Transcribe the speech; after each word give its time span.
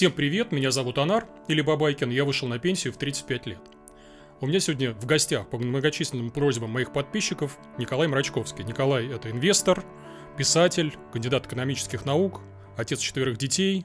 Всем 0.00 0.12
привет, 0.12 0.50
меня 0.50 0.70
зовут 0.70 0.96
Анар, 0.96 1.28
или 1.46 1.60
Бабайкин, 1.60 2.08
я 2.08 2.24
вышел 2.24 2.48
на 2.48 2.58
пенсию 2.58 2.94
в 2.94 2.96
35 2.96 3.46
лет. 3.46 3.60
У 4.40 4.46
меня 4.46 4.58
сегодня 4.58 4.94
в 4.94 5.04
гостях 5.04 5.50
по 5.50 5.58
многочисленным 5.58 6.30
просьбам 6.30 6.70
моих 6.70 6.94
подписчиков 6.94 7.58
Николай 7.76 8.08
Мрачковский. 8.08 8.64
Николай– 8.64 9.08
это 9.14 9.30
инвестор, 9.30 9.84
писатель, 10.38 10.96
кандидат 11.12 11.48
экономических 11.48 12.06
наук, 12.06 12.40
отец 12.78 13.00
четверых 13.00 13.36
детей 13.36 13.84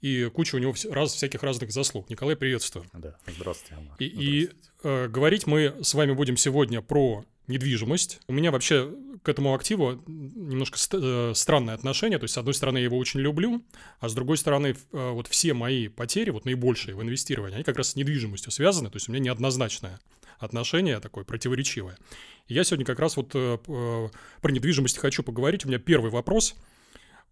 и 0.00 0.24
куча 0.34 0.56
у 0.56 0.58
него 0.58 0.74
раз, 0.90 1.14
всяких 1.14 1.44
разных 1.44 1.70
заслуг. 1.70 2.10
Николай, 2.10 2.34
приветствую. 2.34 2.86
Да, 2.92 3.16
здравствуйте, 3.28 3.80
Амар. 3.80 3.94
И, 4.00 4.06
и 4.06 4.50
э, 4.82 5.06
говорить 5.06 5.46
мы 5.46 5.76
с 5.80 5.94
вами 5.94 6.10
будем 6.10 6.36
сегодня 6.36 6.82
про 6.82 7.24
недвижимость. 7.48 8.20
У 8.28 8.32
меня 8.32 8.50
вообще 8.50 8.92
к 9.22 9.28
этому 9.28 9.54
активу 9.54 10.02
немножко 10.06 10.78
ст- 10.78 10.94
э, 10.94 11.32
странное 11.34 11.74
отношение. 11.74 12.18
То 12.18 12.24
есть, 12.24 12.34
с 12.34 12.38
одной 12.38 12.54
стороны, 12.54 12.78
я 12.78 12.84
его 12.84 12.98
очень 12.98 13.20
люблю, 13.20 13.64
а 14.00 14.08
с 14.08 14.14
другой 14.14 14.36
стороны, 14.36 14.76
э, 14.92 15.10
вот 15.10 15.26
все 15.26 15.54
мои 15.54 15.88
потери, 15.88 16.30
вот 16.30 16.44
наибольшие 16.44 16.94
в 16.94 17.02
инвестировании, 17.02 17.56
они 17.56 17.64
как 17.64 17.76
раз 17.76 17.90
с 17.90 17.96
недвижимостью 17.96 18.52
связаны. 18.52 18.90
То 18.90 18.96
есть, 18.96 19.08
у 19.08 19.12
меня 19.12 19.24
неоднозначное 19.24 20.00
отношение 20.38 21.00
такое 21.00 21.24
противоречивое. 21.24 21.96
Я 22.46 22.62
сегодня 22.64 22.84
как 22.84 23.00
раз 23.00 23.16
вот 23.16 23.30
э, 23.34 23.58
про 23.64 24.50
недвижимость 24.50 24.98
хочу 24.98 25.22
поговорить. 25.22 25.64
У 25.64 25.68
меня 25.68 25.78
первый 25.78 26.10
вопрос. 26.10 26.54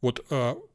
Вот 0.01 0.27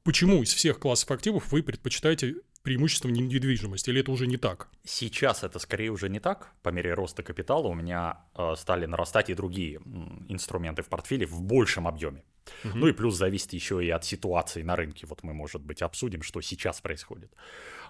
почему 0.03 0.41
из 0.41 0.51
всех 0.51 0.79
классов 0.79 1.11
активов 1.11 1.51
вы 1.51 1.61
предпочитаете 1.61 2.37
преимуществом 2.63 3.13
недвижимости, 3.13 3.89
или 3.89 4.01
это 4.01 4.11
уже 4.11 4.27
не 4.27 4.37
так? 4.37 4.67
Сейчас 4.83 5.43
это 5.43 5.59
скорее 5.59 5.89
уже 5.91 6.09
не 6.09 6.19
так. 6.19 6.51
По 6.61 6.69
мере 6.69 6.93
роста 6.93 7.23
капитала 7.23 7.67
у 7.67 7.73
меня 7.73 8.19
э, 8.35 8.55
стали 8.57 8.85
нарастать 8.85 9.29
и 9.29 9.33
другие 9.33 9.77
м, 9.77 10.25
инструменты 10.29 10.81
в 10.81 10.87
портфеле 10.87 11.25
в 11.25 11.41
большем 11.41 11.87
объеме. 11.87 12.23
Угу. 12.63 12.77
Ну 12.77 12.87
и 12.87 12.93
плюс 12.93 13.15
зависит 13.15 13.53
еще 13.53 13.83
и 13.83 13.89
от 13.89 14.05
ситуации 14.05 14.63
на 14.63 14.75
рынке. 14.75 15.07
Вот 15.07 15.23
мы, 15.23 15.33
может 15.33 15.61
быть, 15.61 15.81
обсудим, 15.81 16.21
что 16.21 16.41
сейчас 16.41 16.81
происходит. 16.81 17.31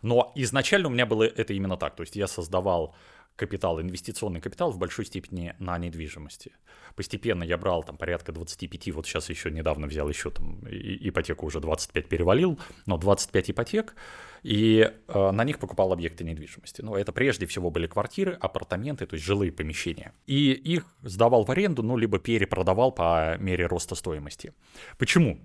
Но 0.01 0.31
изначально 0.35 0.87
у 0.87 0.91
меня 0.91 1.05
было 1.05 1.23
это 1.23 1.53
именно 1.53 1.77
так. 1.77 1.95
То 1.95 2.03
есть 2.03 2.15
я 2.15 2.27
создавал 2.27 2.95
капитал, 3.39 3.79
инвестиционный 3.79 4.41
капитал 4.41 4.71
в 4.71 4.77
большой 4.77 5.05
степени 5.05 5.55
на 5.59 5.77
недвижимости. 5.77 6.51
Постепенно 6.95 7.43
я 7.43 7.57
брал 7.57 7.83
там 7.83 7.97
порядка 7.97 8.33
25, 8.33 8.91
вот 8.91 9.07
сейчас 9.07 9.29
еще 9.29 9.49
недавно 9.49 9.87
взял 9.87 10.09
еще 10.09 10.29
там 10.29 10.59
ипотеку 10.69 11.45
уже 11.45 11.61
25 11.61 12.09
перевалил, 12.09 12.59
но 12.85 12.97
25 12.97 13.51
ипотек, 13.51 13.95
и 14.43 14.91
э, 15.07 15.31
на 15.31 15.43
них 15.45 15.59
покупал 15.59 15.93
объекты 15.93 16.25
недвижимости. 16.25 16.81
Ну, 16.81 16.95
это 16.95 17.13
прежде 17.13 17.45
всего 17.45 17.71
были 17.71 17.87
квартиры, 17.87 18.33
апартаменты, 18.33 19.05
то 19.05 19.13
есть 19.15 19.25
жилые 19.25 19.51
помещения. 19.53 20.13
И 20.27 20.51
их 20.51 20.85
сдавал 21.01 21.45
в 21.45 21.51
аренду, 21.51 21.81
ну, 21.81 21.95
либо 21.95 22.19
перепродавал 22.19 22.91
по 22.91 23.37
мере 23.39 23.67
роста 23.67 23.95
стоимости. 23.95 24.53
Почему? 24.97 25.39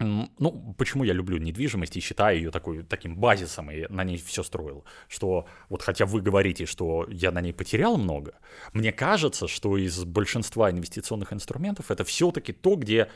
Ну, 0.00 0.74
почему 0.78 1.04
я 1.04 1.12
люблю 1.12 1.38
недвижимость 1.38 1.96
и 1.96 2.00
считаю 2.00 2.36
ее 2.38 2.50
такой, 2.50 2.82
таким 2.82 3.16
базисом 3.16 3.70
и 3.70 3.86
на 3.88 4.04
ней 4.04 4.16
все 4.18 4.42
строил? 4.42 4.84
Что 5.08 5.46
вот 5.68 5.82
хотя 5.82 6.06
вы 6.06 6.20
говорите, 6.20 6.66
что 6.66 7.06
я 7.10 7.32
на 7.32 7.40
ней 7.40 7.52
потерял 7.52 7.96
много, 7.96 8.34
мне 8.72 8.92
кажется, 8.92 9.48
что 9.48 9.76
из 9.76 10.04
большинства 10.04 10.70
инвестиционных 10.70 11.32
инструментов 11.32 11.90
это 11.90 12.04
все-таки 12.04 12.52
то, 12.52 12.76
где 12.76 13.08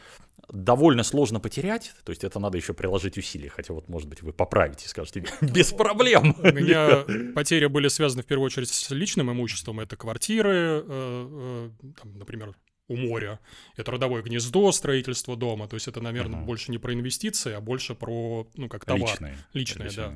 довольно 0.48 1.02
сложно 1.02 1.40
потерять, 1.40 1.92
то 2.04 2.10
есть 2.10 2.24
это 2.24 2.38
надо 2.38 2.58
еще 2.58 2.74
приложить 2.74 3.16
усилия, 3.16 3.48
хотя 3.48 3.74
вот, 3.74 3.88
может 3.88 4.08
быть, 4.08 4.22
вы 4.22 4.32
поправите 4.32 4.86
и 4.86 4.88
скажете, 4.88 5.24
без 5.40 5.72
проблем. 5.72 6.36
У 6.38 6.52
меня 6.52 7.04
потери 7.34 7.66
были 7.66 7.88
связаны 7.88 8.22
в 8.22 8.26
первую 8.26 8.46
очередь 8.46 8.68
с 8.68 8.90
личным 8.90 9.30
имуществом, 9.30 9.80
это 9.80 9.96
квартиры, 9.96 10.82
э, 10.86 11.70
э, 11.82 11.88
например, 12.04 12.54
у 12.92 12.96
моря. 12.96 13.40
Это 13.76 13.92
родовое 13.92 14.22
гнездо, 14.22 14.70
строительство 14.72 15.36
дома. 15.36 15.68
То 15.68 15.74
есть 15.74 15.88
это, 15.88 16.00
наверное, 16.00 16.40
угу. 16.40 16.46
больше 16.46 16.70
не 16.70 16.78
про 16.78 16.92
инвестиции, 16.92 17.52
а 17.52 17.60
больше 17.60 17.94
про, 17.94 18.46
ну, 18.56 18.68
как 18.68 18.84
товар. 18.84 19.10
Личные. 19.10 19.38
Личные, 19.52 19.90
да. 19.90 20.14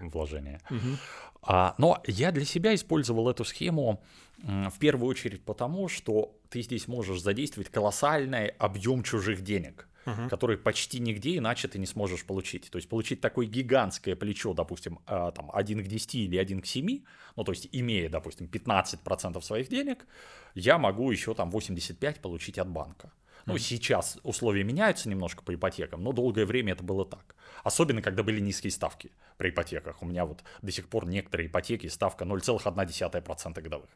Вложения. 0.00 0.60
Угу. 0.70 0.96
А, 1.42 1.74
но 1.78 2.02
я 2.06 2.32
для 2.32 2.44
себя 2.44 2.74
использовал 2.74 3.30
эту 3.30 3.44
схему 3.44 4.02
в 4.38 4.78
первую 4.78 5.08
очередь 5.08 5.42
потому, 5.42 5.88
что 5.88 6.36
ты 6.50 6.62
здесь 6.62 6.88
можешь 6.88 7.20
задействовать 7.20 7.70
колоссальный 7.70 8.48
объем 8.48 9.02
чужих 9.02 9.42
денег 9.42 9.88
uh-huh. 10.06 10.28
который 10.28 10.56
почти 10.56 11.00
нигде 11.00 11.36
иначе 11.36 11.68
ты 11.68 11.78
не 11.78 11.86
сможешь 11.86 12.24
получить. 12.24 12.70
То 12.70 12.76
есть 12.78 12.88
получить 12.88 13.20
такое 13.20 13.46
гигантское 13.46 14.16
плечо, 14.16 14.54
допустим, 14.54 15.00
э, 15.06 15.32
там 15.34 15.50
1 15.52 15.84
к 15.84 15.88
10 15.88 16.14
или 16.14 16.36
1 16.36 16.62
к 16.62 16.66
7, 16.66 17.02
ну 17.36 17.44
то 17.44 17.52
есть 17.52 17.68
имея, 17.72 18.08
допустим, 18.08 18.46
15% 18.46 19.40
своих 19.42 19.68
денег, 19.68 20.06
я 20.54 20.78
могу 20.78 21.10
еще 21.10 21.34
там 21.34 21.50
85 21.50 22.20
получить 22.20 22.58
от 22.58 22.68
банка. 22.68 23.12
Ну, 23.46 23.58
сейчас 23.58 24.18
условия 24.24 24.64
меняются 24.64 25.08
немножко 25.08 25.44
по 25.44 25.54
ипотекам, 25.54 26.02
но 26.02 26.12
долгое 26.12 26.46
время 26.46 26.72
это 26.72 26.82
было 26.82 27.04
так. 27.04 27.36
Особенно, 27.62 28.02
когда 28.02 28.24
были 28.24 28.40
низкие 28.40 28.72
ставки 28.72 29.12
при 29.36 29.50
ипотеках. 29.50 30.02
У 30.02 30.06
меня 30.06 30.24
вот 30.24 30.42
до 30.62 30.72
сих 30.72 30.88
пор 30.88 31.06
некоторые 31.06 31.46
ипотеки 31.46 31.86
ставка 31.86 32.24
0,1% 32.24 33.60
годовых. 33.60 33.90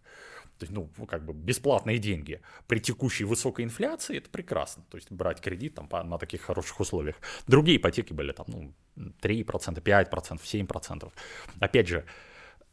То 0.60 0.64
есть, 0.64 0.72
ну, 0.72 1.06
как 1.06 1.24
бы 1.24 1.32
бесплатные 1.32 1.98
деньги 1.98 2.42
при 2.66 2.80
текущей 2.80 3.24
высокой 3.24 3.64
инфляции, 3.64 4.18
это 4.18 4.28
прекрасно. 4.28 4.84
То 4.90 4.98
есть, 4.98 5.10
брать 5.10 5.40
кредит 5.40 5.74
там 5.74 5.88
на 5.90 6.18
таких 6.18 6.42
хороших 6.42 6.78
условиях. 6.80 7.16
Другие 7.46 7.78
ипотеки 7.78 8.12
были 8.12 8.32
там, 8.32 8.46
ну, 8.48 8.74
3%, 9.22 9.80
5%, 9.80 10.40
7%. 10.42 11.12
Опять 11.60 11.88
же, 11.88 12.04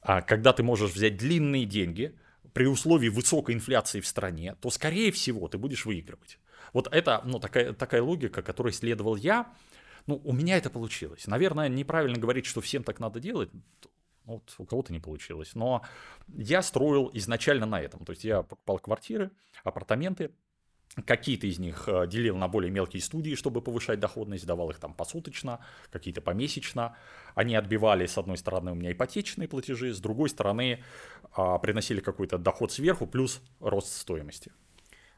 а 0.02 0.22
когда 0.22 0.52
ты 0.52 0.64
можешь 0.64 0.92
взять 0.92 1.16
длинные 1.16 1.66
деньги 1.66 2.14
при 2.54 2.66
условии 2.66 3.08
высокой 3.08 3.56
инфляции 3.56 4.02
в 4.02 4.08
стране, 4.08 4.58
то, 4.60 4.70
скорее 4.70 5.14
всего, 5.14 5.48
ты 5.48 5.58
будешь 5.58 5.86
выигрывать. 5.86 6.40
Вот 6.74 6.90
это, 6.94 7.22
ну, 7.24 7.40
такая, 7.40 7.72
такая 7.72 8.02
логика, 8.02 8.42
которой 8.42 8.74
следовал 8.74 9.16
я. 9.16 9.48
Ну, 10.08 10.22
у 10.26 10.34
меня 10.34 10.58
это 10.58 10.70
получилось. 10.70 11.26
Наверное, 11.26 11.70
неправильно 11.70 12.20
говорить, 12.20 12.46
что 12.46 12.60
всем 12.60 12.84
так 12.84 13.00
надо 13.00 13.22
делать. 13.22 13.50
Ну, 14.28 14.34
вот 14.34 14.56
у 14.58 14.66
кого-то 14.66 14.94
не 14.94 15.00
получилось. 15.00 15.56
Но 15.56 15.82
я 16.28 16.62
строил 16.62 17.10
изначально 17.14 17.66
на 17.66 17.82
этом. 17.82 18.06
То 18.06 18.12
есть 18.12 18.26
я 18.26 18.44
покупал 18.44 18.80
квартиры, 18.80 19.32
апартаменты, 19.64 20.32
Какие-то 21.06 21.46
из 21.46 21.60
них 21.60 21.88
э, 21.88 22.08
делил 22.08 22.38
на 22.38 22.48
более 22.48 22.72
мелкие 22.72 23.04
студии, 23.04 23.36
чтобы 23.36 23.62
повышать 23.62 24.00
доходность, 24.00 24.48
давал 24.48 24.72
их 24.72 24.80
там 24.80 24.96
посуточно, 24.96 25.60
какие-то 25.92 26.22
помесячно. 26.22 26.96
Они 27.36 27.56
отбивали, 27.56 28.08
с 28.08 28.18
одной 28.18 28.38
стороны, 28.38 28.72
у 28.72 28.76
меня 28.76 28.92
ипотечные 28.92 29.48
платежи, 29.48 29.94
с 29.94 30.00
другой 30.00 30.30
стороны, 30.30 30.84
а, 31.34 31.60
приносили 31.60 32.00
какой-то 32.00 32.40
доход 32.40 32.72
сверху, 32.72 33.06
плюс 33.06 33.42
рост 33.60 33.96
стоимости. 33.96 34.52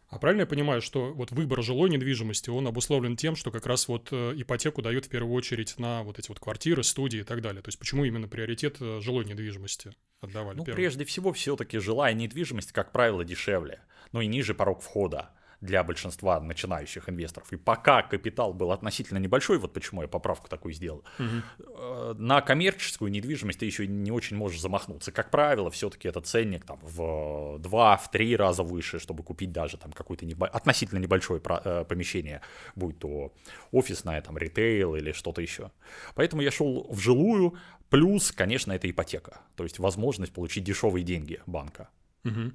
А 0.09 0.17
правильно 0.17 0.41
я 0.41 0.47
понимаю, 0.47 0.81
что 0.81 1.13
вот 1.13 1.31
выбор 1.31 1.61
жилой 1.61 1.89
недвижимости, 1.89 2.49
он 2.49 2.67
обусловлен 2.67 3.15
тем, 3.15 3.35
что 3.35 3.51
как 3.51 3.67
раз 3.67 3.87
вот 3.87 4.09
э, 4.11 4.33
ипотеку 4.35 4.81
дают 4.81 5.05
в 5.05 5.09
первую 5.09 5.33
очередь 5.35 5.77
на 5.77 6.01
вот 6.01 6.17
эти 6.17 6.29
вот 6.29 6.39
квартиры, 6.39 6.83
студии 6.83 7.19
и 7.19 7.23
так 7.23 7.41
далее. 7.41 7.61
То 7.61 7.67
есть 7.69 7.77
почему 7.77 8.05
именно 8.05 8.27
приоритет 8.27 8.77
э, 8.79 9.01
жилой 9.01 9.25
недвижимости 9.25 9.91
отдавали? 10.19 10.57
Ну, 10.57 10.65
первым? 10.65 10.77
прежде 10.77 11.05
всего, 11.05 11.31
все-таки 11.31 11.77
жилая 11.77 12.13
недвижимость, 12.13 12.71
как 12.71 12.91
правило, 12.91 13.23
дешевле, 13.23 13.81
но 14.11 14.21
и 14.21 14.27
ниже 14.27 14.55
порог 14.55 14.81
входа 14.81 15.29
для 15.61 15.83
большинства 15.83 16.39
начинающих 16.39 17.09
инвесторов. 17.09 17.51
И 17.51 17.57
пока 17.57 18.01
капитал 18.01 18.53
был 18.53 18.71
относительно 18.71 19.17
небольшой, 19.17 19.57
вот 19.57 19.73
почему 19.73 20.01
я 20.01 20.07
поправку 20.07 20.47
такую 20.47 20.73
сделал, 20.73 21.03
угу. 21.17 22.13
на 22.17 22.41
коммерческую 22.41 23.11
недвижимость 23.11 23.59
ты 23.59 23.65
еще 23.65 23.87
не 23.87 24.11
очень 24.11 24.37
можешь 24.37 24.61
замахнуться. 24.61 25.11
Как 25.11 25.31
правило, 25.31 25.69
все-таки 25.69 26.07
это 26.07 26.21
ценник 26.21 26.65
там, 26.65 26.79
в 26.81 27.57
2-3 27.57 28.35
раза 28.35 28.63
выше, 28.63 28.99
чтобы 28.99 29.23
купить 29.23 29.51
даже 29.51 29.77
там 29.77 29.91
какое-то 29.91 30.25
небо... 30.25 30.47
относительно 30.47 30.99
небольшое 30.99 31.41
э, 31.45 31.85
помещение, 31.87 32.41
будь 32.75 32.99
то 32.99 33.33
офисное, 33.71 34.21
там, 34.21 34.37
ритейл 34.37 34.95
или 34.95 35.11
что-то 35.11 35.41
еще. 35.41 35.71
Поэтому 36.15 36.41
я 36.41 36.51
шел 36.51 36.87
в 36.89 36.99
жилую, 36.99 37.55
плюс, 37.89 38.31
конечно, 38.31 38.71
это 38.71 38.89
ипотека, 38.89 39.41
то 39.55 39.63
есть 39.63 39.79
возможность 39.79 40.33
получить 40.33 40.63
дешевые 40.63 41.03
деньги 41.03 41.41
банка. 41.45 41.89
Угу. 42.23 42.51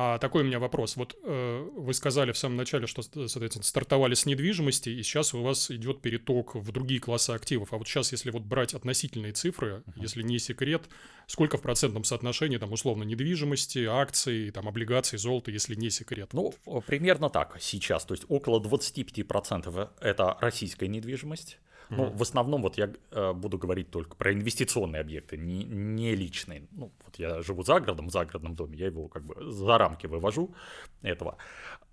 А 0.00 0.18
такой 0.18 0.42
у 0.42 0.44
меня 0.44 0.60
вопрос. 0.60 0.94
Вот 0.94 1.16
э, 1.24 1.68
вы 1.74 1.92
сказали 1.92 2.30
в 2.30 2.38
самом 2.38 2.56
начале, 2.56 2.86
что, 2.86 3.02
соответственно, 3.02 3.64
стартовали 3.64 4.14
с 4.14 4.26
недвижимости, 4.26 4.90
и 4.90 5.02
сейчас 5.02 5.34
у 5.34 5.42
вас 5.42 5.72
идет 5.72 6.00
переток 6.00 6.54
в 6.54 6.70
другие 6.70 7.00
классы 7.00 7.30
активов. 7.30 7.72
А 7.72 7.78
вот 7.78 7.88
сейчас, 7.88 8.12
если 8.12 8.30
вот 8.30 8.44
брать 8.44 8.74
относительные 8.74 9.32
цифры, 9.32 9.82
uh-huh. 9.84 9.92
если 9.96 10.22
не 10.22 10.38
секрет, 10.38 10.84
сколько 11.26 11.58
в 11.58 11.62
процентном 11.62 12.04
соотношении, 12.04 12.58
там, 12.58 12.72
условно, 12.72 13.02
недвижимости, 13.02 13.86
акций, 13.86 14.52
там, 14.52 14.68
облигаций, 14.68 15.18
золота, 15.18 15.50
если 15.50 15.74
не 15.74 15.90
секрет? 15.90 16.32
Ну, 16.32 16.54
примерно 16.86 17.28
так 17.28 17.56
сейчас. 17.58 18.04
То 18.04 18.14
есть 18.14 18.24
около 18.28 18.60
25% 18.60 19.90
это 20.00 20.38
российская 20.40 20.86
недвижимость, 20.86 21.58
ну, 21.90 22.10
в 22.10 22.22
основном 22.22 22.62
вот 22.62 22.78
я 22.78 22.92
э, 23.10 23.32
буду 23.32 23.58
говорить 23.58 23.90
только 23.90 24.16
про 24.16 24.32
инвестиционные 24.32 25.00
объекты, 25.00 25.36
не, 25.36 25.64
не 25.64 26.14
личные. 26.14 26.66
Ну, 26.72 26.92
вот 27.04 27.18
я 27.18 27.42
живу 27.42 27.62
за 27.62 27.80
городом, 27.80 28.08
в 28.08 28.12
загородном 28.12 28.54
доме, 28.54 28.76
я 28.78 28.86
его 28.86 29.08
как 29.08 29.24
бы 29.24 29.34
за 29.50 29.78
рамки 29.78 30.06
вывожу 30.06 30.54
этого. 31.02 31.38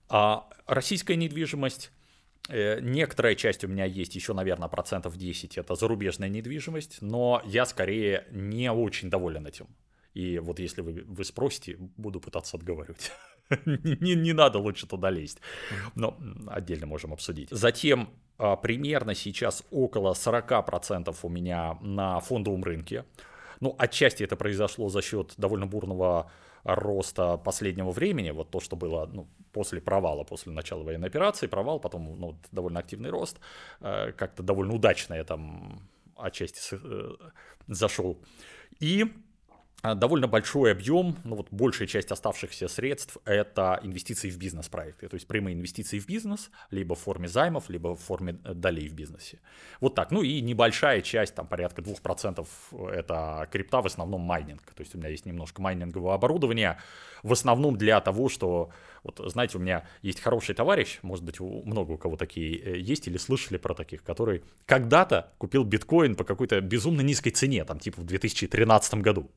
А 0.10 0.50
российская 0.68 1.16
недвижимость, 1.16 1.92
э, 2.50 2.80
некоторая 2.82 3.36
часть 3.36 3.64
у 3.64 3.68
меня 3.68 3.86
есть, 3.86 4.16
еще, 4.16 4.34
наверное, 4.34 4.68
процентов 4.68 5.18
10, 5.18 5.58
это 5.58 5.76
зарубежная 5.76 6.30
недвижимость, 6.30 7.02
но 7.02 7.42
я 7.46 7.66
скорее 7.66 8.28
не 8.32 8.72
очень 8.72 9.10
доволен 9.10 9.48
этим. 9.48 9.68
И 10.14 10.40
вот 10.40 10.60
если 10.60 10.82
вы, 10.82 11.04
вы 11.08 11.24
спросите, 11.24 11.78
буду 11.98 12.20
пытаться 12.20 12.58
отговаривать. 12.58 13.12
не, 13.66 14.16
не 14.16 14.34
надо 14.34 14.60
лучше 14.60 14.88
туда 14.88 15.10
лезть. 15.10 15.40
Но 15.96 16.18
отдельно 16.48 16.86
можем 16.86 17.14
обсудить. 17.14 17.50
Затем 17.52 18.10
а, 18.38 18.56
примерно 18.56 19.16
сейчас 19.16 19.64
около 19.72 20.14
40% 20.14 21.16
у 21.22 21.30
меня 21.30 21.78
на 21.82 22.20
фондовом 22.20 22.64
рынке. 22.64 23.06
Ну, 23.62 23.76
отчасти 23.78 24.24
это 24.24 24.36
произошло 24.36 24.90
за 24.90 25.02
счет 25.02 25.34
довольно 25.38 25.66
бурного 25.66 26.32
роста 26.64 27.38
последнего 27.38 27.92
времени, 27.92 28.32
вот 28.32 28.50
то, 28.50 28.60
что 28.60 28.76
было 28.76 29.06
ну, 29.06 29.28
после 29.54 29.80
провала, 29.80 30.24
после 30.24 30.52
начала 30.52 30.84
военной 30.84 31.08
операции, 31.08 31.48
провал, 31.48 31.80
потом 31.80 32.20
ну, 32.20 32.38
довольно 32.52 32.80
активный 32.80 33.12
рост, 33.12 33.40
э, 33.82 34.12
как-то 34.14 34.42
довольно 34.44 34.74
удачно 34.74 35.14
я 35.14 35.24
там 35.24 35.88
отчасти 36.18 36.60
э, 36.72 37.16
зашел. 37.68 38.20
И 38.80 39.06
довольно 39.94 40.28
большой 40.28 40.72
объем, 40.72 41.18
ну 41.24 41.36
вот 41.36 41.48
большая 41.52 41.88
часть 41.88 42.12
оставшихся 42.12 42.68
средств– 42.68 43.18
это 43.26 43.80
инвестиции 43.84 44.30
в 44.30 44.38
бизнес-проекты, 44.38 45.08
то 45.08 45.16
есть 45.16 45.28
прямые 45.28 45.56
инвестиции 45.56 46.00
в 46.00 46.08
бизнес, 46.08 46.50
либо 46.72 46.96
в 46.96 47.00
форме 47.00 47.28
займов, 47.28 47.70
либо 47.70 47.96
в 47.96 48.00
форме 48.00 48.40
э, 48.44 48.54
долей 48.54 48.88
в 48.88 48.94
бизнесе. 48.94 49.40
Вот 49.82 49.94
так. 49.94 50.12
Ну 50.12 50.24
и 50.24 50.42
небольшая 50.42 51.02
часть, 51.02 51.36
там 51.36 51.48
порядка 51.48 51.82
2% 51.82 52.48
это 52.92 53.48
крипта, 53.52 53.82
в 53.82 53.86
основном 53.86 54.22
майнинг. 54.22 54.62
То 54.74 54.82
есть 54.82 54.96
у 54.96 54.98
меня 54.98 55.10
есть 55.10 55.26
немножко 55.26 55.62
майнингового 55.62 56.14
оборудования, 56.14 56.80
в 57.24 57.34
основном 57.34 57.76
для 57.76 58.00
того, 58.02 58.30
что, 58.30 58.70
вот 59.04 59.20
знаете, 59.26 59.58
у 59.58 59.62
меня 59.62 59.86
есть 60.02 60.22
хороший 60.22 60.56
товарищ, 60.56 61.00
может 61.02 61.24
быть, 61.24 61.40
много 61.40 61.94
у 61.94 61.98
кого 61.98 62.16
такие 62.16 62.58
э, 62.58 62.78
есть 62.78 63.08
или 63.08 63.18
слышали 63.18 63.58
про 63.58 63.74
таких, 63.74 64.04
который 64.04 64.44
когда-то 64.66 65.34
купил 65.38 65.64
биткоин 65.64 66.16
по 66.16 66.24
какой-то 66.24 66.62
безумно 66.62 67.02
низкой 67.02 67.32
цене, 67.32 67.66
там 67.66 67.80
типа 67.80 68.02
в 68.02 68.06
2013 68.06 68.96
году. 68.96 69.32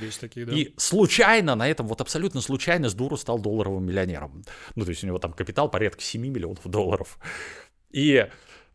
Есть 0.00 0.20
такие, 0.20 0.46
да. 0.46 0.52
И 0.52 0.72
случайно 0.76 1.54
на 1.54 1.68
этом, 1.68 1.86
вот 1.86 2.00
абсолютно 2.00 2.40
случайно 2.40 2.88
с 2.88 2.94
дуру 2.94 3.16
стал 3.16 3.38
долларовым 3.38 3.84
миллионером. 3.84 4.44
Ну, 4.74 4.84
то 4.84 4.90
есть 4.90 5.04
у 5.04 5.06
него 5.06 5.18
там 5.18 5.32
капитал 5.32 5.70
порядка 5.70 6.02
7 6.02 6.20
миллионов 6.20 6.66
долларов. 6.66 7.18
И 7.90 8.26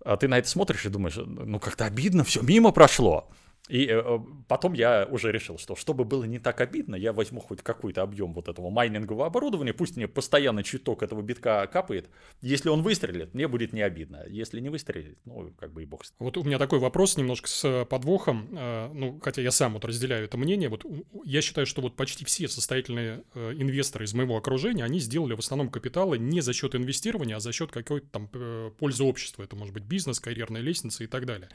а 0.03 0.17
ты 0.17 0.27
на 0.27 0.37
это 0.37 0.47
смотришь 0.47 0.85
и 0.85 0.89
думаешь, 0.89 1.17
ну 1.17 1.59
как-то 1.59 1.85
обидно, 1.85 2.23
все 2.23 2.41
мимо 2.41 2.71
прошло. 2.71 3.29
И 3.69 3.85
э, 3.85 4.01
э, 4.03 4.19
потом 4.47 4.73
я 4.73 5.07
уже 5.09 5.31
решил, 5.31 5.59
что 5.59 5.75
чтобы 5.75 6.03
было 6.03 6.23
не 6.23 6.39
так 6.39 6.59
обидно, 6.59 6.95
я 6.95 7.13
возьму 7.13 7.39
хоть 7.39 7.61
какой-то 7.61 8.01
объем 8.01 8.33
вот 8.33 8.47
этого 8.47 8.71
майнингового 8.71 9.27
оборудования, 9.27 9.73
пусть 9.73 9.95
мне 9.95 10.07
постоянно 10.07 10.63
чуток 10.63 11.03
этого 11.03 11.21
битка 11.21 11.67
капает. 11.67 12.09
Если 12.41 12.69
он 12.69 12.81
выстрелит, 12.81 13.35
мне 13.35 13.47
будет 13.47 13.71
не 13.71 13.83
обидно. 13.83 14.23
Если 14.27 14.59
не 14.59 14.69
выстрелит, 14.69 15.19
ну, 15.25 15.53
как 15.59 15.71
бы 15.71 15.83
и 15.83 15.85
бог 15.85 16.01
Вот 16.17 16.37
у 16.37 16.43
меня 16.43 16.57
такой 16.57 16.79
вопрос 16.79 17.15
немножко 17.15 17.47
с 17.47 17.63
э, 17.63 17.85
подвохом, 17.85 18.47
ну, 18.51 19.19
хотя 19.21 19.41
я 19.41 19.51
сам 19.51 19.73
вот 19.73 19.85
разделяю 19.85 20.25
это 20.25 20.37
мнение. 20.37 20.69
Вот 20.69 20.85
я 21.23 21.41
считаю, 21.41 21.67
что 21.67 21.81
вот 21.81 21.95
почти 21.95 22.25
все 22.25 22.47
состоятельные 22.47 23.23
инвесторы 23.35 24.05
из 24.05 24.13
моего 24.13 24.37
окружения, 24.37 24.83
они 24.83 24.99
сделали 24.99 25.33
в 25.35 25.39
основном 25.39 25.69
капиталы 25.69 26.17
не 26.17 26.41
за 26.41 26.53
счет 26.53 26.73
инвестирования, 26.75 27.35
а 27.35 27.39
за 27.39 27.51
счет 27.51 27.71
какой-то 27.71 28.07
там 28.07 28.29
пользы 28.77 29.03
общества. 29.03 29.43
Это 29.43 29.55
может 29.55 29.73
быть 29.73 29.83
бизнес, 29.83 30.19
карьерная 30.19 30.61
лестница 30.61 31.03
и 31.03 31.07
так 31.07 31.25
далее. 31.25 31.49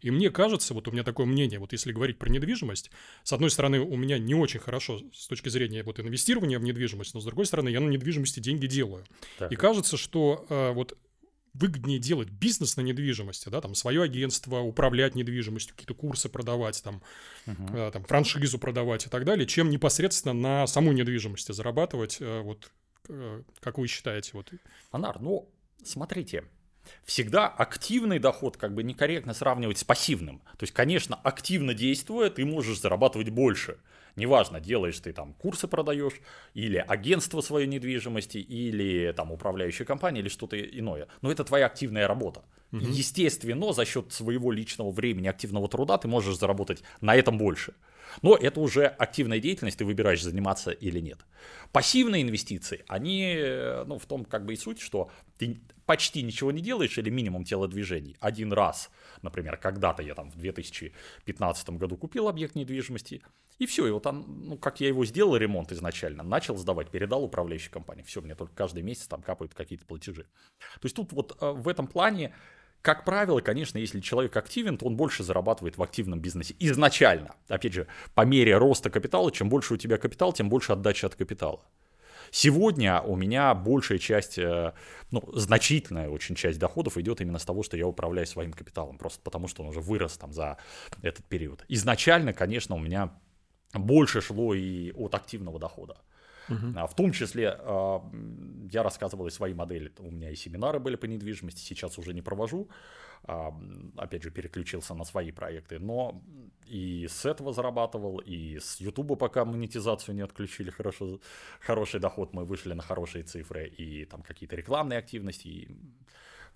И 0.00 0.10
мне 0.10 0.30
кажется, 0.30 0.74
вот 0.74 0.88
у 0.88 0.92
меня 0.92 1.02
такое 1.02 1.26
мнение, 1.26 1.47
вот 1.56 1.72
если 1.72 1.92
говорить 1.92 2.18
про 2.18 2.28
недвижимость, 2.28 2.90
с 3.24 3.32
одной 3.32 3.50
стороны, 3.50 3.80
у 3.80 3.96
меня 3.96 4.18
не 4.18 4.34
очень 4.34 4.60
хорошо 4.60 5.00
с 5.12 5.26
точки 5.26 5.48
зрения 5.48 5.82
вот 5.82 5.98
инвестирования 6.00 6.58
в 6.58 6.62
недвижимость, 6.62 7.14
но 7.14 7.20
с 7.20 7.24
другой 7.24 7.46
стороны, 7.46 7.70
я 7.70 7.80
на 7.80 7.88
недвижимости 7.88 8.40
деньги 8.40 8.66
делаю. 8.66 9.04
Так. 9.38 9.50
И 9.50 9.56
кажется, 9.56 9.96
что 9.96 10.46
э, 10.50 10.72
вот 10.72 10.98
выгоднее 11.54 11.98
делать 11.98 12.30
бизнес 12.30 12.76
на 12.76 12.82
недвижимости, 12.82 13.48
да, 13.48 13.60
там 13.60 13.74
свое 13.74 14.02
агентство, 14.02 14.60
управлять 14.60 15.14
недвижимостью, 15.14 15.74
какие-то 15.74 15.94
курсы 15.94 16.28
продавать, 16.28 16.82
там, 16.82 17.02
uh-huh. 17.46 17.88
э, 17.88 17.90
там 17.90 18.04
франшизу 18.04 18.58
продавать 18.58 19.06
и 19.06 19.08
так 19.08 19.24
далее, 19.24 19.46
чем 19.46 19.70
непосредственно 19.70 20.34
на 20.34 20.66
саму 20.66 20.92
недвижимости 20.92 21.52
зарабатывать, 21.52 22.18
э, 22.20 22.40
вот 22.40 22.70
э, 23.08 23.42
как 23.60 23.78
вы 23.78 23.88
считаете? 23.88 24.30
Вот. 24.34 24.52
Анар, 24.90 25.20
ну, 25.20 25.48
смотрите, 25.84 26.44
всегда 27.04 27.48
активный 27.48 28.18
доход 28.18 28.56
как 28.56 28.74
бы 28.74 28.82
некорректно 28.82 29.34
сравнивать 29.34 29.78
с 29.78 29.84
пассивным. 29.84 30.40
То 30.58 30.64
есть, 30.64 30.72
конечно, 30.72 31.16
активно 31.22 31.74
действуя, 31.74 32.30
ты 32.30 32.44
можешь 32.44 32.80
зарабатывать 32.80 33.30
больше. 33.30 33.78
Неважно, 34.16 34.58
делаешь 34.58 34.98
ты 34.98 35.12
там 35.12 35.32
курсы 35.34 35.68
продаешь, 35.68 36.14
или 36.52 36.76
агентство 36.76 37.40
своей 37.40 37.68
недвижимости, 37.68 38.38
или 38.38 39.12
там 39.12 39.30
управляющая 39.30 39.86
компания, 39.86 40.20
или 40.20 40.28
что-то 40.28 40.60
иное. 40.60 41.06
Но 41.22 41.30
это 41.30 41.44
твоя 41.44 41.66
активная 41.66 42.08
работа. 42.08 42.42
Угу. 42.72 42.80
Естественно, 42.80 43.72
за 43.72 43.84
счет 43.84 44.12
своего 44.12 44.50
личного 44.50 44.90
времени, 44.90 45.28
активного 45.28 45.68
труда 45.68 45.98
ты 45.98 46.08
можешь 46.08 46.36
заработать 46.36 46.82
на 47.00 47.14
этом 47.14 47.38
больше. 47.38 47.74
Но 48.22 48.34
это 48.34 48.58
уже 48.58 48.86
активная 48.86 49.38
деятельность, 49.38 49.78
ты 49.78 49.84
выбираешь 49.84 50.22
заниматься 50.22 50.72
или 50.72 50.98
нет. 50.98 51.18
Пассивные 51.70 52.22
инвестиции, 52.22 52.84
они, 52.88 53.36
ну, 53.86 53.98
в 53.98 54.06
том 54.06 54.24
как 54.24 54.44
бы 54.46 54.54
и 54.54 54.56
суть, 54.56 54.80
что 54.80 55.10
ты 55.36 55.60
почти 55.88 56.22
ничего 56.22 56.52
не 56.52 56.60
делаешь 56.60 56.98
или 56.98 57.08
минимум 57.08 57.44
телодвижений. 57.44 58.14
Один 58.20 58.52
раз, 58.52 58.90
например, 59.22 59.56
когда-то 59.56 60.02
я 60.02 60.14
там 60.14 60.30
в 60.30 60.36
2015 60.36 61.70
году 61.70 61.96
купил 61.96 62.28
объект 62.28 62.54
недвижимости, 62.56 63.22
и 63.58 63.64
все, 63.64 63.86
и 63.86 63.90
вот 63.90 64.02
там, 64.02 64.26
ну, 64.44 64.58
как 64.58 64.80
я 64.80 64.88
его 64.88 65.06
сделал, 65.06 65.34
ремонт 65.36 65.72
изначально, 65.72 66.22
начал 66.22 66.58
сдавать, 66.58 66.90
передал 66.90 67.24
управляющей 67.24 67.70
компании. 67.70 68.02
Все, 68.02 68.20
мне 68.20 68.34
только 68.34 68.54
каждый 68.54 68.82
месяц 68.82 69.06
там 69.06 69.22
капают 69.22 69.54
какие-то 69.54 69.86
платежи. 69.86 70.24
То 70.24 70.84
есть 70.84 70.94
тут 70.94 71.10
вот 71.14 71.38
э, 71.40 71.52
в 71.52 71.66
этом 71.66 71.86
плане 71.86 72.34
как 72.82 73.06
правило, 73.06 73.40
конечно, 73.40 73.78
если 73.78 74.00
человек 74.00 74.36
активен, 74.36 74.76
то 74.76 74.84
он 74.84 74.94
больше 74.94 75.24
зарабатывает 75.24 75.78
в 75.78 75.82
активном 75.82 76.20
бизнесе 76.20 76.54
изначально. 76.58 77.34
Опять 77.48 77.72
же, 77.72 77.86
по 78.14 78.26
мере 78.26 78.58
роста 78.58 78.90
капитала, 78.90 79.32
чем 79.32 79.48
больше 79.48 79.74
у 79.74 79.76
тебя 79.78 79.96
капитал, 79.96 80.34
тем 80.34 80.50
больше 80.50 80.72
отдача 80.72 81.06
от 81.06 81.16
капитала. 81.16 81.64
Сегодня 82.30 83.00
у 83.00 83.16
меня 83.16 83.54
большая 83.54 83.98
часть, 83.98 84.38
э, 84.38 84.72
ну, 85.10 85.22
значительная 85.32 86.08
очень 86.08 86.34
часть 86.34 86.58
доходов 86.58 86.96
идет 86.98 87.20
именно 87.20 87.38
с 87.38 87.44
того, 87.44 87.62
что 87.62 87.76
я 87.76 87.86
управляю 87.86 88.26
своим 88.26 88.52
капиталом, 88.52 88.98
просто 88.98 89.20
потому 89.22 89.48
что 89.48 89.62
он 89.62 89.68
уже 89.68 89.80
вырос 89.80 90.16
там 90.16 90.32
за 90.32 90.58
этот 91.02 91.24
период. 91.26 91.64
Изначально, 91.68 92.32
конечно, 92.32 92.74
у 92.74 92.78
меня 92.78 93.12
больше 93.72 94.20
шло 94.20 94.54
и 94.54 94.92
от 94.92 95.14
активного 95.14 95.58
дохода. 95.58 95.96
Uh-huh. 96.48 96.86
В 96.86 96.94
том 96.94 97.12
числе 97.12 97.56
а, 97.58 98.02
я 98.70 98.82
рассказывал 98.82 99.26
и 99.26 99.30
свои 99.30 99.54
модели. 99.54 99.92
У 99.98 100.10
меня 100.10 100.30
и 100.30 100.34
семинары 100.34 100.78
были 100.78 100.96
по 100.96 101.06
недвижимости, 101.06 101.60
сейчас 101.60 101.98
уже 101.98 102.14
не 102.14 102.22
провожу. 102.22 102.68
А, 103.24 103.52
опять 103.96 104.22
же, 104.22 104.30
переключился 104.30 104.94
на 104.94 105.04
свои 105.04 105.32
проекты. 105.32 105.78
Но 105.78 106.22
и 106.66 107.06
с 107.08 107.26
этого 107.26 107.52
зарабатывал, 107.52 108.18
и 108.18 108.58
с 108.58 108.80
Ютуба 108.80 109.16
пока 109.16 109.44
монетизацию 109.44 110.14
не 110.14 110.22
отключили, 110.22 110.70
хорошо, 110.70 111.20
хороший 111.60 112.00
доход, 112.00 112.32
мы 112.32 112.44
вышли 112.44 112.74
на 112.74 112.82
хорошие 112.82 113.24
цифры, 113.24 113.68
и 113.68 114.04
там 114.04 114.22
какие-то 114.22 114.56
рекламные 114.56 114.98
активности, 114.98 115.48
и 115.48 115.68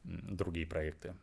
другие 0.04 0.66
проекты. 0.66 1.14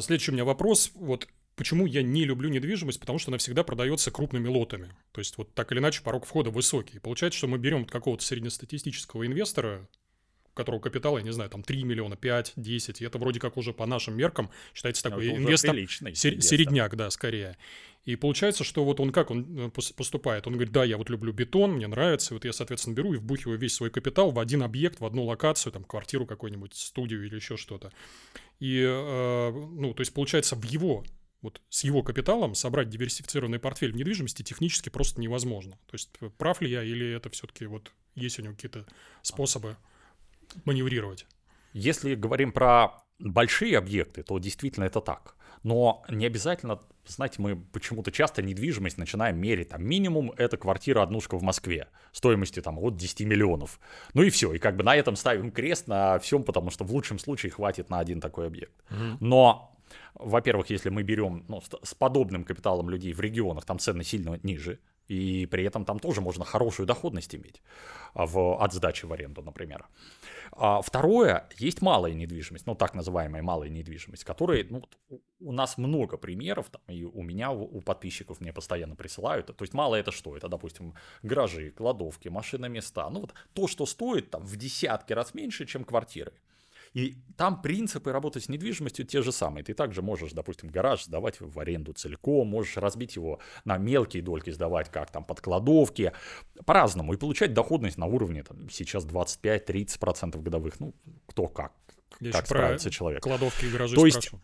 Следующий 0.00 0.30
у 0.30 0.34
меня 0.34 0.44
вопрос. 0.44 0.92
Вот 0.94 1.26
Почему 1.60 1.84
я 1.84 2.02
не 2.02 2.24
люблю 2.24 2.48
недвижимость? 2.48 2.98
Потому 2.98 3.18
что 3.18 3.30
она 3.30 3.36
всегда 3.36 3.64
продается 3.64 4.10
крупными 4.10 4.48
лотами. 4.48 4.94
То 5.12 5.20
есть 5.20 5.36
вот 5.36 5.52
так 5.52 5.70
или 5.72 5.78
иначе 5.78 6.00
порог 6.02 6.24
входа 6.24 6.48
высокий. 6.48 6.98
получается, 7.00 7.36
что 7.36 7.48
мы 7.48 7.58
берем 7.58 7.84
какого-то 7.84 8.24
среднестатистического 8.24 9.26
инвестора, 9.26 9.86
у 10.50 10.54
которого 10.54 10.80
капитал, 10.80 11.18
я 11.18 11.22
не 11.22 11.34
знаю, 11.34 11.50
там 11.50 11.62
3 11.62 11.84
миллиона, 11.84 12.16
5, 12.16 12.54
10, 12.56 13.02
и 13.02 13.04
это 13.04 13.18
вроде 13.18 13.40
как 13.40 13.58
уже 13.58 13.74
по 13.74 13.84
нашим 13.84 14.16
меркам 14.16 14.48
считается 14.72 15.02
такой 15.02 15.26
это 15.28 15.36
инвестор, 15.36 15.76
сер- 15.76 16.40
середняк, 16.40 16.96
да, 16.96 17.10
скорее. 17.10 17.58
И 18.06 18.16
получается, 18.16 18.64
что 18.64 18.82
вот 18.82 18.98
он 18.98 19.12
как 19.12 19.30
он 19.30 19.66
э, 19.66 19.70
поступает? 19.70 20.46
Он 20.46 20.54
говорит, 20.54 20.72
да, 20.72 20.82
я 20.84 20.96
вот 20.96 21.10
люблю 21.10 21.34
бетон, 21.34 21.72
мне 21.72 21.88
нравится, 21.88 22.32
вот 22.32 22.46
я, 22.46 22.54
соответственно, 22.54 22.94
беру 22.94 23.12
и 23.12 23.18
вбухиваю 23.18 23.58
весь 23.58 23.74
свой 23.74 23.90
капитал 23.90 24.30
в 24.30 24.38
один 24.38 24.62
объект, 24.62 25.00
в 25.00 25.04
одну 25.04 25.24
локацию, 25.24 25.74
там, 25.74 25.84
квартиру 25.84 26.24
какую-нибудь, 26.24 26.74
студию 26.74 27.26
или 27.26 27.34
еще 27.34 27.58
что-то. 27.58 27.92
И, 28.60 28.80
э, 28.82 29.50
ну, 29.50 29.92
то 29.92 30.00
есть, 30.00 30.14
получается, 30.14 30.56
в 30.56 30.64
его 30.64 31.04
вот 31.42 31.60
с 31.68 31.84
его 31.84 32.02
капиталом 32.02 32.54
собрать 32.54 32.88
диверсифицированный 32.88 33.58
портфель 33.58 33.92
в 33.92 33.96
недвижимости 33.96 34.42
технически 34.42 34.88
просто 34.88 35.20
невозможно. 35.20 35.78
То 35.86 35.94
есть 35.94 36.10
прав 36.38 36.60
ли 36.60 36.70
я 36.70 36.82
или 36.82 37.14
это 37.14 37.30
все-таки 37.30 37.66
вот 37.66 37.92
есть 38.14 38.38
у 38.38 38.42
него 38.42 38.54
какие-то 38.54 38.84
способы 39.22 39.76
маневрировать? 40.64 41.26
Если 41.72 42.14
говорим 42.14 42.52
про 42.52 43.04
большие 43.18 43.78
объекты, 43.78 44.22
то 44.22 44.38
действительно 44.38 44.84
это 44.84 45.00
так. 45.00 45.36
Но 45.62 46.02
не 46.08 46.24
обязательно, 46.24 46.80
знаете, 47.06 47.36
мы 47.38 47.56
почему-то 47.56 48.10
часто 48.10 48.42
недвижимость 48.42 48.96
начинаем 48.96 49.38
мерить. 49.38 49.68
Там 49.68 49.84
минимум 49.84 50.32
это 50.36 50.56
квартира 50.56 51.02
однушка 51.02 51.36
в 51.36 51.42
Москве 51.42 51.88
стоимостью 52.12 52.62
там 52.62 52.78
от 52.78 52.96
10 52.96 53.20
миллионов. 53.20 53.78
Ну 54.14 54.22
и 54.22 54.30
все. 54.30 54.52
И 54.54 54.58
как 54.58 54.76
бы 54.76 54.84
на 54.84 54.96
этом 54.96 55.16
ставим 55.16 55.50
крест 55.50 55.86
на 55.86 56.18
всем, 56.18 56.44
потому 56.44 56.70
что 56.70 56.84
в 56.84 56.92
лучшем 56.92 57.18
случае 57.18 57.52
хватит 57.52 57.90
на 57.90 57.98
один 57.98 58.20
такой 58.20 58.46
объект. 58.46 58.72
Угу. 58.90 59.18
Но 59.20 59.70
во-первых, 60.14 60.70
если 60.70 60.90
мы 60.90 61.02
берем 61.02 61.44
ну, 61.48 61.60
с 61.82 61.94
подобным 61.94 62.44
капиталом 62.44 62.90
людей 62.90 63.12
в 63.12 63.20
регионах, 63.20 63.64
там 63.64 63.78
цены 63.78 64.04
сильно 64.04 64.38
ниже, 64.42 64.78
и 65.10 65.46
при 65.46 65.64
этом 65.64 65.84
там 65.84 65.98
тоже 65.98 66.20
можно 66.20 66.44
хорошую 66.44 66.86
доходность 66.86 67.34
иметь 67.34 67.62
а, 68.14 68.26
в, 68.26 68.62
от 68.62 68.72
сдачи 68.72 69.06
в 69.06 69.12
аренду, 69.12 69.42
например. 69.42 69.86
А 70.52 70.82
второе, 70.82 71.48
есть 71.56 71.82
малая 71.82 72.12
недвижимость, 72.12 72.66
ну 72.66 72.76
так 72.76 72.94
называемая 72.94 73.42
малая 73.42 73.70
недвижимость, 73.70 74.22
которой 74.22 74.68
ну, 74.70 74.84
у 75.40 75.50
нас 75.50 75.78
много 75.78 76.16
примеров, 76.16 76.70
там, 76.70 76.82
и 76.86 77.02
у 77.02 77.22
меня, 77.22 77.50
у, 77.50 77.62
у 77.62 77.80
подписчиков 77.80 78.40
мне 78.40 78.52
постоянно 78.52 78.94
присылают. 78.94 79.46
То 79.46 79.64
есть 79.64 79.74
мало 79.74 79.96
это 79.96 80.12
что? 80.12 80.36
Это, 80.36 80.48
допустим, 80.48 80.94
гаражи, 81.22 81.70
кладовки, 81.70 82.28
машины, 82.28 82.68
места. 82.68 83.10
Ну 83.10 83.22
вот 83.22 83.34
то, 83.52 83.66
что 83.66 83.86
стоит 83.86 84.30
там 84.30 84.44
в 84.44 84.56
десятки 84.56 85.12
раз 85.12 85.34
меньше, 85.34 85.66
чем 85.66 85.84
квартиры. 85.84 86.34
И 86.92 87.16
там 87.36 87.62
принципы 87.62 88.10
работы 88.10 88.40
с 88.40 88.48
недвижимостью 88.48 89.06
те 89.06 89.22
же 89.22 89.30
самые. 89.30 89.62
Ты 89.62 89.74
также 89.74 90.02
можешь, 90.02 90.32
допустим, 90.32 90.70
гараж 90.70 91.04
сдавать 91.04 91.40
в 91.40 91.58
аренду 91.60 91.92
целиком, 91.92 92.48
можешь 92.48 92.76
разбить 92.76 93.14
его 93.14 93.38
на 93.64 93.78
мелкие 93.78 94.22
дольки, 94.22 94.50
сдавать 94.50 94.90
как 94.90 95.10
там 95.12 95.24
под 95.24 95.40
кладовки, 95.40 96.12
по-разному, 96.66 97.14
и 97.14 97.16
получать 97.16 97.54
доходность 97.54 97.96
на 97.96 98.06
уровне 98.06 98.42
там, 98.42 98.68
сейчас 98.70 99.06
25-30% 99.06 100.40
годовых, 100.42 100.80
ну, 100.80 100.92
кто 101.26 101.46
как, 101.46 101.72
Я 102.18 102.32
как 102.32 102.46
справится 102.46 102.90
человек. 102.90 103.22
Кладовки 103.22 103.66
и 103.66 103.70
гаражи 103.70 103.94
То 103.94 104.06
есть 104.06 104.24
спрошу. 104.24 104.40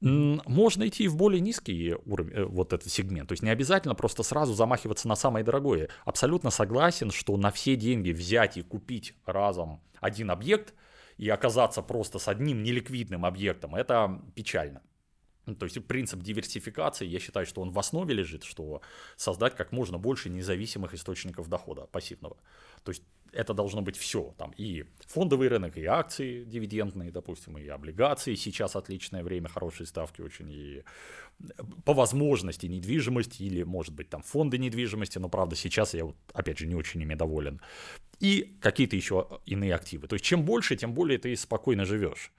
можно 0.00 0.88
идти 0.88 1.06
в 1.06 1.16
более 1.16 1.42
низкий 1.42 1.94
уровень, 2.06 2.32
э, 2.32 2.44
вот 2.44 2.72
этот 2.72 2.90
сегмент. 2.90 3.28
То 3.28 3.34
есть 3.34 3.42
не 3.42 3.50
обязательно 3.50 3.94
просто 3.94 4.22
сразу 4.22 4.54
замахиваться 4.54 5.06
на 5.06 5.16
самое 5.16 5.44
дорогое. 5.44 5.90
Абсолютно 6.06 6.48
согласен, 6.48 7.10
что 7.10 7.36
на 7.36 7.50
все 7.50 7.76
деньги 7.76 8.10
взять 8.10 8.56
и 8.56 8.62
купить 8.62 9.14
разом 9.26 9.82
один 10.00 10.30
объект 10.30 10.72
и 11.20 11.28
оказаться 11.28 11.82
просто 11.82 12.18
с 12.18 12.28
одним 12.28 12.62
неликвидным 12.62 13.26
объектом, 13.26 13.74
это 13.74 14.22
печально. 14.34 14.80
Ну, 15.46 15.54
То 15.54 15.66
есть 15.66 15.86
принцип 15.86 16.22
диверсификации, 16.22 17.06
я 17.06 17.18
считаю, 17.18 17.44
что 17.44 17.60
он 17.60 17.72
в 17.72 17.78
основе 17.78 18.14
лежит, 18.14 18.44
что 18.44 18.80
создать 19.16 19.54
как 19.54 19.72
можно 19.72 19.98
больше 19.98 20.30
независимых 20.30 20.94
источников 20.94 21.48
дохода 21.48 21.86
пассивного. 21.86 22.36
То 22.84 22.92
есть 22.92 23.02
это 23.32 23.54
должно 23.54 23.82
быть 23.82 23.96
все. 23.96 24.34
Там 24.38 24.52
и 24.56 24.84
фондовый 25.06 25.48
рынок, 25.48 25.76
и 25.76 25.84
акции 25.84 26.44
дивидендные, 26.44 27.10
допустим, 27.10 27.58
и 27.58 27.66
облигации. 27.68 28.34
Сейчас 28.34 28.76
отличное 28.76 29.22
время, 29.22 29.48
хорошие 29.48 29.86
ставки 29.86 30.20
очень. 30.20 30.50
И 30.50 30.84
по 31.84 31.94
возможности 31.94 32.66
недвижимость 32.66 33.40
или, 33.40 33.62
может 33.62 33.94
быть, 33.94 34.08
там 34.08 34.22
фонды 34.22 34.58
недвижимости. 34.58 35.18
Но, 35.18 35.28
правда, 35.28 35.56
сейчас 35.56 35.94
я, 35.94 36.04
вот, 36.04 36.16
опять 36.32 36.58
же, 36.58 36.66
не 36.66 36.74
очень 36.74 37.00
ими 37.02 37.14
доволен. 37.14 37.60
И 38.20 38.56
какие-то 38.60 38.96
еще 38.96 39.40
иные 39.46 39.74
активы. 39.74 40.06
То 40.06 40.14
есть 40.14 40.24
чем 40.24 40.44
больше, 40.44 40.76
тем 40.76 40.92
более 40.92 41.18
ты 41.18 41.34
спокойно 41.36 41.84
живешь 41.84 42.32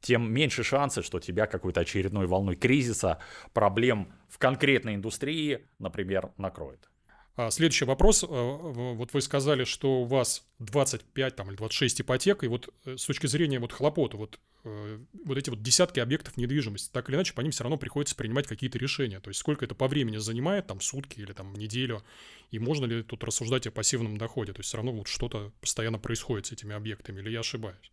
тем 0.00 0.32
меньше 0.32 0.64
шансы, 0.64 1.02
что 1.02 1.20
тебя 1.20 1.46
какой-то 1.46 1.80
очередной 1.80 2.26
волной 2.26 2.56
кризиса, 2.56 3.18
проблем 3.52 4.12
в 4.28 4.38
конкретной 4.38 4.94
индустрии, 4.94 5.66
например, 5.78 6.32
накроет. 6.36 6.89
А, 7.36 7.50
Следующий 7.50 7.84
вопрос. 7.84 8.24
А, 8.24 8.26
Вот 8.28 9.12
вы 9.12 9.20
сказали, 9.20 9.64
что 9.64 10.02
у 10.02 10.04
вас 10.04 10.46
25 10.58 11.36
там, 11.36 11.48
или 11.48 11.56
26 11.56 12.02
ипотек, 12.02 12.44
и 12.44 12.48
вот 12.48 12.72
э, 12.84 12.96
с 12.96 13.04
точки 13.04 13.26
зрения 13.26 13.58
вот 13.58 13.72
хлопота, 13.72 14.16
вот, 14.16 14.38
э, 14.64 14.98
вот 15.24 15.38
эти 15.38 15.50
вот 15.50 15.62
десятки 15.62 16.00
объектов 16.00 16.36
недвижимости, 16.36 16.90
так 16.92 17.08
или 17.08 17.16
иначе, 17.16 17.32
по 17.32 17.40
ним 17.40 17.52
все 17.52 17.64
равно 17.64 17.76
приходится 17.78 18.16
принимать 18.16 18.46
какие-то 18.46 18.78
решения. 18.78 19.20
То 19.20 19.30
есть 19.30 19.40
сколько 19.40 19.64
это 19.64 19.74
по 19.74 19.88
времени 19.88 20.18
занимает, 20.18 20.66
там 20.66 20.80
сутки 20.80 21.20
или 21.20 21.32
там 21.32 21.54
неделю, 21.54 22.02
и 22.50 22.58
можно 22.58 22.84
ли 22.84 23.02
тут 23.02 23.24
рассуждать 23.24 23.66
о 23.66 23.70
пассивном 23.70 24.18
доходе? 24.18 24.52
То 24.52 24.60
есть 24.60 24.68
все 24.68 24.76
равно 24.76 24.92
вот 24.92 25.08
что-то 25.08 25.52
постоянно 25.60 25.98
происходит 25.98 26.46
с 26.46 26.52
этими 26.52 26.74
объектами, 26.74 27.20
или 27.20 27.30
я 27.30 27.40
ошибаюсь? 27.40 27.90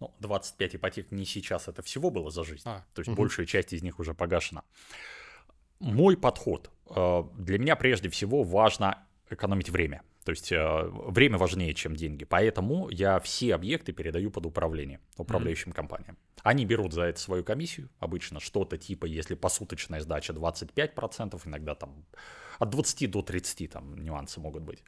Ну, 0.00 0.14
25 0.20 0.76
ипотек 0.76 1.10
не 1.10 1.24
сейчас, 1.24 1.66
это 1.66 1.82
всего 1.82 2.10
было 2.10 2.30
за 2.30 2.44
жизнь. 2.44 2.62
А, 2.66 2.84
То 2.94 3.00
есть 3.00 3.08
мгм. 3.08 3.16
большая 3.16 3.46
часть 3.46 3.72
из 3.72 3.82
них 3.82 3.98
уже 3.98 4.14
погашена. 4.14 4.62
Мой 5.80 6.16
подход. 6.16 6.70
Э, 6.94 7.24
Для 7.38 7.58
меня 7.58 7.76
прежде 7.76 8.08
всего 8.08 8.42
важно 8.42 9.06
экономить 9.30 9.70
время. 9.70 10.02
То 10.24 10.32
есть 10.32 10.52
э, 10.52 10.82
время 11.06 11.38
важнее, 11.38 11.72
чем 11.72 11.96
деньги. 11.96 12.24
Поэтому 12.24 12.90
я 12.90 13.18
все 13.18 13.54
объекты 13.54 13.92
передаю 13.92 14.30
под 14.30 14.44
управление 14.46 15.00
управляющим 15.16 15.72
компаниям. 15.72 16.18
Они 16.42 16.66
берут 16.66 16.92
за 16.92 17.04
это 17.04 17.18
свою 17.18 17.44
комиссию. 17.44 17.88
Обычно 17.98 18.38
что-то 18.38 18.76
типа, 18.76 19.06
если 19.06 19.34
посуточная 19.34 20.00
сдача 20.00 20.34
25%, 20.34 21.40
иногда 21.46 21.74
там 21.74 22.04
от 22.58 22.70
20 22.70 23.10
до 23.10 23.22
30 23.22 23.70
там 23.70 23.96
нюансы 23.96 24.38
могут 24.38 24.64
быть. 24.64 24.82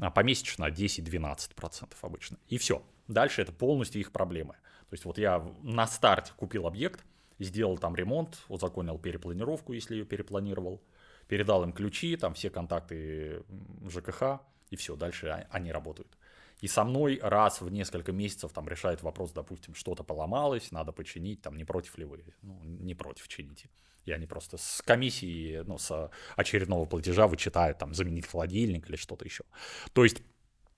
А 0.00 0.10
помесячно 0.10 0.66
10-12% 0.66 1.94
обычно. 2.02 2.38
И 2.48 2.58
все. 2.58 2.82
Дальше 3.08 3.42
это 3.42 3.52
полностью 3.52 4.00
их 4.00 4.12
проблемы. 4.12 4.54
То 4.90 4.94
есть 4.94 5.04
вот 5.04 5.18
я 5.18 5.50
на 5.62 5.86
старте 5.86 6.32
купил 6.36 6.66
объект, 6.66 7.04
сделал 7.38 7.78
там 7.78 7.96
ремонт, 7.96 8.38
узаконил 8.48 8.98
перепланировку, 8.98 9.72
если 9.72 9.94
ее 9.94 10.04
перепланировал, 10.04 10.82
передал 11.28 11.62
им 11.64 11.72
ключи, 11.72 12.16
там 12.16 12.34
все 12.34 12.50
контакты 12.50 13.42
ЖКХ, 13.88 14.40
и 14.70 14.76
все, 14.76 14.96
дальше 14.96 15.28
о- 15.28 15.46
они 15.50 15.72
работают. 15.72 16.16
И 16.60 16.68
со 16.68 16.84
мной 16.84 17.18
раз 17.22 17.60
в 17.60 17.70
несколько 17.70 18.12
месяцев 18.12 18.52
там 18.52 18.68
решает 18.68 19.02
вопрос, 19.02 19.32
допустим, 19.32 19.74
что-то 19.74 20.04
поломалось, 20.04 20.72
надо 20.72 20.92
починить, 20.92 21.42
там 21.42 21.56
не 21.56 21.64
против 21.64 21.98
ли 21.98 22.04
вы? 22.04 22.24
Ну, 22.42 22.60
не 22.62 22.94
против, 22.94 23.28
чините. 23.28 23.68
И 24.06 24.12
они 24.12 24.26
просто 24.26 24.56
с 24.56 24.82
комиссии, 24.84 25.62
ну, 25.66 25.78
с 25.78 26.10
очередного 26.36 26.84
платежа 26.84 27.26
вычитают, 27.26 27.78
там, 27.78 27.94
заменить 27.94 28.26
холодильник 28.26 28.88
или 28.88 28.96
что-то 28.96 29.24
еще. 29.24 29.44
То 29.92 30.04
есть 30.04 30.22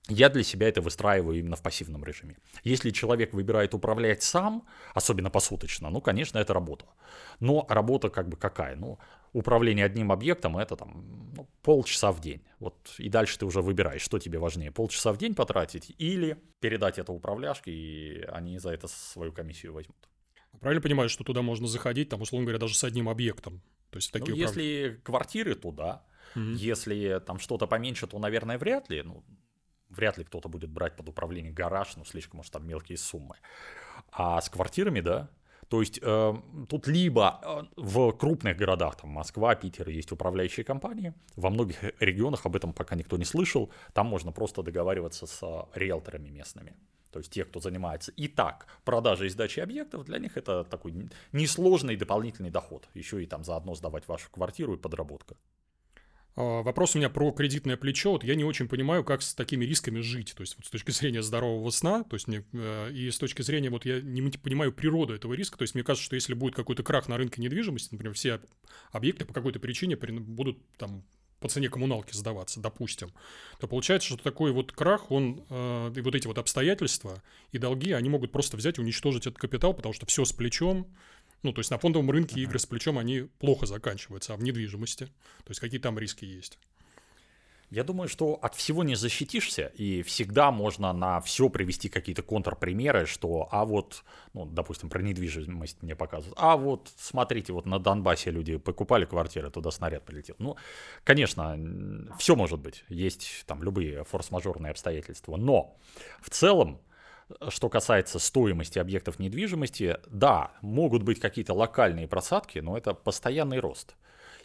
я 0.09 0.29
для 0.29 0.43
себя 0.43 0.67
это 0.67 0.81
выстраиваю 0.81 1.37
именно 1.39 1.55
в 1.55 1.61
пассивном 1.61 2.03
режиме. 2.03 2.37
Если 2.63 2.91
человек 2.91 3.33
выбирает 3.33 3.73
управлять 3.73 4.23
сам, 4.23 4.65
особенно 4.93 5.29
посуточно, 5.29 5.89
ну, 5.89 6.01
конечно, 6.01 6.37
это 6.37 6.53
работа. 6.53 6.85
Но 7.39 7.65
работа 7.69 8.09
как 8.09 8.27
бы 8.29 8.37
какая? 8.37 8.75
Ну, 8.75 8.99
управление 9.33 9.85
одним 9.85 10.11
объектом 10.11 10.57
это 10.57 10.75
там 10.75 11.31
ну, 11.35 11.47
полчаса 11.61 12.11
в 12.11 12.21
день. 12.21 12.41
Вот 12.59 12.95
и 12.97 13.09
дальше 13.09 13.37
ты 13.37 13.45
уже 13.45 13.61
выбираешь, 13.61 14.01
что 14.01 14.19
тебе 14.19 14.39
важнее, 14.39 14.71
полчаса 14.71 15.11
в 15.11 15.17
день 15.17 15.35
потратить 15.35 15.93
или 15.97 16.37
передать 16.59 16.97
это 16.99 17.11
управляшке, 17.11 17.71
и 17.71 18.21
они 18.23 18.59
за 18.59 18.71
это 18.71 18.87
свою 18.87 19.31
комиссию 19.31 19.73
возьмут. 19.73 19.97
Правильно 20.59 20.81
понимаю, 20.81 21.09
что 21.09 21.23
туда 21.23 21.41
можно 21.41 21.67
заходить, 21.67 22.09
там, 22.09 22.21
условно 22.21 22.45
говоря, 22.45 22.59
даже 22.59 22.75
с 22.75 22.83
одним 22.83 23.09
объектом? 23.09 23.61
То 23.91 23.97
есть 23.97 24.11
Ну, 24.13 24.19
такие 24.19 24.35
управ- 24.35 24.55
если 24.55 24.99
квартиры, 25.03 25.55
то 25.55 25.71
да. 25.71 26.05
Мгм. 26.35 26.53
Если 26.55 27.21
там 27.25 27.39
что-то 27.39 27.67
поменьше, 27.67 28.07
то, 28.07 28.19
наверное, 28.19 28.57
вряд 28.57 28.89
ли. 28.89 29.01
Ну, 29.03 29.23
вряд 29.89 30.17
ли 30.17 30.23
кто-то 30.23 30.49
будет 30.49 30.69
брать 30.69 30.95
под 30.95 31.09
управление 31.09 31.51
гараж, 31.51 31.95
ну, 31.97 32.05
слишком 32.05 32.39
уж 32.39 32.49
там 32.49 32.67
мелкие 32.67 32.97
суммы. 32.97 33.35
А 34.11 34.41
с 34.41 34.49
квартирами, 34.49 35.01
да. 35.01 35.29
То 35.69 35.81
есть 35.81 35.99
э, 36.01 36.33
тут 36.69 36.87
либо 36.87 37.41
э, 37.43 37.63
в 37.75 38.11
крупных 38.13 38.55
городах, 38.55 38.95
там 38.95 39.09
Москва, 39.09 39.53
Питер, 39.55 39.89
есть 39.89 40.11
управляющие 40.11 40.63
компании, 40.63 41.13
во 41.35 41.49
многих 41.49 41.83
регионах 41.99 42.45
об 42.45 42.55
этом 42.55 42.71
пока 42.71 42.95
никто 42.95 43.17
не 43.17 43.25
слышал, 43.25 43.69
там 43.93 44.07
можно 44.07 44.31
просто 44.31 44.63
договариваться 44.63 45.27
с 45.27 45.43
э, 45.43 45.77
риэлторами 45.77 46.29
местными. 46.29 46.73
То 47.11 47.19
есть 47.19 47.31
те, 47.31 47.43
кто 47.43 47.59
занимается 47.59 48.11
и 48.11 48.27
так 48.27 48.67
продажей 48.85 49.27
и 49.27 49.29
сдачей 49.29 49.63
объектов, 49.63 50.05
для 50.05 50.19
них 50.19 50.37
это 50.37 50.63
такой 50.63 51.09
несложный 51.31 51.95
дополнительный 51.95 52.51
доход. 52.51 52.87
Еще 52.93 53.23
и 53.23 53.25
там 53.25 53.43
заодно 53.43 53.75
сдавать 53.75 54.07
вашу 54.07 54.29
квартиру 54.29 54.73
и 54.73 54.77
подработка. 54.77 55.35
А, 56.37 56.61
Вопрос 56.61 56.95
у 56.95 56.99
меня 56.99 57.09
про 57.09 57.31
кредитное 57.31 57.77
плечо. 57.77 58.11
Вот 58.11 58.23
я 58.23 58.35
не 58.35 58.43
очень 58.43 58.67
понимаю, 58.67 59.03
как 59.03 59.21
с 59.21 59.33
такими 59.33 59.65
рисками 59.65 59.99
жить. 59.99 60.33
То 60.37 60.41
есть 60.41 60.55
вот 60.55 60.65
с 60.65 60.69
точки 60.69 60.91
зрения 60.91 61.23
здорового 61.23 61.69
сна, 61.71 62.03
то 62.03 62.15
есть 62.15 62.27
мне, 62.27 62.45
э, 62.53 62.91
и 62.93 63.09
с 63.09 63.17
точки 63.17 63.41
зрения, 63.41 63.69
вот 63.69 63.85
я 63.85 63.99
не 63.99 64.21
понимаю 64.29 64.71
природу 64.71 65.13
этого 65.13 65.33
риска. 65.33 65.57
То 65.57 65.63
есть 65.63 65.73
мне 65.73 65.83
кажется, 65.83 66.05
что 66.05 66.15
если 66.15 66.35
будет 66.35 66.55
какой-то 66.55 66.83
крах 66.83 67.07
на 67.07 67.17
рынке 67.17 67.41
недвижимости, 67.41 67.89
например, 67.91 68.13
все 68.13 68.33
об- 68.35 68.45
объекты 68.91 69.25
по 69.25 69.33
какой-то 69.33 69.59
причине 69.59 69.97
при- 69.97 70.11
будут 70.11 70.59
там 70.77 71.03
по 71.39 71.49
цене 71.49 71.69
коммуналки 71.69 72.13
сдаваться, 72.13 72.59
допустим, 72.59 73.11
то 73.59 73.67
получается, 73.67 74.07
что 74.07 74.17
такой 74.17 74.51
вот 74.51 74.71
крах, 74.71 75.11
он, 75.11 75.45
э, 75.49 75.93
и 75.95 76.01
вот 76.01 76.15
эти 76.15 76.25
вот 76.25 76.37
обстоятельства 76.39 77.21
и 77.51 77.59
долги, 77.59 77.91
они 77.91 78.09
могут 78.09 78.31
просто 78.31 78.57
взять 78.57 78.77
и 78.79 78.81
уничтожить 78.81 79.27
этот 79.27 79.37
капитал, 79.37 79.73
потому 79.75 79.93
что 79.93 80.05
все 80.07 80.25
с 80.25 80.33
плечом, 80.33 80.87
ну, 81.43 81.53
то 81.53 81.59
есть 81.59 81.71
на 81.71 81.77
фондовом 81.77 82.11
рынке 82.11 82.41
игры 82.41 82.59
с 82.59 82.65
плечом, 82.65 82.97
они 82.97 83.29
плохо 83.39 83.65
заканчиваются, 83.65 84.33
а 84.33 84.37
в 84.37 84.43
недвижимости, 84.43 85.05
то 85.05 85.49
есть 85.49 85.59
какие 85.59 85.79
там 85.79 85.97
риски 85.97 86.25
есть? 86.25 86.57
Я 87.69 87.83
думаю, 87.83 88.07
что 88.07 88.35
от 88.35 88.55
всего 88.55 88.85
не 88.85 88.95
защитишься, 88.95 89.73
и 89.75 90.01
всегда 90.01 90.51
можно 90.51 90.93
на 90.93 91.19
все 91.19 91.49
привести 91.49 91.89
какие-то 91.89 92.21
контрпримеры, 92.21 93.05
что, 93.05 93.49
а 93.51 93.65
вот, 93.65 94.05
ну, 94.33 94.45
допустим, 94.45 94.89
про 94.89 95.01
недвижимость 95.01 95.83
мне 95.83 95.93
показывают, 95.93 96.37
а 96.39 96.55
вот, 96.55 96.89
смотрите, 96.97 97.51
вот 97.51 97.65
на 97.65 97.77
Донбассе 97.77 98.31
люди 98.31 98.55
покупали 98.55 99.03
квартиры, 99.03 99.51
туда 99.51 99.71
снаряд 99.71 100.05
прилетел. 100.05 100.35
Ну, 100.39 100.55
конечно, 101.03 101.59
все 102.17 102.37
может 102.37 102.59
быть, 102.59 102.85
есть 102.87 103.43
там 103.47 103.61
любые 103.61 104.05
форс-мажорные 104.05 104.71
обстоятельства, 104.71 105.35
но 105.35 105.75
в 106.21 106.29
целом, 106.29 106.79
что 107.49 107.69
касается 107.69 108.19
стоимости 108.19 108.79
объектов 108.79 109.19
недвижимости, 109.19 109.97
да, 110.07 110.51
могут 110.61 111.03
быть 111.03 111.19
какие-то 111.19 111.53
локальные 111.53 112.07
просадки, 112.07 112.59
но 112.59 112.77
это 112.77 112.93
постоянный 112.93 113.59
рост. 113.59 113.95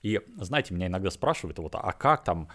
И, 0.03 0.21
знаете, 0.37 0.75
меня 0.75 0.89
иногда 0.89 1.11
спрашивают, 1.11 1.59
вот, 1.59 1.75
а 1.77 1.93
как 1.93 2.25
там 2.25 2.49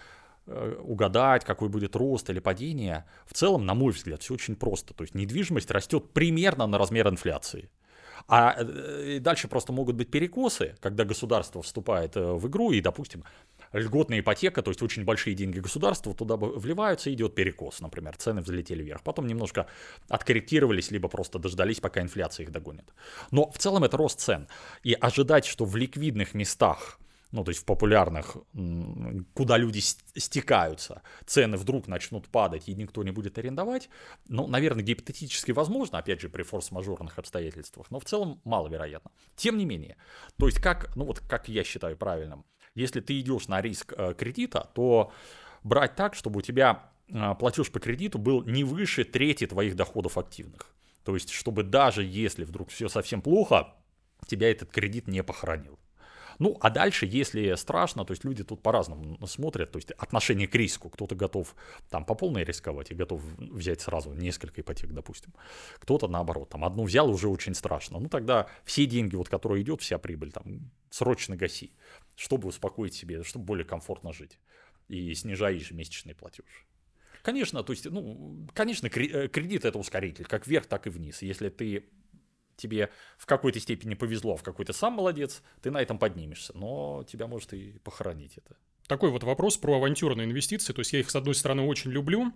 э, 0.46 0.76
угадать, 0.82 1.44
какой 1.44 1.68
будет 1.68 1.96
рост 1.96 2.28
или 2.28 2.40
падение. 2.40 3.06
В 3.26 3.32
целом, 3.32 3.64
на 3.64 3.74
мой 3.74 3.92
взгляд, 3.92 4.22
все 4.22 4.34
очень 4.34 4.54
просто. 4.54 4.92
То 4.92 5.04
есть 5.04 5.14
недвижимость 5.14 5.70
растет 5.70 6.12
примерно 6.12 6.66
на 6.66 6.76
размер 6.76 7.08
инфляции. 7.08 7.70
А 8.26 8.54
э, 8.58 9.18
дальше 9.20 9.48
просто 9.48 9.72
могут 9.72 9.96
быть 9.96 10.10
перекосы, 10.10 10.76
когда 10.80 11.04
государство 11.04 11.62
вступает 11.62 12.16
э, 12.16 12.32
в 12.32 12.46
игру 12.48 12.72
и, 12.72 12.82
допустим, 12.82 13.24
льготная 13.72 14.20
ипотека, 14.20 14.62
то 14.62 14.70
есть 14.70 14.82
очень 14.82 15.04
большие 15.04 15.34
деньги 15.34 15.60
государства 15.60 16.14
туда 16.14 16.36
вливаются, 16.36 17.12
идет 17.12 17.34
перекос, 17.34 17.80
например, 17.80 18.16
цены 18.16 18.40
взлетели 18.40 18.82
вверх. 18.82 19.02
Потом 19.02 19.26
немножко 19.26 19.66
откорректировались, 20.08 20.90
либо 20.90 21.08
просто 21.08 21.38
дождались, 21.38 21.80
пока 21.80 22.00
инфляция 22.00 22.44
их 22.44 22.52
догонит. 22.52 22.92
Но 23.30 23.50
в 23.50 23.58
целом 23.58 23.84
это 23.84 23.96
рост 23.96 24.20
цен. 24.20 24.48
И 24.82 24.94
ожидать, 24.94 25.44
что 25.46 25.64
в 25.64 25.76
ликвидных 25.76 26.34
местах 26.34 26.98
ну, 27.30 27.44
то 27.44 27.50
есть 27.50 27.60
в 27.60 27.64
популярных, 27.64 28.36
куда 29.34 29.58
люди 29.58 29.80
стекаются, 29.80 31.02
цены 31.26 31.56
вдруг 31.56 31.86
начнут 31.86 32.28
падать, 32.28 32.68
и 32.68 32.74
никто 32.74 33.02
не 33.02 33.10
будет 33.10 33.38
арендовать, 33.38 33.90
ну, 34.28 34.46
наверное, 34.46 34.82
гипотетически 34.82 35.52
возможно, 35.52 35.98
опять 35.98 36.20
же, 36.20 36.28
при 36.30 36.42
форс-мажорных 36.42 37.18
обстоятельствах, 37.18 37.90
но 37.90 38.00
в 38.00 38.04
целом 38.04 38.40
маловероятно. 38.44 39.10
Тем 39.36 39.58
не 39.58 39.66
менее, 39.66 39.96
то 40.38 40.46
есть 40.46 40.60
как, 40.60 40.94
ну 40.96 41.04
вот 41.04 41.20
как 41.20 41.48
я 41.48 41.64
считаю 41.64 41.96
правильным, 41.96 42.46
если 42.78 43.00
ты 43.00 43.18
идешь 43.20 43.48
на 43.48 43.60
риск 43.60 43.92
э, 43.96 44.14
кредита, 44.16 44.70
то 44.74 45.12
брать 45.62 45.96
так, 45.96 46.14
чтобы 46.14 46.38
у 46.38 46.42
тебя 46.42 46.90
э, 47.08 47.34
платеж 47.38 47.70
по 47.70 47.80
кредиту 47.80 48.18
был 48.18 48.42
не 48.44 48.64
выше 48.64 49.04
трети 49.04 49.46
твоих 49.46 49.76
доходов 49.76 50.16
активных. 50.18 50.74
То 51.04 51.14
есть, 51.14 51.30
чтобы 51.30 51.62
даже 51.62 52.04
если 52.04 52.44
вдруг 52.44 52.70
все 52.70 52.88
совсем 52.88 53.22
плохо, 53.22 53.74
тебя 54.28 54.50
этот 54.50 54.70
кредит 54.70 55.08
не 55.08 55.22
похоронил. 55.22 55.78
Ну, 56.38 56.56
а 56.60 56.70
дальше, 56.70 57.06
если 57.06 57.54
страшно, 57.56 58.04
то 58.04 58.12
есть 58.12 58.24
люди 58.24 58.44
тут 58.44 58.62
по-разному 58.62 59.26
смотрят, 59.26 59.72
то 59.72 59.78
есть 59.78 59.90
отношение 59.92 60.46
к 60.46 60.54
риску. 60.54 60.88
Кто-то 60.88 61.14
готов 61.14 61.54
там 61.90 62.04
по 62.04 62.14
полной 62.14 62.44
рисковать 62.44 62.90
и 62.90 62.94
готов 62.94 63.22
взять 63.38 63.80
сразу 63.80 64.12
несколько 64.12 64.60
ипотек, 64.60 64.92
допустим. 64.92 65.34
Кто-то 65.80 66.06
наоборот, 66.06 66.48
там 66.50 66.64
одну 66.64 66.84
взял, 66.84 67.10
уже 67.10 67.28
очень 67.28 67.54
страшно. 67.54 67.98
Ну, 67.98 68.08
тогда 68.08 68.48
все 68.64 68.86
деньги, 68.86 69.16
вот, 69.16 69.28
которые 69.28 69.62
идет, 69.62 69.80
вся 69.80 69.98
прибыль, 69.98 70.30
там, 70.30 70.70
срочно 70.90 71.36
гаси, 71.36 71.72
чтобы 72.14 72.48
успокоить 72.48 72.94
себе, 72.94 73.24
чтобы 73.24 73.44
более 73.44 73.64
комфортно 73.64 74.12
жить. 74.12 74.38
И 74.86 75.12
снижай 75.14 75.56
ежемесячный 75.56 76.14
платеж. 76.14 76.66
Конечно, 77.22 77.62
то 77.62 77.72
есть, 77.72 77.84
ну, 77.84 78.46
конечно, 78.54 78.86
э, 78.86 79.28
кредит 79.28 79.64
это 79.64 79.78
ускоритель, 79.78 80.24
как 80.24 80.46
вверх, 80.46 80.66
так 80.66 80.86
и 80.86 80.90
вниз. 80.90 81.20
Если 81.20 81.48
ты 81.48 81.84
тебе 82.58 82.90
в 83.16 83.24
какой-то 83.24 83.58
степени 83.60 83.94
повезло, 83.94 84.36
в 84.36 84.42
какой-то 84.42 84.72
сам 84.72 84.94
молодец, 84.94 85.42
ты 85.62 85.70
на 85.70 85.80
этом 85.80 85.98
поднимешься, 85.98 86.52
но 86.54 87.04
тебя 87.08 87.26
может 87.26 87.54
и 87.54 87.78
похоронить 87.84 88.36
это. 88.36 88.56
Такой 88.86 89.10
вот 89.10 89.22
вопрос 89.22 89.56
про 89.56 89.76
авантюрные 89.76 90.26
инвестиции. 90.26 90.72
То 90.72 90.80
есть 90.80 90.92
я 90.92 91.00
их, 91.00 91.10
с 91.10 91.16
одной 91.16 91.34
стороны, 91.34 91.62
очень 91.62 91.90
люблю, 91.90 92.32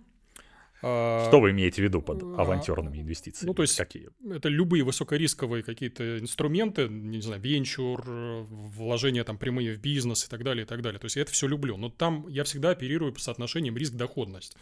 а, 0.85 1.25
что 1.29 1.39
вы 1.39 1.51
имеете 1.51 1.81
в 1.81 1.85
виду 1.85 2.01
под 2.01 2.21
авантюрными 2.21 2.99
инвестициями? 2.99 3.47
Ну, 3.47 3.53
то 3.53 3.61
есть 3.61 3.77
Какие? 3.77 4.09
это 4.29 4.49
любые 4.49 4.83
высокорисковые 4.83 5.63
какие-то 5.63 6.19
инструменты, 6.19 6.89
не 6.89 7.21
знаю, 7.21 7.41
венчур, 7.41 8.03
вложения 8.05 9.23
там 9.23 9.37
прямые 9.37 9.73
в 9.73 9.79
бизнес 9.79 10.25
и 10.25 10.29
так 10.29 10.43
далее, 10.43 10.65
и 10.65 10.67
так 10.67 10.81
далее. 10.81 10.99
То 10.99 11.05
есть 11.05 11.15
я 11.15 11.21
это 11.21 11.31
все 11.31 11.47
люблю. 11.47 11.77
Но 11.77 11.89
там 11.89 12.27
я 12.27 12.43
всегда 12.43 12.71
оперирую 12.71 13.13
по 13.13 13.21
соотношениям 13.21 13.77
риск-доходность. 13.77 14.57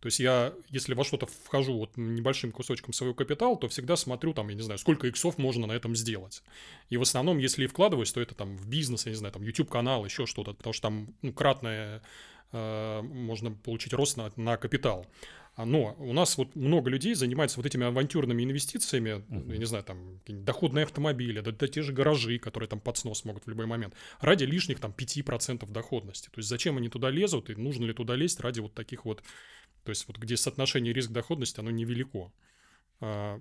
То 0.00 0.06
есть 0.06 0.20
я, 0.20 0.52
если 0.68 0.94
во 0.94 1.04
что-то 1.04 1.26
вхожу 1.26 1.78
вот 1.78 1.96
небольшим 1.96 2.52
кусочком 2.52 2.92
своего 2.92 3.14
капитала, 3.14 3.56
то 3.56 3.68
всегда 3.68 3.96
смотрю 3.96 4.34
там, 4.34 4.48
я 4.48 4.54
не 4.54 4.62
знаю, 4.62 4.78
сколько 4.78 5.06
иксов 5.06 5.38
можно 5.38 5.66
на 5.66 5.72
этом 5.72 5.96
сделать. 5.96 6.42
И 6.90 6.96
в 6.96 7.02
основном, 7.02 7.38
если 7.38 7.64
и 7.64 7.66
вкладываюсь, 7.66 8.12
то 8.12 8.20
это 8.20 8.34
там 8.34 8.56
в 8.56 8.68
бизнес, 8.68 9.06
я 9.06 9.12
не 9.12 9.16
знаю, 9.16 9.32
там 9.32 9.42
YouTube-канал, 9.42 10.04
еще 10.04 10.26
что-то, 10.26 10.52
потому 10.52 10.72
что 10.72 10.82
там 10.82 11.14
ну, 11.22 11.32
кратное 11.32 12.02
э, 12.52 13.02
можно 13.02 13.50
получить 13.52 13.92
рост 13.92 14.16
на, 14.16 14.30
на 14.36 14.56
капитал. 14.56 15.06
А, 15.56 15.64
но 15.64 15.94
у 15.98 16.12
нас 16.12 16.36
вот 16.36 16.56
много 16.56 16.90
людей 16.90 17.14
занимается 17.14 17.58
вот 17.58 17.66
этими 17.66 17.86
авантюрными 17.86 18.42
инвестициями, 18.42 19.24
uh-huh. 19.28 19.52
я 19.52 19.58
не 19.58 19.64
знаю, 19.64 19.84
там 19.84 20.20
доходные 20.26 20.84
автомобили, 20.84 21.40
да, 21.40 21.52
да 21.52 21.68
те 21.68 21.82
же 21.82 21.92
гаражи, 21.92 22.38
которые 22.38 22.68
там 22.68 22.80
под 22.80 22.96
снос 22.98 23.24
могут 23.24 23.46
в 23.46 23.48
любой 23.48 23.66
момент, 23.66 23.94
ради 24.20 24.44
лишних 24.44 24.80
там 24.80 24.92
5% 24.96 25.70
доходности. 25.70 26.28
То 26.30 26.38
есть 26.38 26.48
зачем 26.48 26.76
они 26.76 26.88
туда 26.88 27.08
лезут 27.08 27.50
и 27.50 27.54
нужно 27.54 27.84
ли 27.84 27.92
туда 27.92 28.16
лезть 28.16 28.40
ради 28.40 28.60
вот 28.60 28.74
таких 28.74 29.04
вот 29.04 29.22
то 29.84 29.90
есть 29.90 30.08
вот 30.08 30.18
где 30.18 30.36
соотношение 30.36 30.92
риск-доходности, 30.92 31.60
оно 31.60 31.70
невелико. 31.70 32.32
А, 33.00 33.40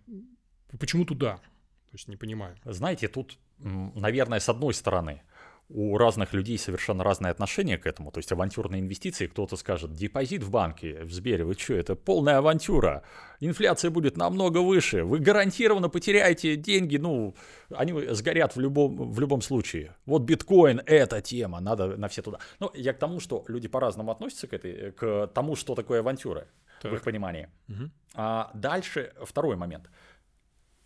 почему 0.79 1.05
туда? 1.05 1.38
То 1.38 1.93
есть 1.93 2.07
не 2.07 2.17
понимаю. 2.17 2.57
Знаете, 2.65 3.07
тут, 3.07 3.38
наверное, 3.57 4.39
с 4.39 4.50
одной 4.50 4.73
стороны, 4.73 5.21
у 5.70 5.98
разных 5.98 6.34
людей 6.34 6.58
совершенно 6.58 7.03
разное 7.03 7.32
отношение 7.32 7.77
к 7.77 7.88
этому. 7.88 8.12
То 8.12 8.20
есть 8.20 8.32
авантюрные 8.32 8.82
инвестиции, 8.82 9.27
кто-то 9.27 9.55
скажет, 9.55 9.93
депозит 9.93 10.43
в 10.43 10.51
банке, 10.51 11.03
в 11.03 11.12
Сбере, 11.12 11.43
вы 11.43 11.53
что, 11.55 11.74
это 11.74 11.96
полная 11.96 12.38
авантюра. 12.38 13.03
Инфляция 13.39 13.89
будет 13.91 14.17
намного 14.17 14.60
выше, 14.60 15.03
вы 15.03 15.20
гарантированно 15.20 15.89
потеряете 15.89 16.55
деньги, 16.55 16.98
ну, 16.98 17.36
они 17.70 17.93
сгорят 18.13 18.55
в 18.55 18.60
любом, 18.60 19.12
в 19.12 19.20
любом 19.20 19.41
случае. 19.41 19.96
Вот 20.05 20.24
биткоин– 20.24 20.82
это 20.86 21.22
тема, 21.22 21.60
надо 21.60 21.98
на 21.98 22.08
все 22.08 22.22
туда. 22.22 22.39
Ну, 22.60 22.72
я 22.74 22.93
к 22.93 23.00
тому, 23.00 23.20
что 23.20 23.43
люди 23.48 23.67
по-разному 23.67 24.12
относятся 24.12 24.48
к, 24.48 24.53
этой, 24.53 24.91
к 24.91 25.27
тому, 25.34 25.55
что 25.55 25.75
такое 25.75 26.00
авантюра, 26.00 26.48
так. 26.81 26.92
в 26.92 26.96
их 26.96 27.01
понимании. 27.01 27.50
Угу. 27.70 27.90
А 28.16 28.51
дальше 28.53 29.14
второй 29.24 29.55
момент– 29.55 29.90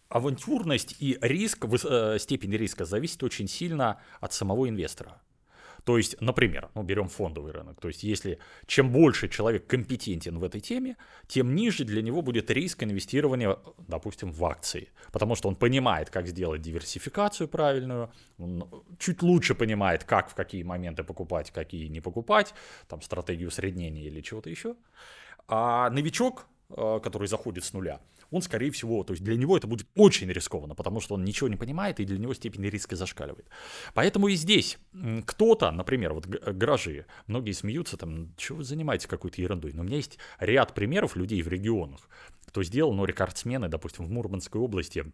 авантюрность 0.09 0.95
и 0.99 1.17
риск, 1.21 1.65
э, 1.65 2.17
степень 2.19 2.55
риска 2.55 2.85
зависит 2.85 3.23
очень 3.23 3.47
сильно 3.47 4.01
от 4.19 4.33
самого 4.33 4.69
инвестора. 4.69 5.21
То 5.87 5.95
есть, 5.95 6.19
например, 6.19 6.69
ну, 6.75 6.83
берем 6.83 7.07
фондовый 7.07 7.53
рынок. 7.53 7.79
То 7.79 7.87
есть, 7.87 8.03
если 8.03 8.39
чем 8.65 8.91
больше 8.91 9.29
человек 9.29 9.67
компетентен 9.67 10.37
в 10.37 10.43
этой 10.43 10.59
теме, 10.59 10.97
тем 11.27 11.55
ниже 11.55 11.85
для 11.85 12.01
него 12.01 12.21
будет 12.21 12.51
риск 12.51 12.83
инвестирования, 12.83 13.57
допустим, 13.87 14.33
в 14.33 14.43
акции. 14.43 14.89
Потому 15.13 15.35
что 15.35 15.47
он 15.47 15.55
понимает, 15.55 16.09
как 16.09 16.27
сделать 16.27 16.61
диверсификацию 16.61 17.47
правильную, 17.47 18.11
он 18.37 18.69
чуть 18.99 19.21
лучше 19.21 19.55
понимает, 19.55 20.03
как 20.03 20.29
в 20.29 20.35
какие 20.35 20.63
моменты 20.63 21.05
покупать, 21.05 21.51
какие 21.51 21.87
не 21.87 22.01
покупать, 22.01 22.53
там 22.89 23.01
стратегию 23.01 23.47
усреднения 23.47 24.07
или 24.07 24.19
чего-то 24.19 24.49
еще. 24.49 24.75
А 25.47 25.89
новичок, 25.89 26.47
э, 26.69 26.99
который 27.01 27.29
заходит 27.29 27.63
с 27.63 27.71
нуля, 27.71 28.01
он, 28.31 28.41
скорее 28.41 28.71
всего, 28.71 29.03
то 29.03 29.13
есть 29.13 29.23
для 29.23 29.35
него 29.35 29.57
это 29.57 29.67
будет 29.67 29.87
очень 29.95 30.29
рискованно, 30.31 30.75
потому 30.75 30.99
что 30.99 31.15
он 31.15 31.23
ничего 31.23 31.47
не 31.49 31.55
понимает, 31.55 31.99
и 31.99 32.05
для 32.05 32.17
него 32.17 32.33
степень 32.33 32.65
риска 32.65 32.95
зашкаливает. 32.95 33.49
Поэтому 33.93 34.27
и 34.27 34.35
здесь 34.35 34.77
кто-то, 35.25 35.71
например, 35.71 36.13
вот 36.13 36.27
гаражи, 36.27 37.05
многие 37.27 37.51
смеются, 37.51 37.97
там, 37.97 38.33
что 38.37 38.55
вы 38.55 38.63
занимаетесь 38.63 39.07
какой-то 39.07 39.41
ерундой, 39.41 39.73
но 39.73 39.81
у 39.81 39.85
меня 39.85 39.97
есть 39.97 40.17
ряд 40.39 40.73
примеров 40.73 41.15
людей 41.15 41.41
в 41.41 41.47
регионах, 41.47 42.09
кто 42.45 42.63
сделал, 42.63 42.93
но 42.93 43.05
рекордсмены, 43.05 43.69
допустим, 43.69 44.05
в 44.05 44.09
Мурманской 44.09 44.59
области, 44.59 45.05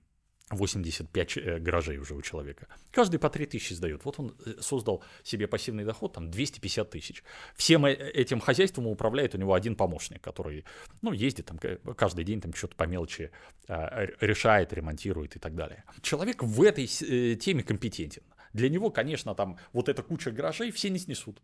85 0.49 1.37
э, 1.37 1.59
гаражей 1.59 1.97
уже 1.97 2.15
у 2.15 2.21
человека. 2.21 2.67
Каждый 2.91 3.17
по 3.17 3.29
3 3.29 3.45
тысячи 3.45 3.73
сдает. 3.73 4.05
Вот 4.05 4.19
он 4.19 4.35
э, 4.45 4.55
создал 4.59 5.03
себе 5.23 5.47
пассивный 5.47 5.85
доход, 5.85 6.13
там 6.13 6.29
250 6.29 6.89
тысяч. 6.89 7.23
Всем 7.55 7.85
э, 7.85 7.93
этим 7.93 8.39
хозяйством 8.39 8.87
управляет 8.87 9.35
у 9.35 9.37
него 9.37 9.53
один 9.53 9.75
помощник, 9.75 10.21
который, 10.21 10.65
ну, 11.01 11.11
ездит 11.11 11.45
там 11.45 11.59
каждый 11.95 12.25
день, 12.25 12.41
там 12.41 12.53
что-то 12.53 12.75
по 12.75 12.83
мелочи 12.83 13.31
решает, 13.67 14.73
ремонтирует 14.73 15.35
и 15.35 15.39
так 15.39 15.55
далее. 15.55 15.83
Человек 16.01 16.43
в 16.43 16.61
этой 16.61 16.87
теме 16.87 17.63
компетентен. 17.63 18.23
Для 18.51 18.69
него, 18.69 18.91
конечно, 18.91 19.33
там 19.35 19.57
вот 19.71 19.89
эта 19.89 20.03
куча 20.03 20.31
гаражей 20.31 20.71
все 20.71 20.89
не 20.89 20.99
снесут. 20.99 21.41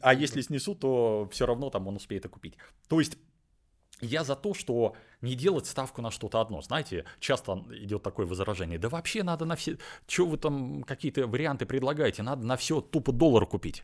А 0.00 0.12
если 0.12 0.42
снесут, 0.42 0.80
то 0.80 1.28
все 1.32 1.46
равно 1.46 1.70
там 1.70 1.88
он 1.88 1.96
успеет 1.96 2.24
это 2.24 2.28
купить. 2.28 2.56
То 2.88 3.00
есть 3.00 3.16
я 4.00 4.24
за 4.24 4.36
то, 4.36 4.54
что 4.54 4.94
не 5.22 5.34
делать 5.34 5.66
ставку 5.66 6.02
на 6.02 6.10
что-то 6.10 6.40
одно. 6.40 6.62
Знаете, 6.62 7.04
часто 7.18 7.64
идет 7.70 8.02
такое 8.02 8.26
возражение. 8.26 8.78
Да 8.78 8.88
вообще 8.88 9.22
надо 9.22 9.44
на 9.44 9.56
все... 9.56 9.78
Что 10.06 10.26
вы 10.26 10.36
там 10.36 10.82
какие-то 10.82 11.26
варианты 11.26 11.66
предлагаете? 11.66 12.22
Надо 12.22 12.46
на 12.46 12.56
все 12.56 12.80
тупо 12.80 13.12
доллар 13.12 13.46
купить. 13.46 13.82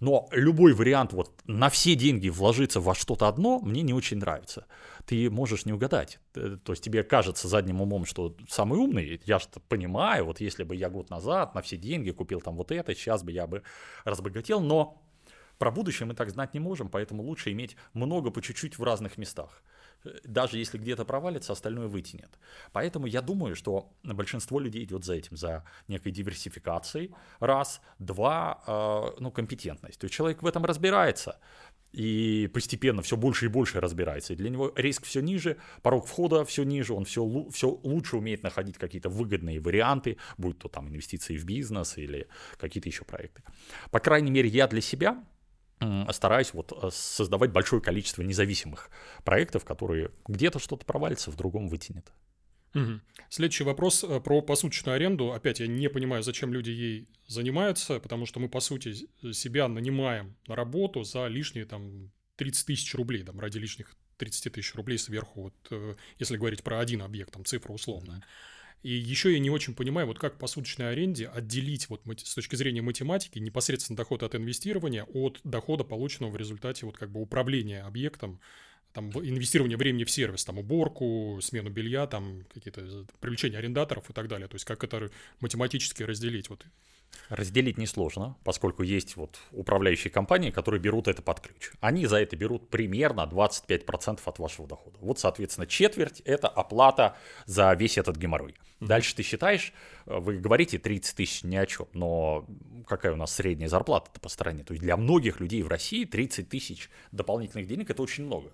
Но 0.00 0.28
любой 0.32 0.72
вариант 0.72 1.12
вот 1.12 1.30
на 1.44 1.68
все 1.68 1.94
деньги 1.94 2.30
вложиться 2.30 2.80
во 2.80 2.94
что-то 2.94 3.28
одно 3.28 3.60
мне 3.60 3.82
не 3.82 3.92
очень 3.92 4.16
нравится. 4.16 4.66
Ты 5.04 5.30
можешь 5.30 5.66
не 5.66 5.74
угадать. 5.74 6.18
Э, 6.34 6.56
то 6.62 6.72
есть 6.72 6.82
тебе 6.82 7.02
кажется 7.02 7.48
задним 7.48 7.82
умом, 7.82 8.06
что 8.06 8.34
самый 8.48 8.78
умный. 8.78 9.20
Я 9.26 9.38
же 9.38 9.46
понимаю, 9.68 10.24
вот 10.24 10.40
если 10.40 10.64
бы 10.64 10.74
я 10.74 10.88
год 10.88 11.10
назад 11.10 11.54
на 11.54 11.60
все 11.60 11.76
деньги 11.76 12.10
купил 12.12 12.40
там 12.40 12.56
вот 12.56 12.72
это, 12.72 12.94
сейчас 12.94 13.22
бы 13.22 13.32
я 13.32 13.46
бы 13.46 13.62
разбогател. 14.04 14.60
Но 14.60 15.02
про 15.58 15.70
будущее 15.70 16.06
мы 16.06 16.14
так 16.14 16.30
знать 16.30 16.54
не 16.54 16.60
можем, 16.60 16.88
поэтому 16.88 17.22
лучше 17.22 17.52
иметь 17.52 17.76
много 17.92 18.30
по 18.30 18.40
чуть-чуть 18.40 18.78
в 18.78 18.82
разных 18.82 19.18
местах. 19.18 19.62
Даже 20.24 20.58
если 20.58 20.78
где-то 20.78 21.04
провалится, 21.04 21.52
остальное 21.52 21.86
вытянет. 21.86 22.38
Поэтому 22.72 23.06
я 23.06 23.22
думаю, 23.22 23.54
что 23.54 23.92
большинство 24.02 24.58
людей 24.58 24.84
идет 24.84 25.04
за 25.04 25.14
этим, 25.14 25.36
за 25.36 25.64
некой 25.88 26.12
диверсификацией. 26.12 27.14
Раз. 27.38 27.80
Два, 27.98 28.62
э, 28.66 29.20
ну, 29.20 29.30
компетентность. 29.30 29.98
То 29.98 30.04
есть 30.04 30.14
человек 30.14 30.42
в 30.42 30.46
этом 30.46 30.64
разбирается 30.64 31.38
и 31.92 32.48
постепенно 32.54 33.02
все 33.02 33.16
больше 33.16 33.46
и 33.46 33.48
больше 33.48 33.80
разбирается. 33.80 34.32
И 34.32 34.36
для 34.36 34.50
него 34.50 34.72
риск 34.76 35.04
все 35.04 35.20
ниже, 35.20 35.56
порог 35.82 36.06
входа 36.06 36.44
все 36.44 36.62
ниже, 36.62 36.94
он 36.94 37.04
все, 37.04 37.48
все 37.50 37.68
лучше 37.82 38.16
умеет 38.16 38.42
находить 38.42 38.78
какие-то 38.78 39.08
выгодные 39.08 39.60
варианты, 39.60 40.16
будь 40.38 40.58
то 40.58 40.68
там 40.68 40.88
инвестиции 40.88 41.36
в 41.36 41.44
бизнес 41.44 41.98
или 41.98 42.28
какие-то 42.58 42.88
еще 42.88 43.04
проекты. 43.04 43.42
По 43.90 43.98
крайней 43.98 44.30
мере, 44.30 44.48
я 44.48 44.68
для 44.68 44.80
себя 44.80 45.22
стараюсь 46.12 46.52
вот 46.52 46.72
э, 46.72 46.90
создавать 46.92 47.52
большое 47.52 47.80
количество 47.80 48.22
независимых 48.22 48.90
проектов, 49.24 49.64
которые 49.64 50.10
где-то 50.28 50.58
что-то 50.58 50.84
провалится, 50.84 51.30
в 51.30 51.36
другом 51.36 51.68
вытянет. 51.68 52.12
Угу. 52.74 53.00
Следующий 53.28 53.64
вопрос 53.64 54.04
э, 54.04 54.20
про 54.20 54.42
посуточную 54.42 54.94
аренду. 54.94 55.32
Опять 55.32 55.60
я 55.60 55.66
не 55.66 55.88
понимаю, 55.88 56.22
зачем 56.22 56.52
люди 56.52 56.70
ей 56.70 57.08
занимаются, 57.26 57.98
потому 57.98 58.26
что 58.26 58.40
мы, 58.40 58.48
по 58.48 58.60
сути, 58.60 58.94
себя 59.32 59.68
нанимаем 59.68 60.36
на 60.46 60.54
работу 60.54 61.02
за 61.02 61.26
лишние 61.26 61.64
там 61.64 62.12
30 62.36 62.66
тысяч 62.66 62.94
рублей, 62.94 63.22
там, 63.22 63.40
ради 63.40 63.58
лишних 63.58 63.94
30 64.18 64.52
тысяч 64.52 64.74
рублей 64.74 64.98
сверху, 64.98 65.42
вот, 65.42 65.54
э, 65.70 65.96
если 66.18 66.36
говорить 66.36 66.62
про 66.62 66.78
один 66.78 67.02
объект, 67.02 67.32
там, 67.32 67.44
цифра 67.44 67.72
условная. 67.72 68.22
И 68.82 68.92
еще 68.92 69.32
я 69.32 69.38
не 69.38 69.50
очень 69.50 69.74
понимаю, 69.74 70.06
вот 70.06 70.18
как 70.18 70.38
по 70.38 70.46
суточной 70.46 70.90
аренде 70.90 71.26
отделить 71.28 71.88
вот 71.90 72.02
с 72.06 72.34
точки 72.34 72.56
зрения 72.56 72.80
математики 72.80 73.38
непосредственно 73.38 73.96
доход 73.96 74.22
от 74.22 74.34
инвестирования 74.34 75.04
от 75.04 75.40
дохода, 75.44 75.84
полученного 75.84 76.30
в 76.30 76.36
результате 76.36 76.86
вот 76.86 76.96
как 76.96 77.10
бы 77.10 77.20
управления 77.20 77.82
объектом, 77.82 78.40
там 78.92 79.10
инвестирование 79.10 79.76
времени 79.76 80.04
в 80.04 80.10
сервис, 80.10 80.44
там 80.44 80.58
уборку, 80.58 81.38
смену 81.42 81.70
белья, 81.70 82.06
там 82.06 82.44
какие-то 82.52 83.06
привлечение 83.20 83.58
арендаторов 83.58 84.10
и 84.10 84.12
так 84.12 84.28
далее. 84.28 84.48
То 84.48 84.56
есть 84.56 84.64
как 84.64 84.82
это 84.84 85.10
математически 85.40 86.02
разделить? 86.02 86.50
Вот 86.50 86.66
Разделить 87.28 87.78
несложно, 87.78 88.36
поскольку 88.44 88.82
есть 88.82 89.16
вот 89.16 89.38
управляющие 89.52 90.10
компании, 90.10 90.50
которые 90.50 90.80
берут 90.80 91.06
это 91.06 91.22
под 91.22 91.40
ключ. 91.40 91.70
Они 91.80 92.06
за 92.06 92.16
это 92.20 92.36
берут 92.36 92.68
примерно 92.70 93.28
25% 93.30 94.20
от 94.24 94.38
вашего 94.38 94.66
дохода. 94.66 94.98
Вот, 95.00 95.18
соответственно, 95.20 95.66
четверть– 95.66 96.20
это 96.24 96.48
оплата 96.48 97.16
за 97.46 97.72
весь 97.74 97.98
этот 97.98 98.16
геморрой. 98.16 98.56
Дальше 98.80 99.14
ты 99.14 99.22
считаешь, 99.22 99.72
э, 100.06 100.18
вы 100.18 100.38
говорите 100.38 100.78
30 100.78 101.16
тысяч 101.16 101.44
ни 101.44 101.54
о 101.54 101.66
чем, 101.66 101.86
но 101.92 102.46
какая 102.86 103.12
у 103.12 103.16
нас 103.16 103.32
средняя 103.34 103.68
зарплата 103.68 104.10
по 104.20 104.28
стране? 104.28 104.64
То 104.64 104.72
есть 104.72 104.82
для 104.82 104.96
многих 104.96 105.38
людей 105.38 105.62
в 105.62 105.68
России 105.68 106.04
30 106.04 106.48
тысяч 106.48 106.90
дополнительных 107.12 107.68
денег– 107.68 107.90
это 107.90 108.02
очень 108.02 108.24
много. 108.24 108.52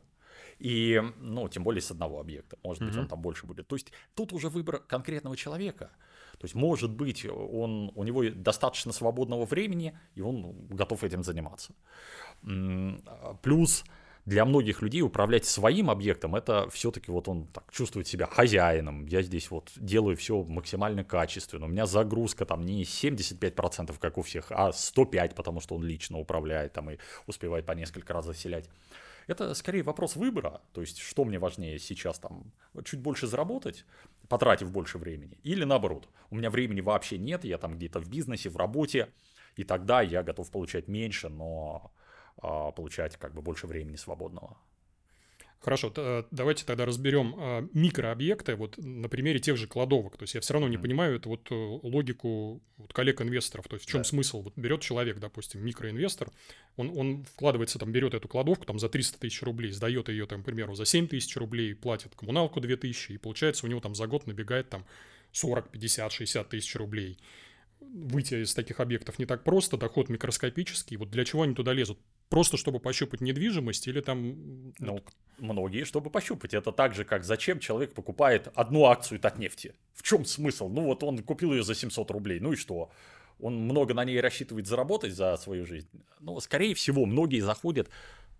И, 0.58 1.02
ну, 1.18 1.48
тем 1.48 1.64
более 1.64 1.82
с 1.82 1.90
одного 1.90 2.20
объекта. 2.20 2.56
Может 2.62 2.82
быть, 2.82 2.94
mm-hmm. 2.94 3.00
он 3.00 3.08
там 3.08 3.20
больше 3.20 3.46
будет. 3.46 3.68
То 3.68 3.76
есть 3.76 3.92
тут 4.14 4.32
уже 4.32 4.48
выбор 4.48 4.78
конкретного 4.78 5.36
человека– 5.36 5.90
то 6.38 6.44
есть, 6.44 6.54
может 6.54 6.90
быть, 6.90 7.26
он, 7.26 7.90
у 7.94 8.04
него 8.04 8.24
достаточно 8.28 8.92
свободного 8.92 9.46
времени, 9.46 9.98
и 10.14 10.20
он 10.20 10.66
готов 10.68 11.02
этим 11.02 11.22
заниматься. 11.22 11.72
Плюс 13.42 13.84
для 14.26 14.44
многих 14.44 14.82
людей 14.82 15.02
управлять 15.02 15.46
своим 15.46 15.88
объектом, 15.88 16.34
это 16.34 16.68
все-таки 16.68 17.10
вот 17.10 17.28
он 17.28 17.46
так 17.46 17.72
чувствует 17.72 18.06
себя 18.06 18.26
хозяином. 18.26 19.06
Я 19.06 19.22
здесь 19.22 19.50
вот 19.50 19.70
делаю 19.76 20.16
все 20.16 20.42
максимально 20.42 21.04
качественно. 21.04 21.66
У 21.66 21.68
меня 21.68 21.86
загрузка 21.86 22.44
там 22.44 22.66
не 22.66 22.82
75%, 22.82 23.96
как 23.98 24.18
у 24.18 24.22
всех, 24.22 24.46
а 24.50 24.70
105%, 24.70 25.34
потому 25.34 25.60
что 25.60 25.76
он 25.76 25.84
лично 25.84 26.18
управляет 26.18 26.74
там 26.74 26.90
и 26.90 26.98
успевает 27.26 27.64
по 27.64 27.72
несколько 27.72 28.12
раз 28.12 28.26
заселять. 28.26 28.68
Это 29.26 29.54
скорее 29.54 29.82
вопрос 29.82 30.14
выбора, 30.14 30.62
то 30.72 30.80
есть 30.80 30.98
что 30.98 31.24
мне 31.24 31.38
важнее 31.38 31.78
сейчас 31.78 32.18
там, 32.18 32.52
чуть 32.84 33.00
больше 33.00 33.26
заработать, 33.26 33.84
потратив 34.28 34.70
больше 34.70 34.98
времени, 34.98 35.38
или 35.42 35.64
наоборот, 35.64 36.08
у 36.30 36.36
меня 36.36 36.48
времени 36.50 36.80
вообще 36.80 37.18
нет, 37.18 37.44
я 37.44 37.58
там 37.58 37.76
где-то 37.76 37.98
в 38.00 38.08
бизнесе, 38.08 38.50
в 38.50 38.56
работе, 38.56 39.08
и 39.56 39.64
тогда 39.64 40.00
я 40.00 40.22
готов 40.22 40.50
получать 40.50 40.86
меньше, 40.86 41.28
но 41.28 41.92
а, 42.38 42.70
получать 42.70 43.16
как 43.16 43.34
бы 43.34 43.42
больше 43.42 43.66
времени 43.66 43.96
свободного. 43.96 44.56
Хорошо, 45.60 45.92
давайте 46.30 46.64
тогда 46.64 46.84
разберем 46.86 47.34
а, 47.38 47.68
микрообъекты 47.72 48.54
вот 48.54 48.78
на 48.78 49.08
примере 49.08 49.40
тех 49.40 49.56
же 49.56 49.66
кладовок. 49.66 50.16
То 50.16 50.22
есть 50.22 50.34
я 50.34 50.40
все 50.40 50.52
равно 50.52 50.68
не 50.68 50.76
mm-hmm. 50.76 50.82
понимаю 50.82 51.16
эту 51.16 51.28
вот 51.30 51.50
э, 51.50 51.54
логику 51.54 52.62
вот 52.76 52.92
коллег-инвесторов. 52.92 53.66
То 53.66 53.74
есть 53.74 53.86
в 53.86 53.88
чем 53.88 54.00
да. 54.00 54.04
смысл? 54.04 54.42
Вот 54.42 54.52
берет 54.56 54.80
человек, 54.80 55.18
допустим, 55.18 55.64
микроинвестор, 55.64 56.30
он, 56.76 56.96
он 56.96 57.24
вкладывается, 57.24 57.78
там, 57.78 57.90
берет 57.90 58.14
эту 58.14 58.28
кладовку 58.28 58.64
там 58.64 58.78
за 58.78 58.88
300 58.88 59.18
тысяч 59.18 59.42
рублей, 59.42 59.72
сдает 59.72 60.08
ее, 60.08 60.26
там, 60.26 60.42
к 60.42 60.46
примеру, 60.46 60.74
за 60.74 60.84
7 60.84 61.08
тысяч 61.08 61.36
рублей, 61.36 61.74
платит 61.74 62.14
коммуналку 62.14 62.60
2 62.60 62.76
тысячи, 62.76 63.12
и 63.12 63.18
получается 63.18 63.66
у 63.66 63.68
него 63.68 63.80
там 63.80 63.94
за 63.94 64.06
год 64.06 64.26
набегает 64.26 64.68
там 64.68 64.84
40, 65.32 65.70
50, 65.70 66.12
60 66.12 66.48
тысяч 66.48 66.76
рублей 66.76 67.18
выйти 67.80 68.42
из 68.42 68.54
таких 68.54 68.80
объектов 68.80 69.18
не 69.18 69.26
так 69.26 69.44
просто, 69.44 69.76
доход 69.76 70.08
микроскопический. 70.08 70.96
Вот 70.96 71.10
для 71.10 71.24
чего 71.24 71.42
они 71.42 71.54
туда 71.54 71.72
лезут? 71.72 71.98
Просто 72.28 72.56
чтобы 72.56 72.80
пощупать 72.80 73.20
недвижимость 73.20 73.86
или 73.86 74.00
там... 74.00 74.72
Ну, 74.78 75.00
многие, 75.38 75.84
чтобы 75.84 76.10
пощупать. 76.10 76.54
Это 76.54 76.72
так 76.72 76.94
же, 76.94 77.04
как 77.04 77.24
зачем 77.24 77.60
человек 77.60 77.94
покупает 77.94 78.48
одну 78.54 78.86
акцию 78.86 79.20
Татнефти. 79.20 79.74
В 79.94 80.02
чем 80.02 80.24
смысл? 80.24 80.68
Ну 80.68 80.82
вот 80.82 81.02
он 81.02 81.18
купил 81.18 81.52
ее 81.52 81.62
за 81.62 81.74
700 81.74 82.10
рублей, 82.10 82.40
ну 82.40 82.52
и 82.52 82.56
что? 82.56 82.90
Он 83.38 83.54
много 83.54 83.94
на 83.94 84.04
ней 84.04 84.20
рассчитывает 84.20 84.66
заработать 84.66 85.12
за 85.14 85.36
свою 85.36 85.66
жизнь. 85.66 85.88
Ну, 86.20 86.40
скорее 86.40 86.74
всего, 86.74 87.04
многие 87.04 87.40
заходят 87.40 87.88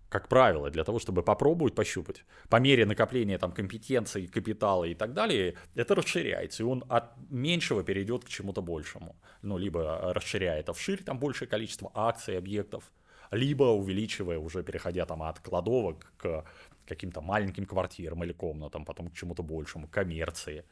как 0.09 0.29
правило, 0.29 0.69
для 0.69 0.83
того, 0.83 0.99
чтобы 0.99 1.21
попробовать 1.21 1.75
пощупать. 1.75 2.23
По 2.49 2.57
мере 2.57 2.85
накопления 2.85 3.37
там 3.37 3.51
компетенций, 3.51 4.27
капитала 4.27 4.85
и 4.85 4.93
так 4.93 5.13
далее, 5.13 5.55
это 5.75 5.95
расширяется, 5.95 6.63
и 6.63 6.65
он 6.65 6.85
от 6.87 7.11
меньшего 7.29 7.83
перейдет 7.83 8.23
к 8.23 8.29
чему-то 8.29 8.61
большему. 8.61 9.17
Ну, 9.41 9.57
либо 9.57 10.13
расширяя 10.13 10.59
это 10.59 10.73
вширь, 10.73 11.03
там 11.03 11.19
большее 11.19 11.47
количество 11.47 11.91
акций, 11.93 12.37
объектов, 12.37 12.89
либо 13.31 13.63
увеличивая, 13.63 14.37
уже 14.39 14.63
переходя 14.63 15.05
там 15.05 15.23
от 15.23 15.39
кладовок 15.39 16.13
к 16.17 16.45
каким-то 16.87 17.21
маленьким 17.21 17.65
квартирам 17.65 18.23
или 18.23 18.33
комнатам, 18.33 18.85
потом 18.85 19.09
к 19.09 19.13
чему-то 19.13 19.43
большему, 19.43 19.87
коммерции. 19.87 20.63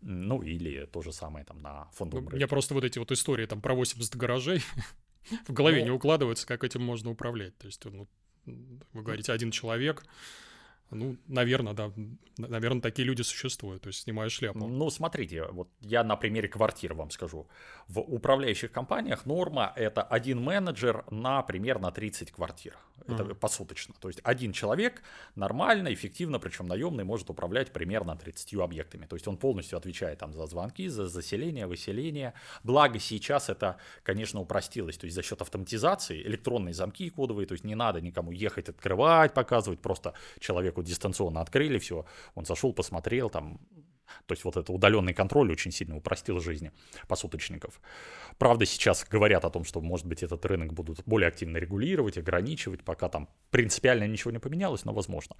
Ну, 0.00 0.42
или 0.42 0.86
то 0.86 1.02
же 1.02 1.12
самое 1.12 1.44
там 1.44 1.62
на 1.62 1.84
фондовом 1.92 2.24
рынке. 2.24 2.34
У 2.34 2.38
меня 2.38 2.48
просто 2.48 2.74
вот 2.74 2.84
эти 2.84 2.98
вот 2.98 3.12
истории 3.12 3.46
там 3.46 3.60
про 3.60 3.74
80 3.74 4.16
гаражей 4.16 4.62
в 5.46 5.52
голове 5.52 5.80
ну, 5.80 5.84
не 5.84 5.90
укладываются, 5.90 6.46
как 6.46 6.64
этим 6.64 6.82
можно 6.82 7.10
управлять. 7.10 7.56
То 7.58 7.66
есть, 7.66 7.84
ну, 7.84 8.08
вы 8.44 9.02
говорите, 9.02 9.32
один 9.32 9.52
человек, 9.52 10.04
ну, 10.92 11.16
наверное, 11.26 11.72
да. 11.72 11.92
Наверное, 12.38 12.80
такие 12.80 13.06
люди 13.06 13.22
существуют, 13.22 13.82
то 13.82 13.88
есть 13.88 14.00
снимаю 14.02 14.30
шляпу. 14.30 14.66
Ну, 14.66 14.90
смотрите, 14.90 15.44
вот 15.50 15.68
я 15.80 16.04
на 16.04 16.16
примере 16.16 16.48
квартир 16.48 16.94
вам 16.94 17.10
скажу. 17.10 17.46
В 17.88 18.00
управляющих 18.00 18.72
компаниях 18.72 19.26
норма– 19.26 19.72
это 19.76 20.02
один 20.02 20.42
менеджер 20.42 21.04
на 21.10 21.42
примерно 21.42 21.90
30 21.90 22.32
квартир. 22.32 22.76
Это 23.06 23.24
uh-huh. 23.24 23.34
посуточно. 23.34 23.94
То 23.98 24.08
есть 24.08 24.20
один 24.22 24.52
человек 24.52 25.02
нормально, 25.34 25.92
эффективно, 25.92 26.38
причем 26.38 26.66
наемный, 26.66 27.04
может 27.04 27.30
управлять 27.30 27.72
примерно 27.72 28.16
30 28.16 28.54
объектами. 28.54 29.06
То 29.06 29.16
есть 29.16 29.26
он 29.26 29.36
полностью 29.36 29.76
отвечает 29.78 30.18
там 30.18 30.32
за 30.32 30.46
звонки, 30.46 30.88
за 30.88 31.08
заселение, 31.08 31.66
выселение. 31.66 32.34
Благо 32.62 32.98
сейчас 32.98 33.48
это, 33.48 33.76
конечно, 34.02 34.40
упростилось. 34.40 34.98
То 34.98 35.06
есть 35.06 35.16
за 35.16 35.22
счет 35.22 35.40
автоматизации, 35.42 36.22
электронные 36.22 36.74
замки 36.74 37.10
кодовые, 37.10 37.46
то 37.46 37.52
есть 37.52 37.64
не 37.64 37.74
надо 37.74 38.00
никому 38.00 38.30
ехать 38.30 38.68
открывать, 38.68 39.34
показывать, 39.34 39.80
просто 39.80 40.14
человеку 40.38 40.81
дистанционно 40.82 41.40
открыли 41.40 41.78
все, 41.78 42.04
он 42.34 42.44
зашел, 42.44 42.72
посмотрел, 42.72 43.30
там, 43.30 43.60
то 44.26 44.32
есть 44.32 44.44
вот 44.44 44.56
это 44.56 44.72
удаленный 44.72 45.14
контроль 45.14 45.50
очень 45.52 45.72
сильно 45.72 45.96
упростил 45.96 46.40
жизни 46.40 46.72
посуточников. 47.08 47.80
Правда, 48.38 48.66
сейчас 48.66 49.04
говорят 49.08 49.44
о 49.44 49.50
том, 49.50 49.64
что, 49.64 49.80
может 49.80 50.06
быть, 50.06 50.22
этот 50.22 50.44
рынок 50.46 50.72
будут 50.72 51.02
более 51.06 51.28
активно 51.28 51.58
регулировать, 51.58 52.18
ограничивать, 52.18 52.84
пока 52.84 53.08
там 53.08 53.28
принципиально 53.50 54.06
ничего 54.06 54.30
не 54.30 54.38
поменялось, 54.38 54.84
но 54.84 54.92
возможно. 54.92 55.36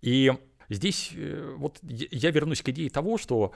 И 0.00 0.32
здесь 0.68 1.12
э, 1.14 1.54
вот 1.56 1.78
я 1.82 2.30
вернусь 2.30 2.62
к 2.62 2.68
идее 2.68 2.90
того, 2.90 3.18
что 3.18 3.52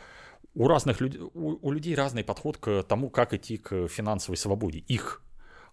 у 0.54 0.68
разных 0.68 1.00
людей, 1.00 1.20
у, 1.20 1.58
у 1.66 1.70
людей 1.70 1.94
разный 1.94 2.24
подход 2.24 2.56
к 2.58 2.82
тому, 2.84 3.10
как 3.10 3.34
идти 3.34 3.58
к 3.58 3.88
финансовой 3.88 4.36
свободе, 4.36 4.78
их 4.78 5.22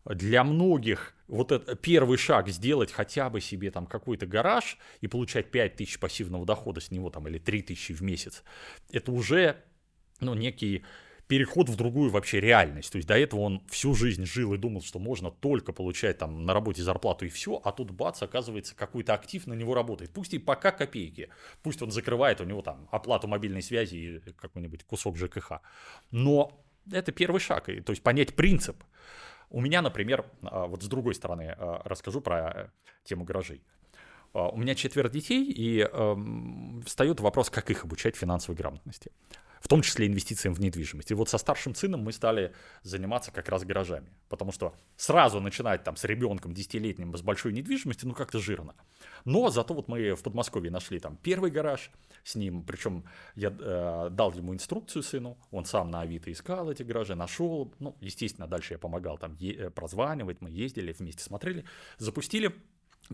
для 0.06 0.44
многих 0.44 1.16
вот 1.28 1.52
этот 1.52 1.82
первый 1.82 2.18
шаг 2.18 2.50
сделать 2.50 2.92
хотя 2.92 3.30
бы 3.30 3.42
себе 3.42 3.72
там 3.72 3.86
какой-то 3.86 4.26
гараж 4.26 4.78
и 5.02 5.08
получать 5.08 5.52
5 5.52 5.76
тысяч 5.76 6.00
пассивного 6.00 6.46
дохода 6.46 6.82
с 6.82 6.92
него 6.92 7.10
там 7.10 7.28
или 7.28 7.38
3 7.38 7.62
тысячи 7.63 7.94
в 7.94 8.02
месяц, 8.02 8.44
это 8.92 9.12
уже 9.12 9.58
ну, 10.20 10.34
некий 10.34 10.84
переход 11.28 11.70
в 11.70 11.76
другую 11.76 12.12
вообще 12.12 12.39
реальность. 12.39 12.92
То 12.92 12.98
есть 12.98 13.08
до 13.08 13.18
этого 13.18 13.42
он 13.42 13.63
всю 13.70 13.96
жизнь 13.96 14.26
жил 14.26 14.54
и 14.54 14.58
думал, 14.58 14.82
что 14.82 15.00
можно 15.00 15.32
только 15.32 15.72
получать 15.72 16.18
там 16.18 16.46
на 16.46 16.54
работе 16.54 16.84
зарплату 16.84 17.26
и 17.26 17.30
все, 17.30 17.62
а 17.63 17.72
тут 17.72 17.92
бац, 17.92 18.22
оказывается, 18.22 18.76
какой-то 18.76 19.13
актив 19.13 19.48
на 19.48 19.54
него 19.54 19.74
работает. 19.74 20.12
Пусть 20.12 20.34
и 20.34 20.39
пока 20.39 20.72
копейки, 20.72 21.30
пусть 21.62 21.82
он 21.82 21.92
закрывает 21.92 22.42
у 22.42 22.44
него 22.44 22.62
там 22.62 22.88
оплату 22.92 23.28
мобильной 23.28 23.62
связи 23.62 23.96
и 23.96 24.20
какой-нибудь 24.34 24.84
кусок 24.84 25.18
ЖКХ. 25.18 25.54
Но 26.12 26.63
это 26.92 27.12
первый 27.12 27.39
шаг, 27.39 27.66
то 27.66 27.92
есть 27.92 28.04
понять 28.04 28.36
принцип. 28.36 28.84
У 29.54 29.62
меня, 29.62 29.84
например, 29.84 30.26
а, 30.42 30.66
вот 30.66 30.82
с 30.82 30.88
другой 30.88 31.13
стороны 31.13 31.56
а, 31.56 31.84
расскажу 31.86 32.22
про 32.22 32.50
э, 32.50 32.68
тему 33.04 33.24
гаражей. 33.24 33.63
А, 34.34 34.50
у 34.50 34.58
меня 34.58 34.74
четверо 34.74 35.10
детей, 35.10 35.46
и 35.46 35.88
э, 35.89 36.16
встает 36.86 37.20
вопрос, 37.20 37.52
как 37.52 37.70
их 37.70 37.84
обучать 37.84 38.16
финансовой 38.16 38.58
грамотности 38.58 39.12
в 39.63 39.70
том 39.70 39.82
числе 39.82 40.08
инвестициям 40.08 40.54
в 40.54 40.60
недвижимость. 40.60 41.12
И 41.12 41.13
вот 41.13 41.30
со 41.30 41.38
старшим 41.38 41.74
сыном 41.74 42.02
мы 42.02 42.12
стали 42.12 42.54
заниматься 42.82 43.32
как 43.32 43.48
раз 43.48 43.63
гаражами, 43.63 44.10
потому 44.28 44.52
что 44.52 44.76
сразу 44.98 45.39
начинать 45.39 45.86
там 45.86 45.96
с 45.96 46.04
ребенком 46.04 46.54
десятилетним 46.54 47.16
с 47.16 47.22
большой 47.22 47.54
недвижимостью, 47.54 48.10
ну 48.10 48.13
как-то 48.13 48.39
жирно. 48.39 48.76
Но 49.24 49.50
зато 49.50 49.74
вот 49.74 49.88
мы 49.88 50.16
в 50.16 50.22
Подмосковье 50.22 50.70
нашли 50.70 51.00
там 51.00 51.16
первый 51.16 51.50
гараж 51.50 51.92
с 52.24 52.36
ним, 52.36 52.64
причем 52.64 53.04
я 53.36 53.50
э, 53.50 54.10
дал 54.12 54.32
ему 54.34 54.54
инструкцию 54.54 55.04
сыну, 55.04 55.38
он 55.52 55.66
сам 55.66 55.92
на 55.92 56.02
Авито 56.02 56.32
искал 56.32 56.72
эти 56.72 56.84
гаражи, 56.84 57.16
нашел, 57.16 57.74
ну, 57.80 57.96
естественно, 58.02 58.48
дальше 58.48 58.74
я 58.74 58.80
помогал 58.80 59.18
там 59.18 59.36
е- 59.36 59.56
э, 59.56 59.70
прозванивать, 59.70 60.42
мы 60.42 60.50
ездили, 60.50 60.94
вместе 60.94 61.24
смотрели, 61.24 61.66
запустили, 61.98 62.54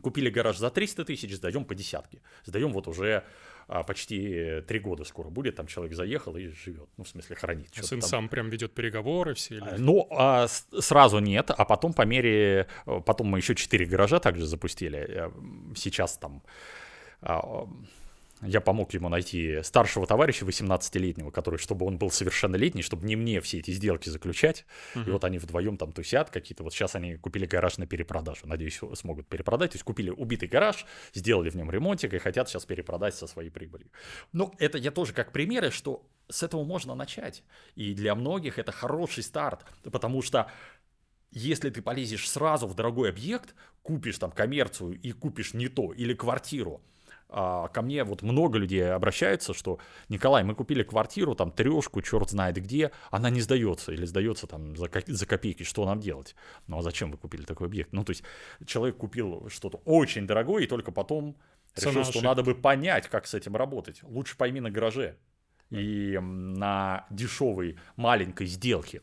Купили 0.04 0.30
гараж 0.30 0.58
за 0.58 0.70
300 0.70 1.04
тысяч, 1.06 1.36
сдаем 1.36 1.66
по 1.66 1.74
десятке. 1.74 2.22
Сдаем 2.46 2.72
вот 2.72 2.88
уже 2.88 3.24
а, 3.68 3.82
почти 3.82 4.62
три 4.68 4.80
года 4.80 5.04
скоро 5.04 5.30
будет, 5.30 5.56
там 5.56 5.66
человек 5.66 5.96
заехал 5.96 6.38
и 6.38 6.50
живет, 6.50 6.90
ну, 6.98 7.04
в 7.04 7.10
смысле, 7.10 7.36
хранит. 7.36 7.70
А 7.76 7.82
сын 7.82 8.00
там. 8.00 8.10
сам 8.10 8.30
прям 8.30 8.50
ведет 8.50 8.74
переговоры 8.74 9.34
все? 9.34 9.56
Или... 9.56 9.76
Ну, 9.78 10.08
а, 10.12 10.48
сразу 10.48 11.20
нет, 11.20 11.50
а 11.50 11.66
потом 11.66 11.94
по 11.94 12.04
мере, 12.04 12.68
потом 12.86 13.28
мы 13.28 13.40
еще 13.40 13.56
четыре 13.56 13.88
гаража 13.88 14.20
также 14.20 14.46
запустили. 14.46 15.32
Сейчас 15.76 16.18
там 16.18 16.44
а, 17.22 17.68
я 18.42 18.62
помог 18.62 18.94
ему 18.94 19.10
найти 19.10 19.62
старшего 19.64 20.08
товарища 20.08 20.46
18-летнего, 20.46 21.32
который, 21.32 21.58
чтобы 21.58 21.86
он 21.86 21.98
был 21.98 22.10
совершеннолетний, 22.10 22.82
чтобы 22.82 23.06
не 23.06 23.16
мне 23.16 23.42
все 23.42 23.60
эти 23.60 23.72
сделки 23.72 24.10
заключать. 24.10 24.66
Uh-huh. 24.96 25.08
И 25.08 25.12
вот 25.12 25.24
они 25.24 25.38
вдвоем 25.38 25.78
там 25.78 25.92
тусят 25.92 26.30
какие-то. 26.30 26.64
Вот 26.64 26.74
сейчас 26.74 26.96
они 26.96 27.16
купили 27.16 27.46
гараж 27.46 27.78
на 27.78 27.86
перепродажу. 27.86 28.48
Надеюсь, 28.48 28.80
смогут 28.94 29.28
перепродать. 29.28 29.72
То 29.72 29.76
есть 29.76 29.84
купили 29.84 30.10
убитый 30.10 30.48
гараж, 30.48 30.86
сделали 31.14 31.50
в 31.50 31.56
нем 31.56 31.70
ремонтик 31.70 32.14
и 32.14 32.18
хотят 32.18 32.50
сейчас 32.50 32.66
перепродать 32.66 33.16
со 33.16 33.28
своей 33.28 33.50
прибылью. 33.50 33.90
Ну, 34.32 34.54
это 34.58 34.78
я 34.78 34.92
тоже 34.92 35.14
как 35.14 35.32
примеры, 35.32 35.72
что 35.72 36.06
с 36.30 36.44
этого 36.44 36.64
можно 36.64 36.96
начать. 36.96 37.44
И 37.76 37.94
для 37.94 38.16
многих 38.16 38.58
это 38.58 38.72
хороший 38.72 39.24
старт, 39.24 39.66
потому 39.84 40.22
что 40.22 40.50
если 41.32 41.70
ты 41.70 41.82
полезешь 41.82 42.30
сразу 42.30 42.68
в 42.68 42.76
дорогой 42.76 43.10
объект, 43.10 43.54
купишь 43.84 44.18
там 44.18 44.32
коммерцию 44.32 45.00
и 45.00 45.12
купишь 45.12 45.54
не 45.54 45.68
то, 45.68 45.94
или 45.94 46.14
квартиру, 46.14 46.82
ко 47.30 47.82
мне 47.82 48.04
вот 48.04 48.22
много 48.24 48.58
людей 48.58 48.92
обращаются, 48.92 49.54
что 49.54 49.80
Николай, 50.10 50.44
мы 50.44 50.56
купили 50.56 50.84
квартиру, 50.84 51.36
там 51.36 51.52
трешку, 51.52 52.02
черт 52.02 52.30
знает 52.30 52.56
где, 52.56 52.92
она 53.12 53.30
не 53.30 53.42
сдается 53.42 53.92
или 53.92 54.06
сдается 54.06 54.48
там 54.48 54.76
за, 54.76 54.90
за 55.06 55.26
копейки, 55.26 55.64
что 55.64 55.86
нам 55.86 56.00
делать? 56.00 56.36
Ну 56.68 56.80
а 56.80 56.82
зачем 56.82 57.12
вы 57.12 57.18
купили 57.18 57.44
такой 57.44 57.68
объект? 57.68 57.94
Ну 57.94 58.04
то 58.04 58.12
есть 58.12 58.24
человек 58.66 58.98
купил 58.98 59.48
что-то 59.50 59.80
очень 59.86 60.26
дорогое 60.26 60.64
и 60.64 60.68
только 60.68 60.92
потом 60.92 61.38
решил, 61.76 62.04
что 62.04 62.22
надо 62.22 62.44
бы 62.44 62.56
понять, 62.56 63.08
как 63.08 63.28
с 63.28 63.34
этим 63.34 63.56
работать. 63.56 64.02
Лучше 64.04 64.36
пойми 64.36 64.60
на 64.60 64.72
гараже 64.72 65.18
и 65.70 66.18
на 66.20 67.06
дешевой 67.12 67.78
маленькой 67.96 68.48
сделке. 68.48 69.02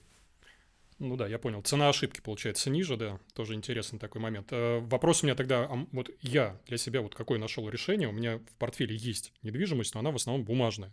Ну 0.99 1.17
да, 1.17 1.29
я 1.29 1.39
понял. 1.39 1.61
Цена 1.63 1.89
ошибки 1.89 2.21
получается 2.21 2.71
ниже, 2.71 2.97
да, 2.97 3.21
тоже 3.35 3.55
интересный 3.55 3.99
такой 3.99 4.21
момент. 4.21 4.49
Э, 4.51 4.79
вопрос 4.81 5.23
у 5.23 5.27
меня 5.27 5.35
тогда, 5.35 5.69
вот 5.93 6.11
я 6.23 6.59
для 6.67 6.79
себя 6.79 7.03
вот 7.03 7.15
какое 7.15 7.39
нашел 7.39 7.69
решение, 7.69 8.09
у 8.09 8.13
меня 8.13 8.39
в 8.39 8.57
портфеле 8.59 8.97
есть 8.97 9.33
недвижимость, 9.43 9.95
но 9.95 10.01
она 10.01 10.11
в 10.11 10.17
основном 10.17 10.45
бумажная 10.45 10.93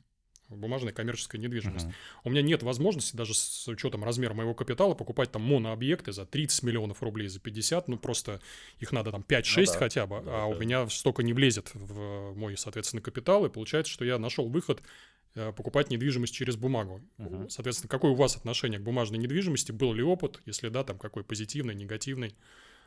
бумажная 0.50 0.94
коммерческая 0.94 1.42
недвижимость. 1.42 1.88
Uh-huh. 1.88 1.94
У 2.26 2.30
меня 2.30 2.42
нет 2.42 2.62
возможности 2.64 3.16
даже 3.16 3.34
с 3.34 3.68
учетом 3.68 4.04
размера 4.04 4.34
моего 4.34 4.54
капитала 4.54 4.94
покупать 4.94 5.32
там 5.32 5.42
монообъекты 5.42 6.12
за 6.12 6.26
30 6.26 6.64
миллионов 6.64 7.02
рублей, 7.02 7.28
за 7.28 7.40
50, 7.40 7.88
ну 7.88 7.98
просто 7.98 8.40
их 8.80 8.92
надо 8.92 9.12
там 9.12 9.26
5-6 9.28 9.58
ну, 9.58 9.66
да. 9.66 9.80
хотя 9.80 10.06
бы, 10.06 10.22
да, 10.22 10.22
а 10.22 10.40
да. 10.42 10.46
у 10.46 10.60
меня 10.60 10.88
столько 10.90 11.24
не 11.24 11.34
влезет 11.34 11.72
в 11.74 12.34
мой, 12.36 12.56
соответственно, 12.58 13.02
капитал, 13.02 13.46
и 13.46 13.50
получается, 13.50 13.92
что 13.92 14.06
я 14.06 14.20
нашел 14.20 14.48
выход 14.48 14.82
Э, 14.82 15.23
покупать 15.34 15.90
недвижимость 15.90 16.34
через 16.34 16.56
бумагу. 16.56 17.02
Uh-huh. 17.18 17.50
Соответственно, 17.50 17.90
какое 17.90 18.12
у 18.12 18.16
вас 18.16 18.36
отношение 18.36 18.80
к 18.80 18.84
бумажной 18.84 19.20
недвижимости? 19.20 19.72
Был 19.72 19.94
ли 19.94 20.04
опыт? 20.04 20.42
Если 20.46 20.70
да, 20.70 20.84
там 20.84 20.98
какой 21.00 21.24
позитивный, 21.24 21.76
негативный? 21.76 22.36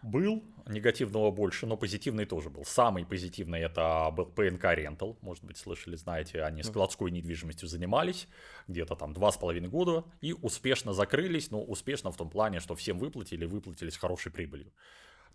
Был, 0.02 0.44
негативного 0.66 1.30
больше, 1.30 1.66
но 1.66 1.76
позитивный 1.76 2.26
тоже 2.26 2.50
был. 2.50 2.64
Самый 2.64 3.04
позитивный 3.04 3.60
это 3.60 4.10
был 4.12 4.26
ПНК 4.26 4.64
Rental, 4.64 5.16
может 5.20 5.42
быть, 5.42 5.56
слышали, 5.56 5.96
знаете, 5.96 6.42
они 6.42 6.62
складской 6.62 7.10
недвижимостью 7.10 7.66
занимались 7.68 8.28
где-то 8.68 8.94
там 8.94 9.14
два 9.14 9.32
с 9.32 9.36
половиной 9.36 9.68
года 9.68 10.04
и 10.20 10.32
успешно 10.32 10.92
закрылись, 10.92 11.50
но 11.50 11.62
успешно 11.62 12.12
в 12.12 12.16
том 12.16 12.30
плане, 12.30 12.60
что 12.60 12.74
всем 12.74 12.98
выплатили, 12.98 13.46
выплатили 13.46 13.90
с 13.90 13.96
хорошей 13.96 14.30
прибылью. 14.30 14.70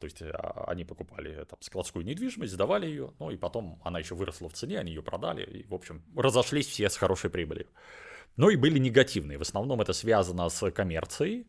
То 0.01 0.05
есть 0.05 0.21
а, 0.23 0.65
они 0.67 0.83
покупали 0.83 1.45
там, 1.45 1.61
складскую 1.61 2.03
недвижимость, 2.03 2.53
сдавали 2.53 2.87
ее, 2.87 3.13
ну 3.19 3.29
и 3.29 3.37
потом 3.37 3.79
она 3.83 3.99
еще 3.99 4.15
выросла 4.15 4.49
в 4.49 4.53
цене, 4.53 4.79
они 4.79 4.91
ее 4.91 5.03
продали, 5.03 5.43
и, 5.43 5.63
в 5.67 5.75
общем, 5.75 6.01
разошлись 6.15 6.67
все 6.67 6.89
с 6.89 6.97
хорошей 6.97 7.29
прибылью. 7.29 7.67
Но 8.35 8.49
и 8.49 8.55
были 8.55 8.79
негативные. 8.79 9.37
В 9.37 9.43
основном 9.43 9.79
это 9.79 9.93
связано 9.93 10.49
с 10.49 10.71
коммерцией. 10.71 11.45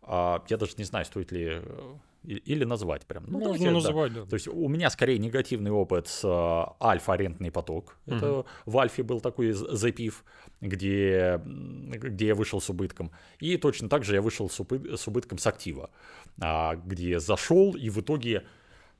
А, 0.00 0.42
я 0.48 0.56
даже 0.56 0.72
не 0.78 0.84
знаю, 0.84 1.04
стоит 1.04 1.30
ли 1.30 1.60
э, 1.62 1.94
или 2.22 2.64
назвать 2.64 3.06
прям. 3.06 3.24
Ну, 3.26 3.38
Можно 3.38 3.58
давайте, 3.58 3.70
называть, 3.70 4.12
да. 4.12 4.20
да. 4.20 4.26
То 4.26 4.34
есть 4.34 4.48
у 4.48 4.68
меня 4.68 4.90
скорее 4.90 5.18
негативный 5.18 5.70
опыт 5.70 6.06
с 6.08 6.24
э, 6.24 6.84
альфа-арендный 6.84 7.50
поток. 7.50 7.96
Угу. 8.06 8.14
Это 8.14 8.44
в 8.66 8.78
альфе 8.78 9.02
был 9.02 9.20
такой 9.20 9.52
запив, 9.52 10.24
где, 10.60 11.40
где 11.44 12.28
я 12.28 12.34
вышел 12.34 12.60
с 12.60 12.68
убытком. 12.68 13.10
И 13.38 13.56
точно 13.56 13.88
так 13.88 14.04
же 14.04 14.14
я 14.14 14.22
вышел 14.22 14.50
с, 14.50 14.60
убы- 14.60 14.96
с 14.96 15.06
убытком 15.08 15.38
с 15.38 15.46
актива, 15.46 15.90
а, 16.40 16.76
где 16.76 17.18
зашел 17.20 17.74
и 17.74 17.88
в 17.88 17.98
итоге... 18.00 18.44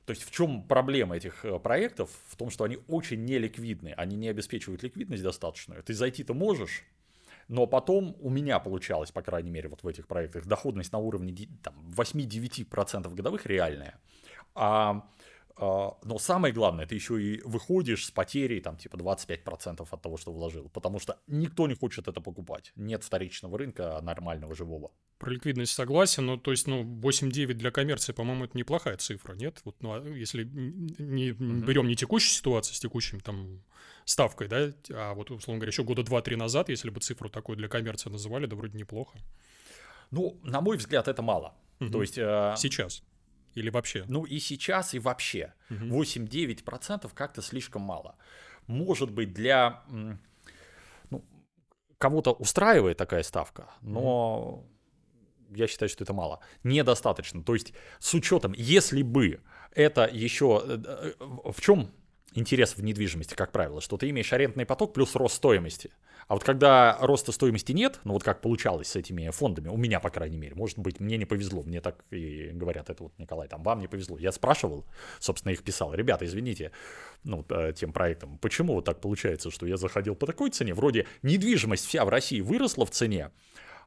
То 0.07 0.13
есть 0.13 0.25
в 0.25 0.31
чем 0.33 0.63
проблема 0.63 1.17
этих 1.17 1.45
э, 1.45 1.59
проектов? 1.59 2.11
В 2.29 2.37
том, 2.37 2.51
что 2.51 2.65
они 2.65 2.79
очень 2.89 3.25
неликвидны, 3.25 3.95
они 3.97 4.17
не 4.17 4.29
обеспечивают 4.29 4.83
ликвидность 4.83 5.23
достаточную. 5.23 5.83
Ты 5.83 5.93
зайти-то 5.93 6.33
можешь, 6.35 6.85
но 7.51 7.67
потом 7.67 8.17
у 8.21 8.31
меня 8.31 8.61
получалось, 8.61 9.11
по 9.11 9.23
крайней 9.23 9.51
мере, 9.51 9.69
вот 9.69 9.83
в 9.83 9.89
этих 9.89 10.07
проектах, 10.07 10.47
доходность 10.47 10.93
на 10.93 10.99
уровне 10.99 11.49
там, 11.65 11.75
8-9% 11.97 13.13
годовых 13.13 13.45
реальная. 13.47 13.99
А, 14.55 15.03
но 15.61 16.19
самое 16.19 16.55
главное, 16.55 16.87
ты 16.87 16.95
еще 16.95 17.23
и 17.23 17.43
выходишь 17.43 18.07
с 18.07 18.11
потерей 18.11 18.61
там 18.61 18.79
типа 18.79 18.97
25% 18.97 19.87
от 19.91 20.03
того, 20.03 20.17
что 20.17 20.33
вложил, 20.33 20.71
потому 20.71 20.99
что 20.99 21.19
никто 21.27 21.69
не 21.69 21.75
хочет 21.75 22.09
это 22.09 22.23
покупать. 22.23 22.73
Нет 22.77 23.05
вторичного 23.05 23.59
рынка 23.59 24.01
нормального, 24.03 24.55
живого. 24.55 24.91
Про 25.19 25.33
ликвидность 25.33 25.73
согласен, 25.73 26.25
но 26.25 26.39
то 26.39 26.51
есть, 26.51 26.67
ну, 26.67 26.83
8-9 26.83 27.53
для 27.53 27.71
коммерции, 27.71 28.13
по-моему, 28.15 28.45
это 28.45 28.57
неплохая 28.57 28.97
цифра, 28.97 29.35
нет? 29.35 29.61
Вот, 29.65 29.77
ну, 29.83 29.93
а 29.93 30.09
если 30.09 30.45
не 30.45 31.33
угу. 31.33 31.67
берем 31.67 31.89
не 31.89 31.95
текущую 31.95 32.33
ситуацию 32.33 32.75
с 32.75 32.81
текущим 32.81 33.21
там 33.21 33.63
ставкой, 34.07 34.49
да, 34.49 34.73
а 34.95 35.13
вот, 35.13 35.31
условно 35.31 35.59
говоря, 35.59 35.71
еще 35.71 35.85
года 35.85 36.03
два-три 36.03 36.37
назад, 36.37 36.71
если 36.71 36.89
бы 36.89 37.01
цифру 37.01 37.29
такую 37.29 37.59
для 37.59 37.69
коммерции 37.69 38.09
называли, 38.09 38.47
да 38.47 38.57
вроде 38.57 38.79
неплохо. 38.79 39.19
Ну, 40.11 40.41
на 40.43 40.63
мой 40.63 40.79
взгляд, 40.79 41.07
это 41.07 41.21
мало. 41.21 41.55
Угу. 41.81 41.91
То 41.91 42.01
есть... 42.01 42.17
Э... 42.17 42.55
Сейчас. 42.57 43.03
Или 43.55 43.71
вообще? 43.71 44.05
Ну 44.09 44.25
и 44.25 44.39
сейчас, 44.39 44.95
и 44.95 44.99
вообще. 44.99 45.55
Угу. 45.71 46.03
8-9% 46.03 47.11
как-то 47.15 47.43
слишком 47.43 47.83
мало. 47.83 48.17
Может 48.67 49.11
быть, 49.11 49.33
для... 49.33 49.83
Ну, 51.11 51.25
кого-то 51.99 52.33
устраивает 52.33 52.97
такая 52.97 53.23
ставка, 53.23 53.69
но... 53.83 54.41
Угу 54.41 54.71
я 55.55 55.67
считаю, 55.67 55.89
что 55.89 56.05
это 56.05 56.13
мало. 56.13 56.41
Недостаточно. 56.63 57.43
То 57.43 57.55
есть 57.55 57.73
с 57.99 58.15
учетом, 58.15 58.55
если 58.57 59.03
бы 59.03 59.41
это 59.73 60.09
еще... 60.11 60.63
Э, 60.65 60.79
э, 60.85 61.13
в 61.51 61.61
чем 61.61 61.91
интерес 62.35 62.77
в 62.77 62.83
недвижимости, 62.83 63.35
как 63.35 63.53
правило, 63.53 63.81
что 63.81 63.97
ты 63.97 64.09
имеешь 64.11 64.33
арендный 64.33 64.67
поток 64.67 64.93
плюс 64.93 65.15
рост 65.15 65.37
стоимости. 65.37 65.91
А 66.29 66.35
вот 66.35 66.45
когда 66.45 66.97
роста 67.01 67.33
стоимости 67.33 67.73
нет, 67.73 67.99
ну 68.05 68.13
вот 68.13 68.23
как 68.23 68.41
получалось 68.41 68.89
с 68.89 68.97
этими 68.97 69.31
фондами, 69.31 69.69
у 69.69 69.77
меня, 69.77 69.99
по 69.99 70.11
крайней 70.11 70.37
мере, 70.37 70.55
может 70.55 70.79
быть, 70.79 71.01
мне 71.01 71.17
не 71.17 71.25
повезло, 71.25 71.63
мне 71.63 71.81
так 71.81 72.05
и 72.11 72.51
говорят, 72.53 72.89
это 72.89 73.03
вот, 73.03 73.19
Николай, 73.19 73.49
там, 73.49 73.65
вам 73.65 73.81
не 73.81 73.89
повезло. 73.89 74.17
Я 74.17 74.31
спрашивал, 74.31 74.87
собственно, 75.19 75.53
их 75.53 75.65
писал, 75.65 75.93
ребята, 75.93 76.25
извините, 76.25 76.71
ну, 77.25 77.45
э, 77.49 77.73
тем 77.75 77.93
проектом, 77.93 78.39
почему 78.39 78.75
вот 78.75 78.85
так 78.85 79.01
получается, 79.01 79.51
что 79.51 79.67
я 79.67 79.77
заходил 79.77 80.15
по 80.15 80.27
такой 80.27 80.51
цене, 80.51 80.73
вроде 80.73 81.07
недвижимость 81.23 81.87
вся 81.87 82.05
в 82.05 82.09
России 82.09 82.41
выросла 82.41 82.87
в 82.87 82.91
цене, 82.91 83.33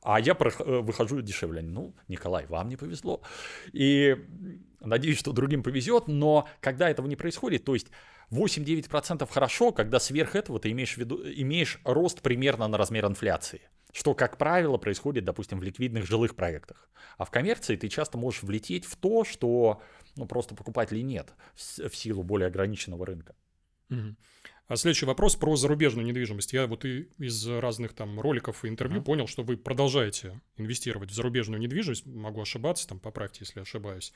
а 0.02 0.20
я 0.20 0.34
э, 0.34 0.80
выхожу 0.80 1.22
дешевле. 1.22 1.62
Ну, 1.62 1.96
Николай, 2.10 2.46
вам 2.48 2.68
не 2.68 2.76
повезло. 2.76 3.22
И 3.72 4.18
надеюсь, 4.82 5.18
что 5.18 5.32
другим 5.32 5.64
повезет, 5.64 6.08
но 6.08 6.46
когда 6.60 6.90
этого 6.90 7.08
не 7.08 7.16
происходит, 7.16 7.64
то 7.64 7.74
есть 7.74 7.88
8-9% 8.34 9.28
хорошо, 9.32 9.72
когда 9.72 10.00
сверх 10.00 10.36
этого 10.36 10.60
ты 10.60 10.72
имеешь, 10.72 10.96
в 10.96 10.98
виду, 10.98 11.22
имеешь 11.24 11.80
рост 11.84 12.22
примерно 12.22 12.68
на 12.68 12.78
размер 12.78 13.06
инфляции. 13.06 13.62
Что, 13.92 14.16
как 14.16 14.38
правило, 14.38 14.78
происходит, 14.78 15.24
допустим, 15.24 15.60
в 15.60 15.64
ликвидных 15.64 16.06
жилых 16.06 16.36
проектах. 16.36 16.90
А 17.18 17.26
в 17.26 17.32
коммерции 17.32 17.76
ты 17.76 17.90
часто 17.90 18.18
можешь 18.18 18.42
влететь 18.42 18.86
в 18.86 18.96
то, 18.96 19.24
что 19.24 19.82
ну, 20.16 20.26
просто 20.26 20.56
покупателей 20.56 21.04
нет 21.04 21.34
в 21.56 21.96
силу 21.96 22.24
более 22.24 22.48
ограниченного 22.48 23.06
рынка. 23.06 23.36
Угу. 23.92 24.16
А 24.68 24.78
следующий 24.78 25.06
вопрос 25.06 25.36
про 25.36 25.56
зарубежную 25.56 26.06
недвижимость. 26.06 26.54
Я 26.54 26.68
вот 26.68 26.86
и 26.86 27.10
из 27.18 27.46
разных 27.48 27.94
там 27.94 28.20
роликов 28.20 28.64
и 28.64 28.70
интервью 28.70 29.02
uh-huh. 29.02 29.06
понял, 29.06 29.28
что 29.28 29.44
вы 29.44 29.58
продолжаете 29.58 30.40
инвестировать 30.56 31.12
в 31.12 31.14
зарубежную 31.14 31.60
недвижимость. 31.60 32.06
Могу 32.06 32.42
ошибаться, 32.42 32.88
там 32.88 33.00
поправьте, 33.00 33.40
если 33.42 33.60
ошибаюсь. 33.60 34.14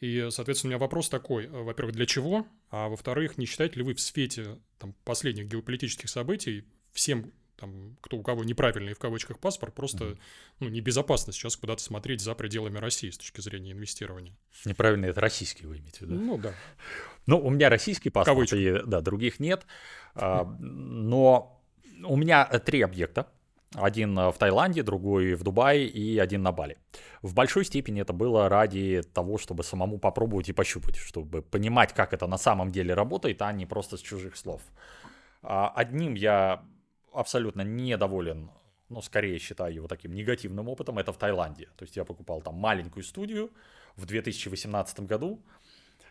И, 0.00 0.28
соответственно, 0.30 0.68
у 0.68 0.72
меня 0.72 0.78
вопрос 0.78 1.08
такой. 1.08 1.46
Во-первых, 1.46 1.94
для 1.94 2.04
чего? 2.04 2.46
А 2.70 2.88
во-вторых, 2.88 3.38
не 3.38 3.46
считаете 3.46 3.76
ли 3.76 3.82
вы 3.82 3.94
в 3.94 4.00
свете 4.00 4.58
там, 4.78 4.94
последних 5.04 5.46
геополитических 5.46 6.10
событий 6.10 6.66
всем 6.92 7.32
там, 7.56 7.96
кто 8.02 8.18
у 8.18 8.22
кого 8.22 8.44
неправильный 8.44 8.92
в 8.92 8.98
кавычках 8.98 9.38
паспорт, 9.38 9.74
просто 9.74 10.04
mm-hmm. 10.04 10.18
ну, 10.60 10.68
небезопасно 10.68 11.32
сейчас 11.32 11.56
куда-то 11.56 11.82
смотреть 11.82 12.20
за 12.20 12.34
пределами 12.34 12.78
России 12.78 13.10
с 13.10 13.16
точки 13.16 13.40
зрения 13.40 13.72
инвестирования. 13.72 14.36
Неправильный 14.64 15.08
это 15.08 15.20
российский 15.20 15.66
вы 15.66 15.78
имеете 15.78 16.00
в 16.00 16.02
виду? 16.02 16.20
Ну 16.20 16.38
да. 16.38 16.54
Ну, 17.26 17.38
у 17.38 17.50
меня 17.50 17.68
российский 17.68 18.10
паспорт, 18.10 18.52
и, 18.52 18.82
да, 18.86 19.00
других 19.00 19.40
нет. 19.40 19.66
А, 20.14 20.44
но 20.58 21.60
у 22.04 22.16
меня 22.16 22.44
три 22.44 22.82
объекта. 22.82 23.26
Один 23.74 24.14
в 24.16 24.34
Таиланде, 24.38 24.82
другой 24.82 25.34
в 25.34 25.42
Дубае 25.42 25.86
и 25.86 26.18
один 26.18 26.42
на 26.42 26.52
Бали. 26.52 26.78
В 27.20 27.34
большой 27.34 27.64
степени 27.64 28.00
это 28.00 28.12
было 28.12 28.48
ради 28.48 29.02
того, 29.12 29.38
чтобы 29.38 29.64
самому 29.64 29.98
попробовать 29.98 30.48
и 30.48 30.52
пощупать, 30.52 30.96
чтобы 30.96 31.42
понимать, 31.42 31.92
как 31.92 32.14
это 32.14 32.26
на 32.26 32.38
самом 32.38 32.70
деле 32.70 32.94
работает, 32.94 33.42
а 33.42 33.52
не 33.52 33.66
просто 33.66 33.96
с 33.96 34.00
чужих 34.00 34.36
слов. 34.36 34.62
А, 35.42 35.68
одним 35.68 36.14
я 36.14 36.62
абсолютно 37.12 37.62
недоволен, 37.62 38.50
ну, 38.88 39.02
скорее 39.02 39.38
считаю 39.38 39.74
его 39.74 39.88
таким 39.88 40.12
негативным 40.14 40.68
опытом, 40.68 40.98
это 40.98 41.12
в 41.12 41.18
Таиланде. 41.18 41.68
То 41.76 41.82
есть 41.82 41.96
я 41.96 42.04
покупал 42.04 42.40
там 42.40 42.54
маленькую 42.54 43.02
студию 43.02 43.50
в 43.96 44.06
2018 44.06 45.00
году, 45.00 45.42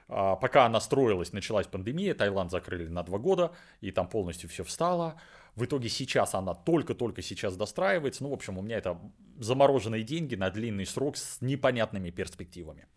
пока 0.07 0.65
она 0.65 0.79
строилась, 0.79 1.33
началась 1.33 1.67
пандемия, 1.67 2.13
Таиланд 2.13 2.51
закрыли 2.51 2.87
на 2.87 3.03
два 3.03 3.17
года, 3.17 3.51
и 3.81 3.91
там 3.91 4.07
полностью 4.07 4.49
все 4.49 4.63
встало. 4.63 5.19
В 5.55 5.63
итоге 5.63 5.87
сейчас 5.89 6.35
она 6.35 6.53
только-только 6.53 7.21
сейчас 7.21 7.55
достраивается. 7.55 8.23
Ну, 8.23 8.29
в 8.29 8.33
общем, 8.33 8.57
у 8.57 8.61
меня 8.61 8.77
это 8.77 8.99
замороженные 9.37 10.03
деньги 10.03 10.35
на 10.35 10.49
длинный 10.49 10.85
срок 10.85 11.17
с 11.17 11.41
непонятными 11.41 12.09
перспективами. 12.09 12.87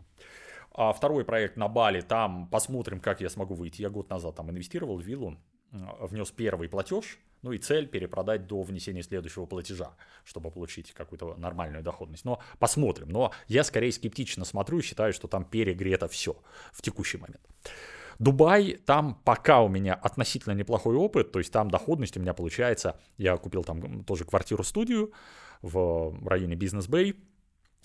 А 0.73 0.93
второй 0.93 1.25
проект 1.25 1.57
на 1.57 1.69
Бали, 1.69 2.01
там 2.01 2.49
посмотрим, 2.49 3.01
как 3.01 3.21
я 3.21 3.29
смогу 3.29 3.55
выйти. 3.55 3.83
Я 3.83 3.91
год 3.91 4.11
назад 4.11 4.37
там 4.37 4.51
инвестировал 4.51 4.99
в 4.99 5.03
виллу, 5.03 5.39
внес 5.71 6.31
первый 6.31 6.69
платеж, 6.69 7.19
ну 7.43 7.53
и 7.53 7.59
цель 7.59 7.87
перепродать 7.87 8.47
до 8.47 8.63
внесения 8.63 9.03
следующего 9.03 9.47
платежа, 9.47 9.93
чтобы 10.25 10.51
получить 10.51 10.93
какую-то 10.93 11.35
нормальную 11.37 11.83
доходность. 11.83 12.25
Но 12.25 12.41
посмотрим. 12.59 13.09
Но 13.09 13.33
я 13.47 13.65
скорее 13.65 13.93
скептично 13.93 14.45
смотрю 14.45 14.79
и 14.79 14.83
считаю, 14.83 15.13
что 15.13 15.29
там 15.29 15.45
перегрето 15.45 16.09
все 16.09 16.37
в 16.73 16.83
текущий 16.83 17.19
момент. 17.19 17.43
Дубай, 18.19 18.81
там 18.85 19.21
пока 19.25 19.61
у 19.63 19.69
меня 19.69 19.95
относительно 19.95 20.53
неплохой 20.53 20.97
опыт, 20.97 21.31
то 21.31 21.39
есть 21.39 21.53
там 21.53 21.71
доходность 21.71 22.17
у 22.17 22.21
меня 22.21 22.35
получается, 22.35 22.99
я 23.17 23.37
купил 23.37 23.63
там 23.63 24.03
тоже 24.03 24.25
квартиру-студию 24.25 25.13
в 25.63 26.27
районе 26.27 26.57
Бизнес-Бэй, 26.57 27.15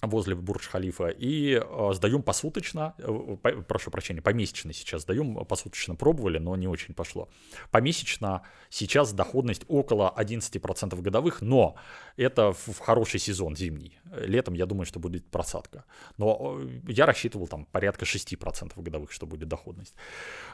возле 0.07 0.35
Бурдж-Халифа 0.35 1.09
и 1.09 1.61
э, 1.61 1.91
сдаем 1.93 2.23
посуточно, 2.23 2.93
э, 2.97 3.37
по, 3.41 3.51
прошу 3.63 3.91
прощения, 3.91 4.21
помесячно 4.21 4.73
сейчас 4.73 5.03
сдаем, 5.03 5.45
посуточно 5.45 5.95
пробовали, 5.95 6.37
но 6.37 6.55
не 6.55 6.67
очень 6.67 6.93
пошло. 6.93 7.29
Помесячно 7.71 8.41
сейчас 8.69 9.13
доходность 9.13 9.63
около 9.67 10.13
11% 10.17 11.01
годовых, 11.01 11.41
но 11.41 11.75
это 12.17 12.51
в, 12.53 12.67
в 12.67 12.79
хороший 12.79 13.19
сезон 13.19 13.55
зимний. 13.55 13.97
Летом 14.11 14.53
я 14.53 14.65
думаю, 14.65 14.85
что 14.85 14.99
будет 14.99 15.25
просадка. 15.25 15.85
Но 16.17 16.59
э, 16.59 16.79
я 16.87 17.05
рассчитывал 17.05 17.47
там 17.47 17.65
порядка 17.65 18.05
6% 18.05 18.81
годовых, 18.81 19.11
что 19.11 19.25
будет 19.25 19.47
доходность. 19.47 19.95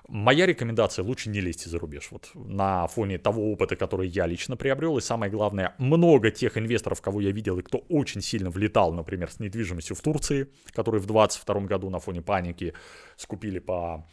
Моя 0.08 0.46
рекомендация, 0.46 1.04
лучше 1.04 1.30
не 1.30 1.42
лезьте 1.42 1.70
за 1.70 1.80
рубеж. 1.80 2.10
Вот 2.12 2.30
на 2.34 2.88
фоне 2.88 3.18
того 3.18 3.52
опыта, 3.52 3.76
который 3.76 4.08
я 4.08 4.28
лично 4.28 4.56
приобрел, 4.56 4.98
и 4.98 5.02
самое 5.02 5.32
главное, 5.32 5.76
много 5.78 6.32
тех 6.32 6.58
инвесторов, 6.58 7.02
кого 7.02 7.22
я 7.22 7.32
видел 7.32 7.60
и 7.60 7.62
кто 7.62 7.80
очень 7.90 8.22
сильно 8.22 8.50
влетал, 8.50 8.94
например, 8.94 9.30
с 9.32 9.39
недвижимостью 9.40 9.96
в 9.96 10.02
Турции, 10.02 10.50
которые 10.72 11.02
в 11.02 11.06
2022 11.06 11.62
году 11.62 11.90
на 11.90 12.00
фоне 12.00 12.22
паники 12.22 12.74
скупили 13.18 13.60
по 13.60 14.08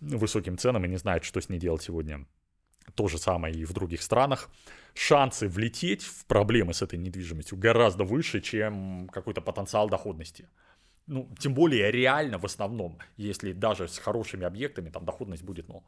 высоким 0.00 0.58
ценам 0.58 0.84
и 0.84 0.88
не 0.88 0.96
знают, 0.96 1.24
что 1.24 1.40
с 1.40 1.48
ней 1.48 1.58
делать 1.58 1.82
сегодня. 1.82 2.26
То 2.94 3.08
же 3.08 3.18
самое 3.18 3.54
и 3.54 3.64
в 3.64 3.72
других 3.72 4.02
странах. 4.02 4.48
Шансы 4.94 5.48
влететь 5.48 6.02
в 6.02 6.24
проблемы 6.26 6.72
с 6.72 6.82
этой 6.82 6.98
недвижимостью 6.98 7.58
гораздо 7.58 8.04
выше, 8.04 8.40
чем 8.40 9.08
какой-то 9.12 9.40
потенциал 9.40 9.88
доходности. 9.88 10.48
Ну, 11.06 11.28
тем 11.38 11.54
более 11.54 11.90
реально 11.90 12.38
в 12.38 12.44
основном, 12.44 12.98
если 13.16 13.52
даже 13.52 13.88
с 13.88 13.98
хорошими 13.98 14.44
объектами, 14.44 14.90
там 14.90 15.04
доходность 15.04 15.42
будет, 15.42 15.68
ну, 15.68 15.82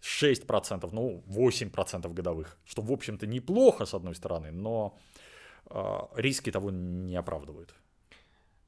6%, 0.00 0.88
ну, 0.92 1.22
8% 1.26 2.12
годовых, 2.12 2.58
что, 2.64 2.82
в 2.82 2.92
общем-то, 2.92 3.26
неплохо, 3.26 3.86
с 3.86 3.94
одной 3.94 4.14
стороны, 4.14 4.50
но 4.50 4.98
э, 5.70 5.98
риски 6.16 6.50
того 6.50 6.70
не 6.70 7.16
оправдывают. 7.16 7.74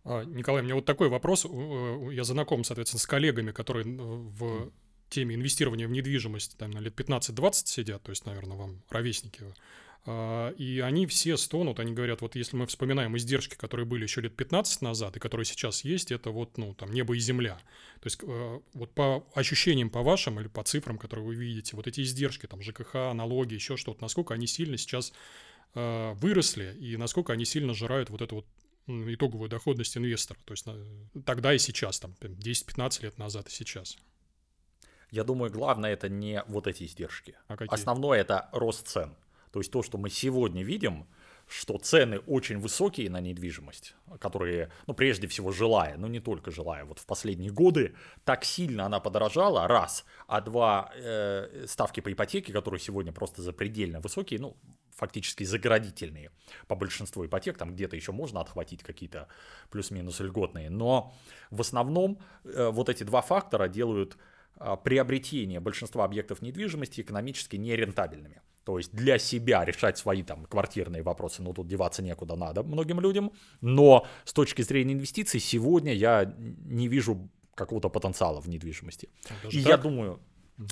А, 0.08 0.22
Николай, 0.24 0.62
у 0.62 0.64
меня 0.64 0.76
вот 0.76 0.84
такой 0.84 1.08
вопрос. 1.08 1.44
Э, 1.44 2.08
я 2.12 2.22
знаком, 2.22 2.62
соответственно, 2.62 3.00
с 3.00 3.06
коллегами, 3.06 3.50
которые 3.50 3.84
в 3.84 4.70
теме 5.10 5.34
инвестирования 5.34 5.88
в 5.88 5.90
недвижимость 5.90 6.56
там, 6.58 6.70
на 6.70 6.78
лет 6.78 6.98
15-20 6.98 7.52
сидят, 7.66 8.02
то 8.02 8.10
есть, 8.10 8.24
наверное, 8.24 8.56
вам 8.56 8.82
ровесники. 8.88 9.42
А, 10.04 10.50
и 10.50 10.78
они 10.78 11.06
все 11.06 11.36
стонут, 11.36 11.80
они 11.80 11.92
говорят, 11.92 12.20
вот 12.20 12.36
если 12.36 12.56
мы 12.56 12.66
вспоминаем 12.66 13.16
издержки, 13.16 13.56
которые 13.56 13.84
были 13.84 14.04
еще 14.04 14.20
лет 14.20 14.36
15 14.36 14.82
назад 14.82 15.16
и 15.16 15.20
которые 15.20 15.44
сейчас 15.44 15.82
есть, 15.82 16.12
это 16.12 16.30
вот, 16.30 16.56
ну, 16.56 16.74
там, 16.74 16.92
небо 16.92 17.16
и 17.16 17.18
земля. 17.18 17.58
То 18.00 18.06
есть, 18.06 18.20
э, 18.22 18.60
вот 18.74 18.94
по 18.94 19.26
ощущениям 19.34 19.90
по 19.90 20.02
вашим 20.02 20.38
или 20.38 20.46
по 20.46 20.62
цифрам, 20.62 20.98
которые 20.98 21.26
вы 21.26 21.34
видите, 21.34 21.74
вот 21.74 21.88
эти 21.88 22.02
издержки, 22.02 22.46
там, 22.46 22.62
ЖКХ, 22.62 22.94
налоги, 23.12 23.54
еще 23.54 23.76
что-то, 23.76 24.02
насколько 24.02 24.34
они 24.34 24.46
сильно 24.46 24.76
сейчас 24.76 25.12
э, 25.74 26.12
выросли 26.14 26.76
и 26.78 26.96
насколько 26.96 27.32
они 27.32 27.44
сильно 27.44 27.74
жирают 27.74 28.10
вот 28.10 28.22
эту 28.22 28.36
вот 28.36 28.46
итоговую 28.86 29.48
доходность 29.48 29.96
инвестора. 29.96 30.38
То 30.44 30.52
есть 30.52 30.66
тогда 31.24 31.54
и 31.54 31.58
сейчас, 31.58 31.98
там 32.00 32.14
10-15 32.20 33.02
лет 33.02 33.18
назад 33.18 33.48
и 33.48 33.50
сейчас. 33.50 33.96
Я 35.10 35.24
думаю, 35.24 35.50
главное 35.52 35.92
это 35.92 36.08
не 36.08 36.42
вот 36.48 36.66
эти 36.66 36.84
издержки. 36.84 37.36
А 37.48 37.56
Основное 37.68 38.20
это 38.20 38.48
рост 38.52 38.88
цен. 38.88 39.14
То 39.52 39.60
есть 39.60 39.70
то, 39.70 39.82
что 39.82 39.98
мы 39.98 40.10
сегодня 40.10 40.62
видим, 40.62 41.06
что 41.46 41.78
цены 41.78 42.18
очень 42.26 42.58
высокие 42.58 43.08
на 43.08 43.20
недвижимость, 43.20 43.94
которые, 44.18 44.70
ну, 44.86 44.94
прежде 44.94 45.28
всего, 45.28 45.52
жилая, 45.52 45.96
но 45.96 46.08
не 46.08 46.20
только 46.20 46.50
жилая, 46.50 46.84
вот 46.84 46.98
в 46.98 47.06
последние 47.06 47.52
годы 47.52 47.94
так 48.24 48.44
сильно 48.44 48.86
она 48.86 48.98
подорожала, 48.98 49.68
раз, 49.68 50.04
а 50.26 50.40
два, 50.40 50.90
э, 50.94 51.64
ставки 51.68 52.00
по 52.00 52.12
ипотеке, 52.12 52.52
которые 52.52 52.80
сегодня 52.80 53.12
просто 53.12 53.42
запредельно 53.42 54.00
высокие, 54.00 54.40
ну, 54.40 54.56
фактически 54.96 55.44
заградительные 55.44 56.30
по 56.66 56.74
большинству 56.74 57.24
ипотек, 57.24 57.58
там 57.58 57.74
где-то 57.74 57.96
еще 57.96 58.12
можно 58.12 58.40
отхватить 58.40 58.82
какие-то 58.82 59.28
плюс-минус 59.70 60.20
льготные, 60.20 60.70
но 60.70 61.14
в 61.50 61.60
основном 61.60 62.18
э, 62.44 62.70
вот 62.70 62.88
эти 62.88 63.04
два 63.04 63.22
фактора 63.22 63.68
делают 63.68 64.16
э, 64.58 64.76
приобретение 64.82 65.60
большинства 65.60 66.04
объектов 66.04 66.42
недвижимости 66.42 67.02
экономически 67.02 67.56
нерентабельными. 67.56 68.40
То 68.66 68.78
есть 68.78 68.92
для 68.92 69.18
себя 69.18 69.64
решать 69.64 69.96
свои 69.96 70.24
там 70.24 70.44
квартирные 70.44 71.04
вопросы, 71.04 71.40
ну 71.40 71.52
тут 71.52 71.68
деваться 71.68 72.02
некуда 72.02 72.34
надо 72.34 72.64
многим 72.64 72.98
людям. 73.00 73.30
Но 73.60 74.04
с 74.24 74.32
точки 74.32 74.62
зрения 74.62 74.94
инвестиций 74.94 75.38
сегодня 75.38 75.94
я 75.94 76.34
не 76.64 76.88
вижу 76.88 77.30
какого-то 77.54 77.88
потенциала 77.90 78.40
в 78.40 78.48
недвижимости. 78.48 79.08
Даже 79.44 79.56
И 79.56 79.62
так? 79.62 79.70
я 79.70 79.76
думаю, 79.76 80.20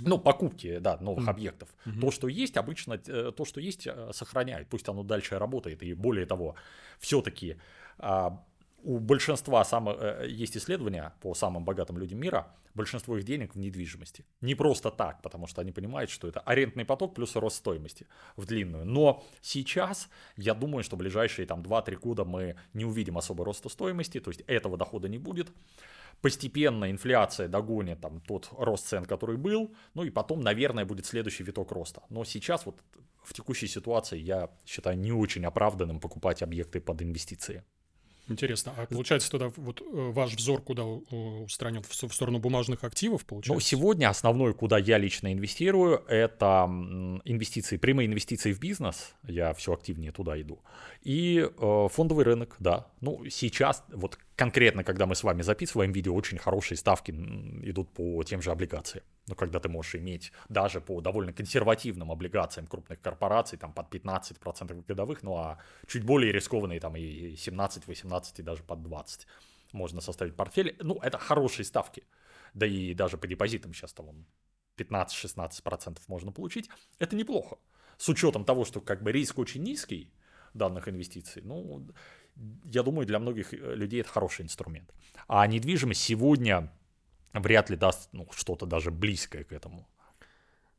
ну, 0.00 0.18
покупки, 0.18 0.78
да, 0.78 0.96
новых 0.96 1.26
mm-hmm. 1.26 1.30
объектов. 1.30 1.68
Mm-hmm. 1.86 2.00
То, 2.00 2.10
что 2.10 2.26
есть, 2.26 2.56
обычно, 2.56 3.00
э, 3.06 3.32
то, 3.36 3.44
что 3.44 3.60
есть, 3.60 3.86
э, 3.86 4.10
сохраняют. 4.12 4.68
Пусть 4.68 4.88
оно 4.88 5.04
дальше 5.04 5.38
работает. 5.38 5.82
И 5.84 5.94
более 5.94 6.26
того, 6.26 6.56
все-таки 6.98 7.58
а, 7.98 8.44
у 8.84 8.98
большинства 8.98 9.64
самых, 9.64 9.96
э, 10.00 10.26
есть 10.28 10.56
исследования 10.56 11.14
по 11.20 11.34
самым 11.34 11.64
богатым 11.64 11.98
людям 11.98 12.20
мира, 12.20 12.46
большинство 12.74 13.16
их 13.16 13.24
денег 13.24 13.54
в 13.54 13.58
недвижимости. 13.58 14.24
Не 14.42 14.54
просто 14.54 14.90
так, 14.90 15.22
потому 15.22 15.46
что 15.46 15.62
они 15.62 15.72
понимают, 15.72 16.10
что 16.10 16.28
это 16.28 16.40
арендный 16.40 16.84
поток 16.84 17.14
плюс 17.14 17.34
рост 17.36 17.56
стоимости 17.56 18.06
в 18.36 18.46
длинную. 18.46 18.84
Но 18.84 19.24
сейчас 19.40 20.08
я 20.36 20.54
думаю, 20.54 20.84
что 20.84 20.96
ближайшие 20.96 21.46
там 21.46 21.62
2-3 21.62 21.96
года 21.96 22.24
мы 22.24 22.56
не 22.74 22.84
увидим 22.84 23.16
особо 23.16 23.44
роста 23.44 23.68
стоимости, 23.68 24.20
то 24.20 24.30
есть 24.30 24.42
этого 24.46 24.76
дохода 24.76 25.08
не 25.08 25.18
будет 25.18 25.50
постепенно 26.20 26.90
инфляция 26.90 27.48
догонит 27.48 28.00
там 28.00 28.20
тот 28.20 28.48
рост 28.56 28.86
цен, 28.86 29.04
который 29.04 29.36
был, 29.36 29.74
ну 29.94 30.04
и 30.04 30.10
потом, 30.10 30.40
наверное, 30.40 30.84
будет 30.84 31.06
следующий 31.06 31.42
виток 31.42 31.72
роста. 31.72 32.02
Но 32.08 32.24
сейчас 32.24 32.64
вот 32.66 32.80
в 33.22 33.34
текущей 33.34 33.66
ситуации 33.66 34.18
я 34.18 34.50
считаю 34.64 34.98
не 34.98 35.12
очень 35.12 35.44
оправданным 35.44 36.00
покупать 36.00 36.42
объекты 36.42 36.80
под 36.80 37.02
инвестиции. 37.02 37.62
Интересно, 38.26 38.72
а 38.76 38.86
получается 38.86 39.30
тогда 39.30 39.50
вот 39.56 39.82
э, 39.82 39.84
ваш 39.92 40.34
взор 40.34 40.62
куда 40.62 40.84
устранен 40.84 41.82
в 41.82 42.14
сторону 42.14 42.38
бумажных 42.38 42.82
активов, 42.82 43.26
получается? 43.26 43.52
Ну, 43.52 43.60
сегодня 43.60 44.08
основной, 44.08 44.54
куда 44.54 44.78
я 44.78 44.96
лично 44.96 45.32
инвестирую, 45.32 46.02
это 46.08 46.64
инвестиции, 47.24 47.76
прямые 47.76 48.06
инвестиции 48.06 48.52
в 48.52 48.60
бизнес, 48.60 49.14
я 49.24 49.52
все 49.52 49.74
активнее 49.74 50.10
туда 50.10 50.40
иду, 50.40 50.60
и 51.02 51.46
э, 51.46 51.88
фондовый 51.90 52.24
рынок, 52.24 52.56
да. 52.58 52.86
Ну, 53.02 53.28
сейчас, 53.28 53.84
вот 53.92 54.18
конкретно, 54.36 54.84
когда 54.84 55.06
мы 55.06 55.14
с 55.14 55.22
вами 55.22 55.42
записываем 55.42 55.92
видео, 55.92 56.14
очень 56.14 56.38
хорошие 56.38 56.78
ставки 56.78 57.10
идут 57.10 57.92
по 57.92 58.22
тем 58.24 58.42
же 58.42 58.50
облигациям. 58.50 59.04
Ну, 59.26 59.34
когда 59.34 59.58
ты 59.60 59.68
можешь 59.68 59.94
иметь 59.94 60.32
даже 60.48 60.80
по 60.80 61.00
довольно 61.00 61.32
консервативным 61.32 62.10
облигациям 62.10 62.66
крупных 62.66 63.00
корпораций, 63.00 63.58
там 63.58 63.72
под 63.72 63.92
15% 63.94 64.84
годовых, 64.86 65.22
ну 65.22 65.36
а 65.36 65.58
чуть 65.86 66.04
более 66.04 66.32
рискованные 66.32 66.80
там 66.80 66.96
и 66.96 67.36
17, 67.36 67.86
18 67.86 68.38
и 68.38 68.42
даже 68.42 68.62
под 68.62 68.82
20 68.82 69.26
можно 69.72 70.00
составить 70.00 70.36
портфель. 70.36 70.76
Ну, 70.80 70.98
это 71.02 71.18
хорошие 71.18 71.64
ставки. 71.64 72.04
Да 72.54 72.66
и 72.66 72.94
даже 72.94 73.18
по 73.18 73.26
депозитам 73.26 73.74
сейчас 73.74 73.92
там 73.92 74.26
15-16% 74.76 75.98
можно 76.06 76.32
получить. 76.32 76.70
Это 76.98 77.16
неплохо. 77.16 77.58
С 77.98 78.08
учетом 78.08 78.44
того, 78.44 78.64
что 78.64 78.80
как 78.80 79.02
бы 79.02 79.12
риск 79.12 79.38
очень 79.38 79.62
низкий 79.62 80.12
данных 80.54 80.88
инвестиций, 80.88 81.42
ну, 81.44 81.86
я 82.64 82.82
думаю, 82.82 83.06
для 83.06 83.18
многих 83.18 83.52
э, 83.52 83.74
людей 83.74 84.00
это 84.00 84.10
хороший 84.10 84.44
инструмент. 84.44 84.92
А 85.28 85.46
недвижимость 85.46 86.02
сегодня 86.02 86.72
вряд 87.32 87.70
ли 87.70 87.76
даст 87.76 88.08
ну, 88.12 88.28
что-то 88.32 88.66
даже 88.66 88.90
близкое 88.90 89.44
к 89.44 89.52
этому. 89.52 89.88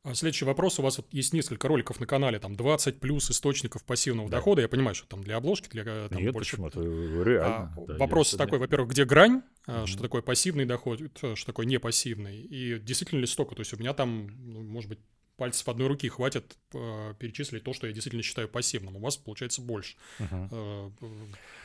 А 0.04 0.14
следующий 0.14 0.46
вопрос. 0.46 0.78
У 0.78 0.84
вас 0.84 0.98
вот 0.98 1.08
есть 1.12 1.34
несколько 1.34 1.68
роликов 1.68 2.00
на 2.00 2.06
канале, 2.06 2.38
там 2.38 2.56
20 2.56 3.00
плюс 3.00 3.32
источников 3.32 3.84
пассивного 3.84 4.30
да. 4.30 4.38
дохода. 4.38 4.62
Я 4.62 4.70
понимаю, 4.70 4.94
что 4.94 5.08
там 5.08 5.24
для 5.24 5.38
обложки, 5.38 5.68
для 5.68 5.84
э, 5.84 6.10
там, 6.12 6.22
Нет, 6.22 6.32
больше... 6.32 6.58
почему? 6.58 6.68
Это 6.68 6.80
реально. 6.80 7.74
А, 7.76 7.86
да, 7.88 7.98
вопрос 7.98 8.32
такой, 8.32 8.60
во-первых, 8.60 8.92
где 8.92 9.04
грань, 9.04 9.42
mm-hmm. 9.66 9.88
что 9.88 10.04
такое 10.04 10.22
пассивный 10.22 10.66
доход, 10.66 11.02
что 11.16 11.46
такое 11.46 11.66
непассивный, 11.66 12.40
и 12.40 12.78
действительно 12.80 13.20
ли 13.20 13.26
столько? 13.26 13.56
То 13.56 13.62
есть 13.62 13.74
у 13.74 13.78
меня 13.78 13.94
там, 13.94 14.30
ну, 14.46 14.62
может 14.62 14.90
быть, 14.90 15.00
пальцев 15.38 15.68
одной 15.68 15.88
руки 15.88 16.08
хватит 16.10 16.58
перечислить 16.72 17.64
то, 17.64 17.74
что 17.74 17.88
я 17.88 17.94
действительно 17.94 18.24
считаю 18.24 18.48
пассивным. 18.48 18.96
У 18.96 19.00
вас 19.00 19.18
получается 19.18 19.62
больше. 19.62 19.96
Uh-huh. 20.20 20.92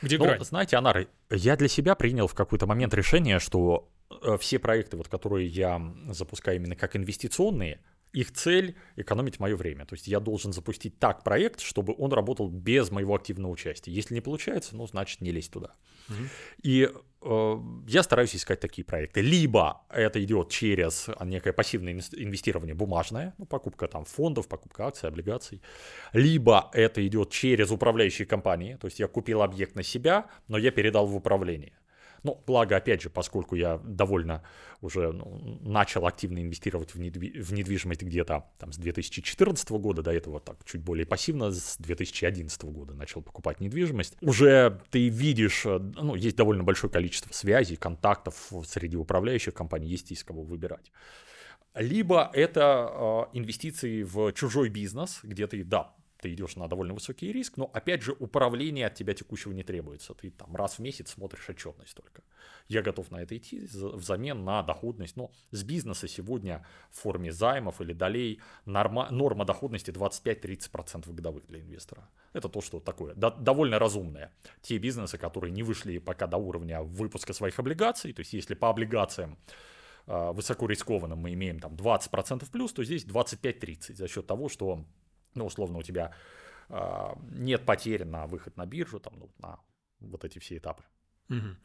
Где 0.01 0.17
ну, 0.17 0.25
грань? 0.25 0.43
Знаете, 0.43 0.77
Анар, 0.77 1.07
я 1.29 1.55
для 1.55 1.67
себя 1.67 1.95
принял 1.95 2.27
в 2.27 2.33
какой-то 2.33 2.67
момент 2.67 2.93
решение, 2.93 3.39
что 3.39 3.89
э, 4.09 4.37
все 4.39 4.59
проекты, 4.59 4.97
вот, 4.97 5.07
которые 5.07 5.47
я 5.47 5.81
запускаю 6.09 6.57
именно 6.57 6.75
как 6.75 6.95
инвестиционные, 6.95 7.79
их 8.13 8.33
цель— 8.33 8.75
экономить 8.97 9.39
мое 9.39 9.55
время. 9.55 9.85
То 9.85 9.95
есть 9.95 10.07
я 10.07 10.19
должен 10.19 10.51
запустить 10.51 10.99
так 10.99 11.23
проект, 11.23 11.61
чтобы 11.61 11.95
он 11.97 12.11
работал 12.11 12.49
без 12.49 12.91
моего 12.91 13.15
активного 13.15 13.51
участия. 13.51 13.91
Если 13.91 14.13
не 14.13 14.21
получается, 14.21 14.75
ну, 14.75 14.85
значит, 14.85 15.21
не 15.21 15.31
лезь 15.31 15.47
туда. 15.47 15.75
Угу. 16.09 16.17
И 16.63 16.83
э, 16.83 16.97
я 17.23 18.03
стараюсь 18.03 18.35
искать 18.35 18.59
такие 18.59 18.83
проекты. 18.83 19.21
Либо 19.21 19.83
это 19.89 20.23
идет 20.23 20.49
через 20.49 21.07
некое 21.23 21.53
пассивное 21.53 21.93
инвестирование 21.93 22.73
бумажное, 22.73 23.33
ну, 23.37 23.45
покупка 23.45 23.87
там 23.87 24.05
фондов, 24.05 24.47
покупка 24.47 24.87
акций, 24.87 25.07
облигаций. 25.07 25.61
Либо 26.13 26.69
это 26.73 27.05
идет 27.05 27.29
через 27.29 27.69
управляющие 27.71 28.25
компании. 28.25 28.75
То 28.75 28.87
есть 28.87 28.99
я 28.99 29.07
купил 29.07 29.43
объект 29.43 29.75
на 29.75 29.83
себя, 29.83 30.25
но 30.47 30.57
я 30.57 30.71
передал 30.71 31.05
в 31.05 31.15
управление. 31.15 31.73
Ну, 32.23 32.41
благо, 32.45 32.75
опять 32.75 33.01
же, 33.01 33.09
поскольку 33.09 33.55
я 33.55 33.79
довольно 33.83 34.43
уже 34.81 35.11
ну, 35.11 35.59
начал 35.61 36.05
активно 36.05 36.39
инвестировать 36.39 36.93
в, 36.93 36.99
недви- 36.99 37.39
в 37.41 37.51
недвижимость 37.53 38.03
где-то 38.03 38.45
там 38.59 38.71
с 38.71 38.77
2014 38.77 39.71
года, 39.71 40.03
до 40.03 40.11
этого 40.11 40.39
так 40.39 40.63
чуть 40.65 40.81
более 40.81 41.05
пассивно, 41.05 41.51
с 41.51 41.77
2011 41.77 42.63
года 42.65 42.93
начал 42.93 43.21
покупать 43.21 43.59
недвижимость, 43.59 44.17
уже 44.21 44.79
ты 44.91 45.09
видишь, 45.09 45.65
э, 45.65 45.79
ну, 45.79 46.15
есть 46.15 46.35
довольно 46.35 46.63
большое 46.63 46.91
количество 46.93 47.33
связей, 47.33 47.75
контактов 47.75 48.51
среди 48.65 48.97
управляющих 48.97 49.53
компаний, 49.53 49.87
есть 49.87 50.11
из 50.11 50.23
кого 50.23 50.43
выбирать. 50.43 50.91
Либо 51.73 52.29
это 52.33 53.27
э, 53.33 53.37
инвестиции 53.37 54.03
в 54.03 54.33
чужой 54.33 54.69
бизнес, 54.69 55.21
где 55.23 55.47
ты, 55.47 55.63
да, 55.63 55.95
ты 56.21 56.31
идешь 56.33 56.55
на 56.55 56.67
довольно 56.67 56.93
высокий 56.93 57.31
риск, 57.31 57.57
но 57.57 57.69
опять 57.73 58.03
же 58.03 58.15
управление 58.19 58.85
от 58.85 58.93
тебя 58.93 59.13
текущего 59.13 59.51
не 59.53 59.63
требуется. 59.63 60.13
Ты 60.13 60.29
там 60.29 60.55
раз 60.55 60.75
в 60.75 60.79
месяц 60.79 61.11
смотришь 61.11 61.49
отчетность 61.49 61.95
только. 61.95 62.21
Я 62.67 62.83
готов 62.83 63.09
на 63.11 63.21
это 63.23 63.35
идти 63.35 63.67
взамен 63.73 64.45
на 64.45 64.61
доходность. 64.61 65.17
Но 65.17 65.31
с 65.49 65.63
бизнеса 65.63 66.07
сегодня 66.07 66.65
в 66.91 66.99
форме 66.99 67.31
займов 67.31 67.81
или 67.81 67.93
долей 67.93 68.39
норма, 68.65 69.09
норма 69.09 69.45
доходности 69.45 69.89
25-30% 69.91 71.11
годовых 71.11 71.47
для 71.47 71.59
инвестора. 71.59 72.07
Это 72.33 72.49
то, 72.49 72.61
что 72.61 72.79
такое. 72.79 73.15
До, 73.15 73.31
довольно 73.31 73.79
разумное. 73.79 74.31
Те 74.61 74.77
бизнесы, 74.77 75.17
которые 75.17 75.51
не 75.51 75.63
вышли 75.63 75.97
пока 75.97 76.27
до 76.27 76.37
уровня 76.37 76.81
выпуска 76.81 77.33
своих 77.33 77.59
облигаций, 77.59 78.13
то 78.13 78.21
есть 78.21 78.33
если 78.33 78.53
по 78.53 78.69
облигациям 78.69 79.37
э, 80.05 80.31
высоко 80.31 80.67
рискованным 80.67 81.17
мы 81.17 81.33
имеем 81.33 81.59
там 81.59 81.73
20% 81.73 82.49
плюс, 82.51 82.73
то 82.73 82.83
здесь 82.83 83.05
25-30 83.05 83.95
за 83.95 84.07
счет 84.07 84.27
того, 84.27 84.49
что 84.49 84.85
ну, 85.35 85.45
условно, 85.45 85.77
у 85.79 85.83
тебя 85.83 86.13
э, 86.69 87.07
нет 87.31 87.65
потери 87.65 88.03
на 88.03 88.27
выход 88.27 88.57
на 88.57 88.65
биржу, 88.65 88.99
там, 88.99 89.13
ну, 89.17 89.29
на 89.39 89.59
вот 89.99 90.25
эти 90.25 90.39
все 90.39 90.57
этапы. 90.57 90.83
Угу. 91.29 91.55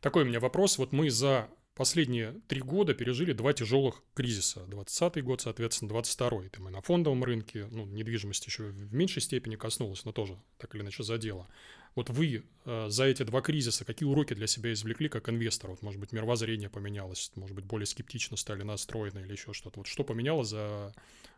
Такой 0.00 0.24
у 0.24 0.26
меня 0.26 0.40
вопрос. 0.40 0.78
Вот 0.78 0.92
мы 0.92 1.10
за 1.10 1.48
последние 1.74 2.40
три 2.46 2.60
года 2.60 2.94
пережили 2.94 3.32
два 3.32 3.52
тяжелых 3.52 4.02
кризиса. 4.14 4.60
20-й 4.68 5.22
год, 5.22 5.40
соответственно, 5.40 5.90
22-й. 5.90 6.46
Это 6.46 6.62
мы 6.62 6.70
на 6.70 6.80
фондовом 6.80 7.24
рынке, 7.24 7.68
ну, 7.70 7.84
недвижимость 7.84 8.46
еще 8.46 8.64
в 8.64 8.94
меньшей 8.94 9.22
степени 9.22 9.56
коснулась, 9.56 10.04
но 10.04 10.12
тоже 10.12 10.38
так 10.58 10.74
или 10.74 10.82
иначе 10.82 11.02
задела. 11.02 11.48
Вот 11.94 12.10
вы 12.10 12.44
э, 12.64 12.86
за 12.88 13.04
эти 13.04 13.22
два 13.22 13.40
кризиса 13.40 13.84
какие 13.84 14.08
уроки 14.08 14.34
для 14.34 14.46
себя 14.46 14.72
извлекли 14.72 15.08
как 15.08 15.28
инвестор? 15.28 15.70
Вот, 15.70 15.82
может 15.82 16.00
быть, 16.00 16.12
мировоззрение 16.12 16.68
поменялось, 16.68 17.30
может 17.36 17.54
быть, 17.54 17.64
более 17.64 17.86
скептично 17.86 18.36
стали 18.36 18.62
настроены 18.62 19.20
или 19.20 19.32
еще 19.32 19.52
что-то. 19.52 19.80
Вот 19.80 19.86
что 19.86 20.02
поменялось 20.02 20.48
за 20.48 20.92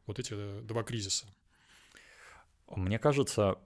вот 0.07 0.19
эти 0.19 0.61
два 0.63 0.83
кризиса? 0.83 1.27
Мне 2.69 2.99
кажется, 2.99 3.59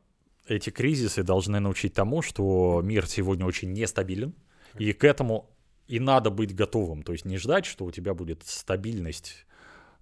эти 0.47 0.71
кризисы 0.71 1.23
должны 1.23 1.61
научить 1.61 1.95
тому, 1.95 2.23
что 2.23 2.81
мир 2.83 3.07
сегодня 3.07 3.47
очень 3.47 3.73
нестабилен, 3.73 4.35
и 4.79 4.93
к 4.93 5.05
этому 5.05 5.51
и 5.87 5.99
надо 5.99 6.31
быть 6.31 6.55
готовым. 6.55 7.03
То 7.03 7.13
есть 7.13 7.25
не 7.25 7.37
ждать, 7.37 7.67
что 7.67 7.85
у 7.85 7.91
тебя 7.91 8.15
будет 8.15 8.45
стабильность, 8.47 9.47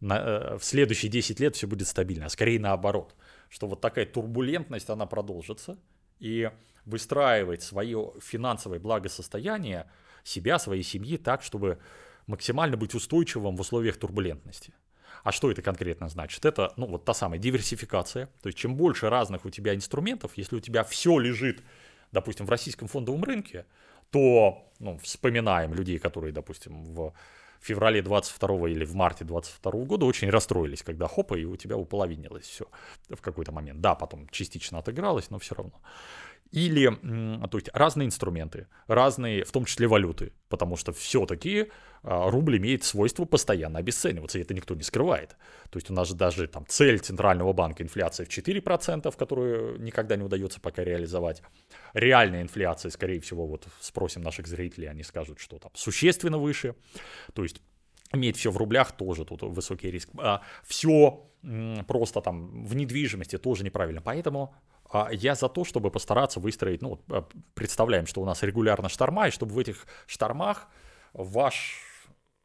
на, 0.00 0.18
э, 0.18 0.58
в 0.58 0.64
следующие 0.64 1.10
10 1.10 1.40
лет 1.40 1.56
все 1.56 1.66
будет 1.66 1.88
стабильно, 1.88 2.26
а 2.26 2.28
скорее 2.28 2.60
наоборот, 2.60 3.14
что 3.48 3.66
вот 3.66 3.80
такая 3.80 4.06
турбулентность, 4.06 4.90
она 4.90 5.06
продолжится, 5.06 5.78
и 6.20 6.50
выстраивать 6.84 7.62
свое 7.62 8.12
финансовое 8.20 8.78
благосостояние 8.78 9.90
себя, 10.24 10.58
своей 10.58 10.82
семьи 10.82 11.16
так, 11.16 11.42
чтобы 11.42 11.78
максимально 12.26 12.76
быть 12.76 12.94
устойчивым 12.94 13.56
в 13.56 13.60
условиях 13.60 13.96
турбулентности. 13.96 14.72
А 15.28 15.32
что 15.32 15.50
это 15.50 15.60
конкретно 15.60 16.08
значит? 16.08 16.46
Это, 16.46 16.72
ну, 16.78 16.86
вот 16.86 17.04
та 17.04 17.12
самая 17.12 17.38
диверсификация. 17.38 18.30
То 18.40 18.46
есть, 18.46 18.58
чем 18.58 18.76
больше 18.76 19.10
разных 19.10 19.44
у 19.44 19.50
тебя 19.50 19.74
инструментов, 19.74 20.32
если 20.36 20.56
у 20.56 20.60
тебя 20.60 20.84
все 20.84 21.18
лежит, 21.18 21.60
допустим, 22.12 22.46
в 22.46 22.50
российском 22.50 22.88
фондовом 22.88 23.22
рынке, 23.24 23.66
то, 24.10 24.72
ну, 24.78 24.96
вспоминаем 24.96 25.74
людей, 25.74 25.98
которые, 25.98 26.32
допустим, 26.32 26.94
в 26.94 27.12
феврале 27.60 28.00
22 28.00 28.70
или 28.70 28.86
в 28.86 28.94
марте 28.94 29.26
22 29.26 29.72
года 29.84 30.06
очень 30.06 30.30
расстроились, 30.30 30.82
когда 30.82 31.06
хопа, 31.08 31.34
и 31.34 31.44
у 31.44 31.56
тебя 31.56 31.76
уполовинилось 31.76 32.46
все 32.46 32.64
в 33.10 33.20
какой-то 33.20 33.52
момент. 33.52 33.82
Да, 33.82 33.94
потом 33.94 34.30
частично 34.30 34.78
отыгралось, 34.78 35.28
но 35.28 35.38
все 35.38 35.54
равно. 35.54 35.74
Или, 36.50 36.90
то 37.50 37.58
есть, 37.58 37.68
разные 37.74 38.06
инструменты, 38.06 38.68
разные, 38.86 39.44
в 39.44 39.52
том 39.52 39.66
числе 39.66 39.86
валюты, 39.86 40.32
потому 40.48 40.76
что 40.76 40.92
все-таки 40.92 41.70
а, 42.02 42.30
рубль 42.30 42.56
имеет 42.56 42.84
свойство 42.84 43.26
постоянно 43.26 43.78
обесцениваться, 43.78 44.38
и 44.38 44.42
это 44.42 44.54
никто 44.54 44.74
не 44.74 44.82
скрывает. 44.82 45.36
То 45.70 45.76
есть 45.76 45.90
у 45.90 45.94
нас 45.94 46.08
же 46.08 46.14
даже 46.14 46.46
там 46.48 46.64
цель 46.66 47.00
Центрального 47.00 47.52
банка 47.52 47.82
инфляция 47.82 48.24
в 48.24 48.30
4%, 48.30 49.14
которую 49.16 49.80
никогда 49.82 50.16
не 50.16 50.22
удается 50.22 50.58
пока 50.60 50.84
реализовать. 50.84 51.42
Реальная 51.92 52.40
инфляция, 52.40 52.90
скорее 52.90 53.20
всего, 53.20 53.46
вот 53.46 53.66
спросим 53.80 54.22
наших 54.22 54.46
зрителей, 54.46 54.88
они 54.88 55.02
скажут, 55.02 55.40
что 55.40 55.58
там 55.58 55.70
существенно 55.74 56.38
выше. 56.38 56.76
То 57.34 57.42
есть 57.42 57.60
иметь 58.12 58.36
все 58.38 58.50
в 58.50 58.56
рублях 58.56 58.92
тоже 58.92 59.24
тут 59.26 59.42
высокий 59.42 59.90
риск. 59.90 60.08
А, 60.16 60.40
все 60.64 61.24
просто 61.86 62.20
там 62.20 62.64
в 62.64 62.74
недвижимости 62.74 63.38
тоже 63.38 63.64
неправильно. 63.64 64.00
Поэтому 64.00 64.54
я 65.12 65.34
за 65.34 65.48
то, 65.48 65.64
чтобы 65.64 65.90
постараться 65.90 66.40
выстроить, 66.40 66.82
ну, 66.82 67.02
а, 67.10 67.28
представляем, 67.54 68.06
что 68.06 68.20
у 68.22 68.24
нас 68.24 68.42
регулярно 68.42 68.88
шторма, 68.88 69.28
и 69.28 69.30
чтобы 69.30 69.54
в 69.54 69.58
этих 69.58 69.86
штормах 70.06 70.68
ваш, 71.12 71.82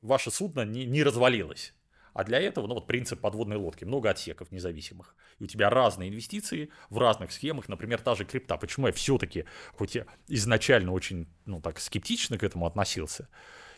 ваше 0.01 0.31
судно 0.31 0.65
не, 0.65 0.85
не 0.85 1.03
развалилось. 1.03 1.73
А 2.13 2.23
для 2.23 2.39
этого, 2.39 2.67
ну 2.67 2.75
вот 2.75 2.85
принцип 2.85 3.19
подводной 3.21 3.57
лодки, 3.57 3.85
много 3.85 4.09
отсеков 4.09 4.51
независимых. 4.51 5.15
И 5.39 5.43
у 5.43 5.47
тебя 5.47 5.69
разные 5.69 6.09
инвестиции 6.09 6.69
в 6.89 6.99
разных 6.99 7.31
схемах, 7.31 7.67
например, 7.67 8.01
та 8.01 8.13
же 8.13 8.23
крипта. 8.23 8.57
Почему 8.57 8.87
я 8.87 8.93
все-таки, 8.93 9.45
хоть 9.73 9.95
я 9.95 10.05
изначально 10.27 10.91
очень, 10.91 11.27
ну 11.45 11.59
так, 11.59 11.79
скептично 11.79 12.37
к 12.37 12.43
этому 12.43 12.67
относился, 12.67 13.29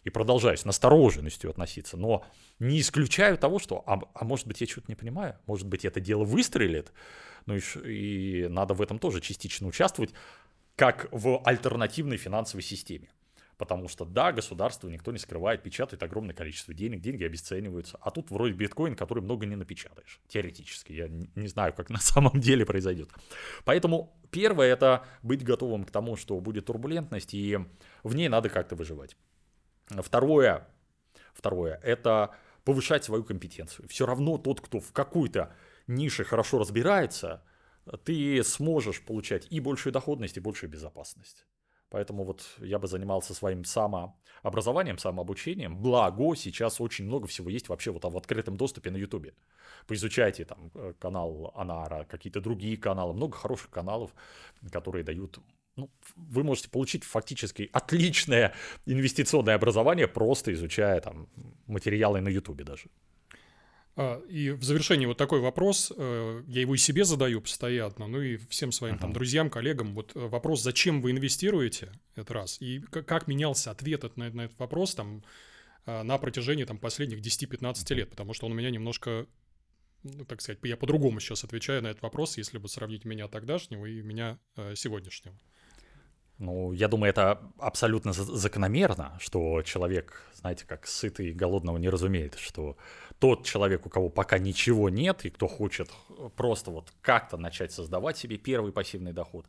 и 0.06 0.10
продолжаю 0.12 0.56
с 0.56 0.64
настороженностью 0.64 1.50
относиться, 1.50 1.98
но 1.98 2.24
не 2.60 2.80
исключаю 2.80 3.38
того, 3.38 3.60
что, 3.60 3.84
а, 3.86 4.00
а 4.14 4.24
может 4.24 4.48
быть, 4.48 4.62
я 4.62 4.68
что-то 4.68 4.86
не 4.88 4.96
понимаю, 4.96 5.38
может 5.48 5.68
быть, 5.68 5.84
это 5.84 6.00
дело 6.00 6.24
выстрелит, 6.24 6.94
ну 7.48 7.56
и, 7.56 7.60
и 7.84 8.48
надо 8.48 8.76
в 8.76 8.82
этом 8.82 9.00
тоже 9.00 9.20
частично 9.20 9.68
участвовать, 9.68 10.12
как 10.76 11.08
в 11.12 11.42
альтернативной 11.44 12.18
финансовой 12.18 12.62
системе. 12.62 13.10
Потому 13.58 13.88
что, 13.88 14.04
да, 14.04 14.34
государство, 14.34 14.90
никто 14.90 15.14
не 15.14 15.18
скрывает, 15.18 15.64
печатает 15.64 16.04
огромное 16.04 16.36
количество 16.36 16.74
денег, 16.74 17.00
деньги 17.00 17.24
обесцениваются. 17.24 17.98
А 18.02 18.12
тут 18.12 18.30
вроде 18.30 18.54
биткоин, 18.54 18.98
который 18.98 19.24
много 19.24 19.46
не 19.46 19.56
напечатаешь. 19.56 20.20
Теоретически. 20.28 20.92
Я 20.92 21.08
не 21.08 21.48
знаю, 21.48 21.74
как 21.74 21.90
на 21.90 22.00
самом 22.02 22.42
деле 22.42 22.66
произойдет. 22.66 23.10
Поэтому 23.64 24.14
первое 24.30 24.68
это 24.68 25.06
быть 25.24 25.44
готовым 25.44 25.86
к 25.86 25.92
тому, 25.92 26.18
что 26.18 26.38
будет 26.42 26.66
турбулентность, 26.66 27.34
и 27.34 27.58
в 28.04 28.14
ней 28.14 28.28
надо 28.28 28.50
как-то 28.50 28.76
выживать. 28.76 29.16
Второе, 29.88 30.68
второе, 31.34 31.80
это 31.84 32.34
повышать 32.64 33.04
свою 33.04 33.24
компетенцию. 33.24 33.88
Все 33.88 34.06
равно 34.06 34.38
тот, 34.38 34.62
кто 34.62 34.80
в 34.80 34.92
какой-то 34.92 35.54
нише 35.88 36.24
хорошо 36.24 36.60
разбирается, 36.60 37.44
ты 38.04 38.44
сможешь 38.44 39.04
получать 39.04 39.48
и 39.52 39.60
большую 39.60 39.94
доходность, 39.94 40.38
и 40.38 40.40
большую 40.40 40.70
безопасность. 40.70 41.46
Поэтому 41.90 42.24
вот 42.24 42.44
я 42.58 42.80
бы 42.80 42.88
занимался 42.88 43.34
своим 43.36 43.64
самообразованием, 43.64 44.98
самообучением. 44.98 45.78
Благо, 45.78 46.36
сейчас 46.36 46.82
очень 46.82 47.06
много 47.06 47.28
всего 47.28 47.50
есть 47.50 47.70
вообще 47.70 47.92
вот 47.92 48.04
в 48.04 48.18
открытом 48.18 48.58
доступе 48.58 48.90
на 48.90 48.98
Ютубе. 48.98 49.34
Поизучайте 49.88 50.46
там 50.46 50.72
э, 50.74 50.94
канал 51.00 51.54
Анара, 51.56 52.06
какие-то 52.06 52.42
другие 52.42 52.76
каналы, 52.76 53.14
много 53.14 53.38
хороших 53.38 53.70
каналов, 53.70 54.12
которые 54.72 55.04
дают 55.04 55.40
ну, 55.76 55.90
вы 56.16 56.44
можете 56.44 56.70
получить 56.70 57.04
фактически 57.04 57.70
отличное 57.74 58.54
инвестиционное 58.86 59.56
образование, 59.56 60.08
просто 60.08 60.54
изучая 60.54 61.02
там 61.02 61.28
материалы 61.68 62.22
на 62.22 62.30
Ютубе 62.30 62.64
даже. 62.64 62.90
А, 63.98 64.22
и 64.28 64.52
в 64.52 64.64
завершении 64.64 65.06
вот 65.06 65.18
такой 65.18 65.40
вопрос, 65.40 65.92
э, 65.96 66.44
я 66.48 66.62
его 66.62 66.76
и 66.76 66.78
себе 66.78 67.06
задаю 67.06 67.40
постоянно, 67.42 68.08
ну 68.08 68.22
и 68.22 68.38
всем 68.50 68.74
своим 68.74 68.96
uh-huh. 68.96 69.00
там 69.00 69.14
друзьям, 69.14 69.50
коллегам, 69.50 69.94
вот 69.94 70.12
э, 70.16 70.20
вопрос, 70.20 70.62
зачем 70.62 71.02
вы 71.02 71.12
инвестируете, 71.12 71.94
это 72.16 72.34
раз, 72.34 72.62
и 72.62 72.80
как 72.80 73.28
менялся 73.28 73.72
ответ 73.72 74.04
на, 74.18 74.30
на 74.32 74.42
этот 74.46 74.60
вопрос 74.60 74.96
там 74.96 75.24
а, 75.86 76.04
на 76.04 76.18
протяжении 76.18 76.66
там 76.66 76.78
последних 76.78 77.20
10-15 77.20 77.60
uh-huh. 77.60 77.94
лет, 77.94 78.10
потому 78.10 78.34
что 78.34 78.48
он 78.48 78.52
у 78.52 78.56
меня 78.56 78.70
немножко, 78.70 79.28
ну, 80.04 80.26
так 80.26 80.42
сказать, 80.42 80.60
я 80.64 80.76
по-другому 80.76 81.22
сейчас 81.22 81.46
отвечаю 81.46 81.82
на 81.82 81.88
этот 81.88 82.02
вопрос, 82.02 82.38
если 82.38 82.58
бы 82.58 82.68
сравнить 82.68 83.06
меня 83.06 83.30
тогдашнего 83.30 83.86
и 83.86 84.02
меня 84.02 84.40
э, 84.58 84.76
сегодняшнего. 84.76 85.38
Ну, 86.38 86.74
я 86.74 86.90
думаю, 86.90 87.12
это 87.12 87.42
абсолютно 87.60 88.12
закономерно, 88.12 89.18
что 89.22 89.62
человек, 89.62 90.22
знаете, 90.34 90.66
как 90.66 90.86
сытый 90.86 91.30
и 91.30 91.34
голодного 91.34 91.78
не 91.78 91.88
разумеет, 91.88 92.36
что 92.36 92.76
тот 93.20 93.46
человек, 93.46 93.86
у 93.86 93.90
кого 93.90 94.10
пока 94.10 94.38
ничего 94.38 94.90
нет, 94.90 95.24
и 95.24 95.30
кто 95.30 95.48
хочет 95.48 95.90
просто 96.36 96.72
вот 96.72 96.92
как-то 97.02 97.38
начать 97.38 97.72
создавать 97.72 98.18
себе 98.18 98.38
первый 98.38 98.74
пассивный 98.74 99.14
доход, 99.14 99.46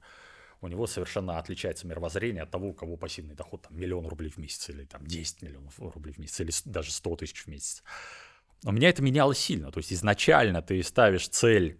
у 0.60 0.68
него 0.68 0.86
совершенно 0.86 1.38
отличается 1.38 1.88
мировоззрение 1.88 2.44
от 2.44 2.50
того, 2.50 2.68
у 2.68 2.72
кого 2.72 2.96
пассивный 2.96 3.34
доход 3.34 3.62
там, 3.62 3.76
миллион 3.76 4.06
рублей 4.06 4.30
в 4.30 4.38
месяц, 4.38 4.68
или 4.70 4.84
там 4.84 5.04
10 5.04 5.42
миллионов 5.42 5.78
рублей 5.78 6.12
в 6.12 6.18
месяц, 6.18 6.40
или 6.40 6.52
даже 6.64 6.92
100 6.92 7.16
тысяч 7.16 7.44
в 7.44 7.46
месяц. 7.48 7.82
У 8.64 8.70
меня 8.70 8.88
это 8.88 9.02
менялось 9.02 9.38
сильно. 9.38 9.70
То 9.72 9.78
есть 9.78 9.92
изначально 9.92 10.62
ты 10.62 10.82
ставишь 10.82 11.28
цель, 11.28 11.78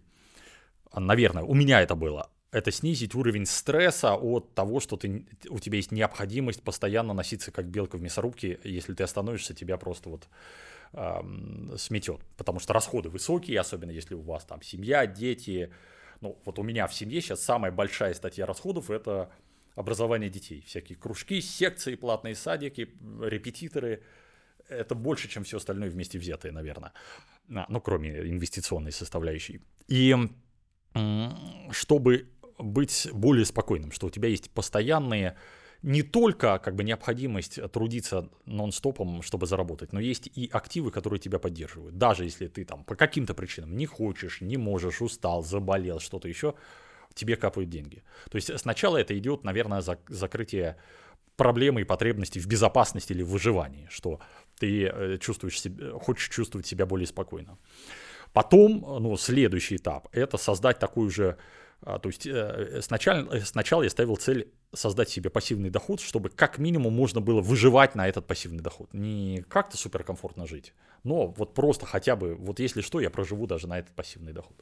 наверное, 0.93 1.43
у 1.43 1.53
меня 1.53 1.81
это 1.81 1.95
было, 1.95 2.29
это 2.57 2.71
снизить 2.71 3.15
уровень 3.15 3.45
стресса 3.45 4.15
от 4.15 4.53
того, 4.53 4.79
что 4.79 4.97
ты, 4.97 5.25
у 5.49 5.59
тебя 5.59 5.77
есть 5.77 5.91
необходимость 5.91 6.63
постоянно 6.63 7.13
носиться 7.13 7.51
как 7.51 7.67
белка 7.67 7.97
в 7.97 8.01
мясорубке, 8.01 8.59
если 8.63 8.93
ты 8.93 9.03
остановишься, 9.03 9.53
тебя 9.53 9.77
просто 9.77 10.09
вот 10.09 10.27
эм, 10.93 11.77
сметет, 11.77 12.21
потому 12.35 12.59
что 12.59 12.73
расходы 12.73 13.09
высокие, 13.09 13.59
особенно 13.59 13.91
если 13.91 14.15
у 14.15 14.21
вас 14.21 14.43
там 14.45 14.61
семья, 14.61 15.05
дети, 15.05 15.71
ну 16.21 16.39
вот 16.45 16.57
у 16.59 16.63
меня 16.63 16.87
в 16.87 16.93
семье 16.93 17.21
сейчас 17.21 17.43
самая 17.43 17.71
большая 17.71 18.13
статья 18.13 18.45
расходов 18.45 18.89
это 18.89 19.29
образование 19.75 20.29
детей, 20.29 20.63
всякие 20.65 20.97
кружки, 20.97 21.39
секции, 21.39 21.95
платные 21.95 22.35
садики, 22.35 22.89
репетиторы, 23.21 24.01
это 24.67 24.95
больше, 24.95 25.29
чем 25.29 25.43
все 25.43 25.57
остальное 25.57 25.89
вместе 25.89 26.17
взятое, 26.17 26.51
наверное, 26.51 26.91
ну 27.47 27.79
кроме 27.81 28.19
инвестиционной 28.29 28.91
составляющей. 28.91 29.61
И 29.87 30.15
чтобы 31.71 32.29
быть 32.57 33.07
более 33.11 33.45
спокойным, 33.45 33.91
что 33.91 34.07
у 34.07 34.09
тебя 34.09 34.29
есть 34.29 34.49
постоянные 34.51 35.37
не 35.83 36.01
только 36.01 36.59
как 36.59 36.75
бы 36.75 36.83
необходимость 36.83 37.59
трудиться 37.71 38.29
нон-стопом, 38.45 39.21
чтобы 39.21 39.45
заработать, 39.45 39.93
но 39.93 39.99
есть 39.99 40.27
и 40.35 40.49
активы, 40.51 40.91
которые 40.91 41.19
тебя 41.19 41.39
поддерживают. 41.39 41.97
Даже 41.97 42.23
если 42.23 42.47
ты 42.47 42.65
там 42.65 42.83
по 42.83 42.95
каким-то 42.95 43.33
причинам 43.33 43.77
не 43.77 43.85
хочешь, 43.85 44.41
не 44.41 44.57
можешь, 44.57 45.01
устал, 45.01 45.43
заболел, 45.43 45.99
что-то 45.99 46.27
еще, 46.27 46.55
тебе 47.13 47.35
капают 47.35 47.69
деньги. 47.69 48.03
То 48.29 48.37
есть 48.37 48.57
сначала 48.59 48.97
это 48.97 49.17
идет, 49.17 49.43
наверное, 49.43 49.81
за 49.81 49.99
закрытие 50.07 50.77
проблемы 51.35 51.81
и 51.81 51.83
потребностей 51.83 52.39
в 52.39 52.47
безопасности 52.47 53.13
или 53.13 53.21
в 53.21 53.29
выживании, 53.29 53.87
что 53.91 54.19
ты 54.59 54.85
э, 54.85 55.17
чувствуешь 55.19 55.61
себя, 55.61 55.91
хочешь 55.99 56.29
чувствовать 56.29 56.65
себя 56.65 56.85
более 56.85 57.07
спокойно. 57.07 57.57
Потом, 58.33 58.83
ну, 58.99 59.15
следующий 59.17 59.77
этап– 59.77 60.07
это 60.11 60.37
создать 60.37 60.79
такую 60.79 61.09
же 61.09 61.37
а, 61.89 61.99
то 61.99 62.09
есть 62.09 62.27
э, 62.27 62.81
сначала, 62.81 63.33
э, 63.33 63.39
сначала 63.39 63.81
я 63.81 63.89
ставил 63.89 64.17
цель 64.17 64.51
создать 64.73 65.07
себе 65.09 65.29
пассивный 65.29 65.69
доход, 65.69 66.01
чтобы 66.01 66.29
как 66.29 66.57
минимум 66.57 66.93
можно 66.93 67.21
было 67.21 67.39
выживать 67.39 67.95
на 67.95 68.09
этот 68.09 68.27
пассивный 68.27 68.59
доход. 68.59 68.93
Не 68.93 69.45
как-то 69.47 69.77
суперкомфортно 69.77 70.45
жить, 70.47 70.73
но 71.05 71.27
вот 71.27 71.53
просто 71.53 71.85
хотя 71.85 72.17
бы, 72.17 72.35
вот 72.35 72.59
если 72.59 72.81
что, 72.81 72.99
я 72.99 73.09
проживу 73.09 73.47
даже 73.47 73.67
на 73.69 73.79
этот 73.79 73.95
пассивный 73.95 74.33
доход. 74.33 74.57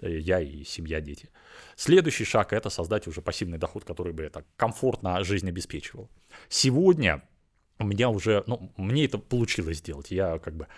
Э, 0.00 0.16
я 0.16 0.38
и 0.38 0.62
семья, 0.62 1.00
дети. 1.00 1.30
Следующий 1.74 2.24
шаг– 2.24 2.52
это 2.52 2.70
создать 2.70 3.08
уже 3.08 3.22
пассивный 3.22 3.58
доход, 3.58 3.84
который 3.84 4.12
бы 4.12 4.22
это 4.22 4.44
комфортно 4.54 5.24
жизнь 5.24 5.48
обеспечивал. 5.48 6.08
Сегодня 6.48 7.24
у 7.80 7.84
меня 7.84 8.08
уже, 8.08 8.44
ну, 8.46 8.72
мне 8.76 9.06
это 9.06 9.18
получилось 9.18 9.78
сделать. 9.78 10.12
Я 10.12 10.38
как 10.38 10.54
бы 10.54 10.68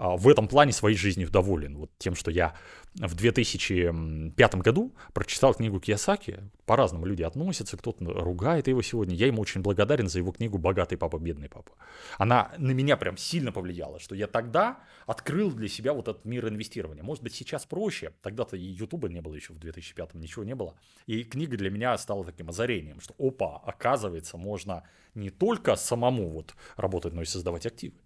в 0.00 0.28
этом 0.28 0.48
плане 0.48 0.72
своей 0.72 0.96
жизнью 0.96 1.30
доволен. 1.30 1.76
Вот 1.76 1.90
тем, 1.98 2.14
что 2.14 2.30
я 2.30 2.54
в 2.94 3.14
2005 3.14 4.54
году 4.56 4.94
прочитал 5.12 5.54
книгу 5.54 5.78
Киясаки. 5.78 6.40
По-разному 6.64 7.04
люди 7.04 7.22
относятся, 7.22 7.76
кто-то 7.76 8.04
ругает 8.04 8.66
его 8.66 8.80
сегодня. 8.80 9.14
Я 9.14 9.26
ему 9.26 9.42
очень 9.42 9.60
благодарен 9.60 10.08
за 10.08 10.18
его 10.18 10.32
книгу 10.32 10.56
«Богатый 10.56 10.96
папа, 10.96 11.18
бедный 11.18 11.50
папа». 11.50 11.72
Она 12.16 12.50
на 12.56 12.70
меня 12.70 12.96
прям 12.96 13.18
сильно 13.18 13.52
повлияла, 13.52 14.00
что 14.00 14.14
я 14.14 14.26
тогда 14.26 14.78
открыл 15.06 15.50
для 15.50 15.68
себя 15.68 15.92
вот 15.92 16.08
этот 16.08 16.24
мир 16.24 16.48
инвестирования. 16.48 17.02
Может 17.02 17.22
быть, 17.22 17.34
сейчас 17.34 17.66
проще. 17.66 18.14
Тогда-то 18.22 18.56
и 18.56 18.64
Ютуба 18.64 19.08
не 19.08 19.20
было 19.20 19.34
еще 19.34 19.52
в 19.52 19.58
2005, 19.58 20.14
ничего 20.14 20.44
не 20.44 20.54
было. 20.54 20.74
И 21.06 21.24
книга 21.24 21.58
для 21.58 21.70
меня 21.70 21.96
стала 21.98 22.24
таким 22.24 22.48
озарением, 22.48 23.00
что 23.00 23.14
опа, 23.18 23.58
оказывается, 23.58 24.38
можно 24.38 24.82
не 25.14 25.28
только 25.28 25.76
самому 25.76 26.30
вот 26.30 26.54
работать, 26.76 27.12
но 27.12 27.22
и 27.22 27.26
создавать 27.26 27.66
активы. 27.66 27.99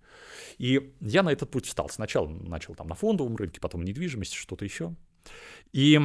И 0.59 0.93
я 1.01 1.23
на 1.23 1.33
этот 1.33 1.51
путь 1.51 1.67
встал. 1.67 1.89
Сначала 1.89 2.29
начал 2.29 2.75
там 2.75 2.89
на 2.89 2.95
фондовом 2.95 3.37
рынке, 3.37 3.61
потом 3.61 3.85
недвижимость, 3.85 4.35
что-то 4.35 4.65
еще. 4.65 4.95
И 5.73 6.01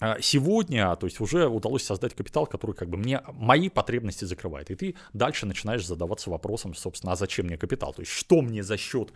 а, 0.00 0.20
сегодня, 0.20 0.94
то 0.96 1.06
есть 1.06 1.20
уже 1.20 1.46
удалось 1.46 1.84
создать 1.84 2.14
капитал, 2.14 2.46
который 2.46 2.74
как 2.74 2.88
бы 2.88 2.96
мне 2.96 3.22
мои 3.32 3.68
потребности 3.68 4.24
закрывает. 4.24 4.70
И 4.70 4.74
ты 4.74 4.96
дальше 5.12 5.46
начинаешь 5.46 5.86
задаваться 5.86 6.30
вопросом, 6.30 6.74
собственно, 6.74 7.12
а 7.12 7.16
зачем 7.16 7.46
мне 7.46 7.56
капитал? 7.56 7.92
То 7.94 8.02
есть 8.02 8.10
что 8.10 8.42
мне 8.42 8.64
за 8.64 8.76
счет 8.76 9.12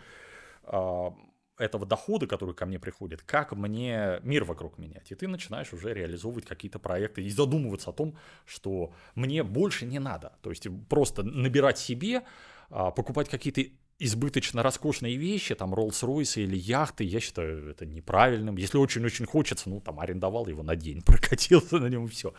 э, 0.63 1.09
этого 1.57 1.85
дохода, 1.85 2.27
который 2.27 2.55
ко 2.55 2.65
мне 2.65 2.79
приходит, 2.79 3.21
как 3.23 3.51
мне 3.51 4.19
мир 4.23 4.45
вокруг 4.45 4.77
менять. 4.77 5.11
И 5.11 5.15
ты 5.15 5.27
начинаешь 5.27 5.73
уже 5.73 5.93
реализовывать 5.93 6.45
какие-то 6.45 6.79
проекты 6.79 7.23
и 7.23 7.29
задумываться 7.29 7.89
о 7.89 7.93
том, 7.93 8.17
что 8.45 8.93
мне 9.15 9.43
больше 9.43 9.85
не 9.85 9.99
надо. 9.99 10.37
То 10.41 10.49
есть 10.49 10.65
просто 10.87 11.23
набирать 11.23 11.77
себе, 11.77 12.23
э, 12.69 12.91
покупать 12.95 13.27
какие-то 13.27 13.63
избыточно 13.99 14.63
роскошные 14.63 15.17
вещи, 15.17 15.55
там 15.55 15.73
Rolls-Royce 15.73 16.41
или 16.41 16.55
яхты, 16.55 17.03
я 17.03 17.19
считаю 17.19 17.69
это 17.69 17.85
неправильным. 17.85 18.55
Если 18.55 18.77
очень-очень 18.77 19.25
хочется, 19.25 19.69
ну 19.69 19.81
там 19.81 19.99
арендовал 19.99 20.47
его 20.47 20.63
на 20.63 20.75
день, 20.75 21.01
прокатился 21.05 21.79
на 21.79 21.87
нем 21.87 22.05
и 22.05 22.09
все. 22.09 22.33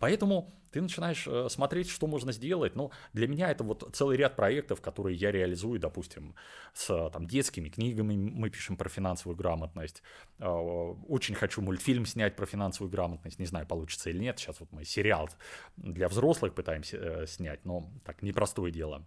Поэтому 0.00 0.52
ты 0.72 0.82
начинаешь 0.82 1.24
э, 1.28 1.48
смотреть, 1.48 1.88
что 1.88 2.08
можно 2.08 2.32
сделать. 2.32 2.74
Но 2.74 2.90
для 3.12 3.28
меня 3.28 3.48
это 3.48 3.62
вот 3.62 3.88
целый 3.94 4.16
ряд 4.16 4.34
проектов, 4.34 4.80
которые 4.80 5.16
я 5.16 5.30
реализую, 5.30 5.78
допустим, 5.78 6.34
с 6.72 7.10
там, 7.10 7.28
детскими 7.28 7.68
книгами 7.68 8.16
мы 8.16 8.50
пишем 8.50 8.76
про 8.76 8.88
финансовую 8.88 9.36
грамотность. 9.36 10.02
Э, 10.40 10.48
очень 10.48 11.36
хочу 11.36 11.62
мультфильм 11.62 12.06
снять 12.06 12.34
про 12.34 12.44
финансовую 12.44 12.90
грамотность. 12.90 13.38
Не 13.38 13.46
знаю, 13.46 13.68
получится 13.68 14.10
или 14.10 14.18
нет. 14.18 14.40
Сейчас 14.40 14.58
вот 14.58 14.72
мы 14.72 14.84
сериал 14.84 15.30
для 15.76 16.08
взрослых 16.08 16.54
пытаемся 16.54 16.96
э, 16.96 17.26
снять, 17.28 17.64
но 17.64 17.88
так 18.04 18.22
непростое 18.22 18.72
дело 18.72 19.06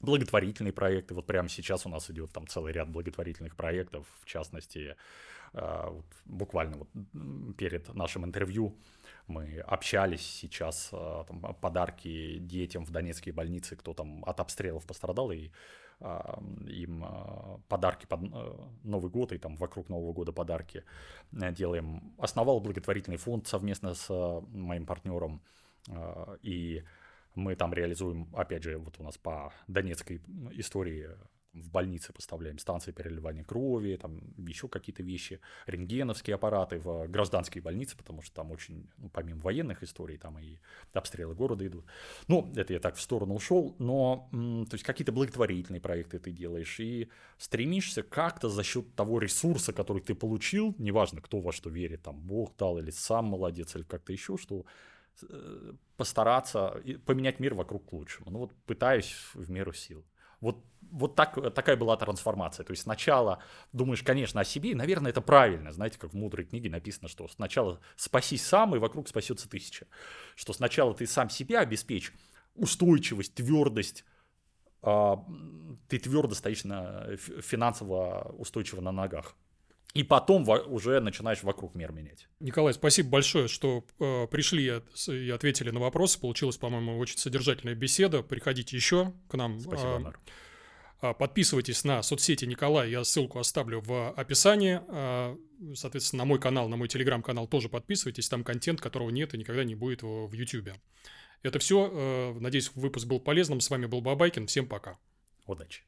благотворительные 0.00 0.72
проекты. 0.72 1.14
Вот 1.14 1.26
прямо 1.26 1.48
сейчас 1.48 1.86
у 1.86 1.88
нас 1.88 2.10
идет 2.10 2.32
там 2.32 2.46
целый 2.46 2.72
ряд 2.72 2.88
благотворительных 2.88 3.54
проектов, 3.56 4.06
в 4.20 4.24
частности, 4.24 4.96
э, 5.52 6.00
буквально 6.24 6.78
вот 6.78 6.88
перед 7.56 7.92
нашим 7.94 8.24
интервью 8.24 8.76
мы 9.26 9.60
общались 9.60 10.26
сейчас, 10.26 10.90
э, 10.92 11.24
там, 11.28 11.54
подарки 11.60 12.38
детям 12.38 12.84
в 12.84 12.90
донецкие 12.90 13.34
больницы, 13.34 13.76
кто 13.76 13.94
там 13.94 14.24
от 14.24 14.40
обстрелов 14.40 14.86
пострадал, 14.86 15.30
и 15.32 15.50
э, 16.00 16.20
им 16.66 17.04
подарки 17.68 18.06
под 18.06 18.20
Новый 18.84 19.10
год 19.10 19.32
и 19.32 19.38
там 19.38 19.56
вокруг 19.56 19.90
Нового 19.90 20.14
года 20.14 20.32
подарки 20.32 20.84
делаем. 21.30 22.14
Основал 22.18 22.60
благотворительный 22.60 23.18
фонд 23.18 23.46
совместно 23.46 23.94
с 23.94 24.08
моим 24.52 24.86
партнером, 24.86 25.42
и 26.42 26.84
мы 27.34 27.56
там 27.56 27.72
реализуем, 27.72 28.28
опять 28.34 28.62
же, 28.62 28.78
вот 28.78 28.98
у 28.98 29.02
нас 29.02 29.18
по 29.18 29.52
донецкой 29.68 30.20
истории 30.52 31.10
в 31.52 31.70
больнице 31.70 32.12
поставляем 32.12 32.58
станции 32.58 32.92
переливания 32.92 33.42
крови, 33.42 33.98
там 34.00 34.20
еще 34.36 34.68
какие-то 34.68 35.02
вещи, 35.02 35.40
рентгеновские 35.66 36.34
аппараты 36.34 36.78
в 36.78 37.08
гражданские 37.08 37.62
больницы, 37.62 37.96
потому 37.96 38.22
что 38.22 38.34
там 38.36 38.52
очень, 38.52 38.88
ну, 38.98 39.08
помимо 39.08 39.40
военных 39.40 39.82
историй, 39.82 40.16
там 40.16 40.38
и 40.38 40.58
обстрелы 40.92 41.34
города 41.34 41.66
идут. 41.66 41.84
Ну, 42.28 42.52
это 42.54 42.72
я 42.72 42.78
так 42.78 42.94
в 42.94 43.00
сторону 43.00 43.34
ушел, 43.34 43.74
но, 43.78 44.28
то 44.30 44.74
есть 44.74 44.84
какие-то 44.84 45.12
благотворительные 45.12 45.80
проекты 45.80 46.18
ты 46.18 46.30
делаешь 46.30 46.78
и 46.78 47.10
стремишься 47.36 48.02
как-то 48.02 48.48
за 48.48 48.62
счет 48.62 48.94
того 48.94 49.18
ресурса, 49.18 49.72
который 49.72 50.02
ты 50.02 50.14
получил, 50.14 50.74
неважно, 50.78 51.20
кто 51.20 51.40
во 51.40 51.52
что 51.52 51.68
верит, 51.68 52.02
там, 52.02 52.20
Бог 52.20 52.56
дал 52.56 52.78
или 52.78 52.90
сам 52.90 53.24
молодец, 53.26 53.74
или 53.74 53.82
как-то 53.82 54.12
еще, 54.12 54.36
что 54.36 54.66
постараться 55.96 56.82
поменять 57.06 57.40
мир 57.40 57.54
вокруг 57.54 57.88
к 57.88 57.92
лучшему. 57.92 58.30
Ну 58.30 58.38
вот 58.40 58.52
пытаюсь 58.66 59.14
в 59.34 59.50
меру 59.50 59.72
сил. 59.72 60.04
Вот, 60.40 60.64
вот 60.90 61.14
так, 61.14 61.34
такая 61.54 61.76
была 61.76 61.96
трансформация. 61.96 62.64
То 62.64 62.70
есть 62.72 62.84
сначала 62.84 63.42
думаешь, 63.72 64.02
конечно, 64.02 64.40
о 64.40 64.44
себе, 64.44 64.70
и, 64.70 64.74
наверное, 64.74 65.10
это 65.10 65.20
правильно. 65.20 65.72
Знаете, 65.72 65.98
как 65.98 66.12
в 66.12 66.16
мудрой 66.16 66.46
книге 66.46 66.70
написано, 66.70 67.08
что 67.08 67.28
сначала 67.28 67.80
спасись 67.96 68.44
сам, 68.44 68.74
и 68.74 68.78
вокруг 68.78 69.08
спасется 69.08 69.48
тысяча. 69.48 69.86
Что 70.34 70.52
сначала 70.52 70.94
ты 70.94 71.06
сам 71.06 71.28
себя 71.28 71.60
обеспечь, 71.60 72.12
устойчивость, 72.54 73.34
твердость, 73.34 74.04
а, 74.82 75.22
ты 75.88 75.98
твердо 75.98 76.34
стоишь 76.34 76.64
на, 76.64 77.16
финансово 77.16 78.34
устойчиво 78.38 78.80
на 78.80 78.92
ногах. 78.92 79.36
И 79.92 80.04
потом 80.04 80.48
уже 80.48 81.00
начинаешь 81.00 81.42
вокруг 81.42 81.74
мир 81.74 81.90
менять. 81.90 82.28
Николай, 82.38 82.72
спасибо 82.72 83.10
большое, 83.10 83.48
что 83.48 83.84
э, 83.98 84.28
пришли 84.28 84.80
и 85.08 85.30
ответили 85.30 85.70
на 85.70 85.80
вопросы. 85.80 86.20
Получилась, 86.20 86.56
по-моему, 86.56 86.96
очень 86.98 87.18
содержательная 87.18 87.74
беседа. 87.74 88.22
Приходите 88.22 88.76
еще 88.76 89.12
к 89.28 89.34
нам. 89.34 89.58
Спасибо, 89.58 90.14
э, 91.02 91.14
Подписывайтесь 91.14 91.82
на 91.82 92.02
соцсети 92.02 92.44
Николая, 92.44 92.88
я 92.88 93.02
ссылку 93.04 93.40
оставлю 93.40 93.80
в 93.80 94.12
описании. 94.12 94.80
А, 94.88 95.36
соответственно, 95.74 96.22
на 96.22 96.26
мой 96.26 96.38
канал, 96.38 96.68
на 96.68 96.76
мой 96.76 96.88
телеграм-канал 96.88 97.48
тоже 97.48 97.68
подписывайтесь, 97.68 98.28
там 98.28 98.44
контент, 98.44 98.80
которого 98.80 99.10
нет 99.10 99.34
и 99.34 99.38
никогда 99.38 99.64
не 99.64 99.74
будет 99.74 100.02
в 100.02 100.32
YouTube. 100.32 100.70
Это 101.42 101.58
все. 101.58 102.36
Надеюсь, 102.38 102.70
выпуск 102.74 103.06
был 103.06 103.18
полезным. 103.18 103.60
С 103.60 103.70
вами 103.70 103.86
был 103.86 104.02
Бабайкин. 104.02 104.46
Всем 104.46 104.68
пока. 104.68 104.98
Удачи. 105.46 105.82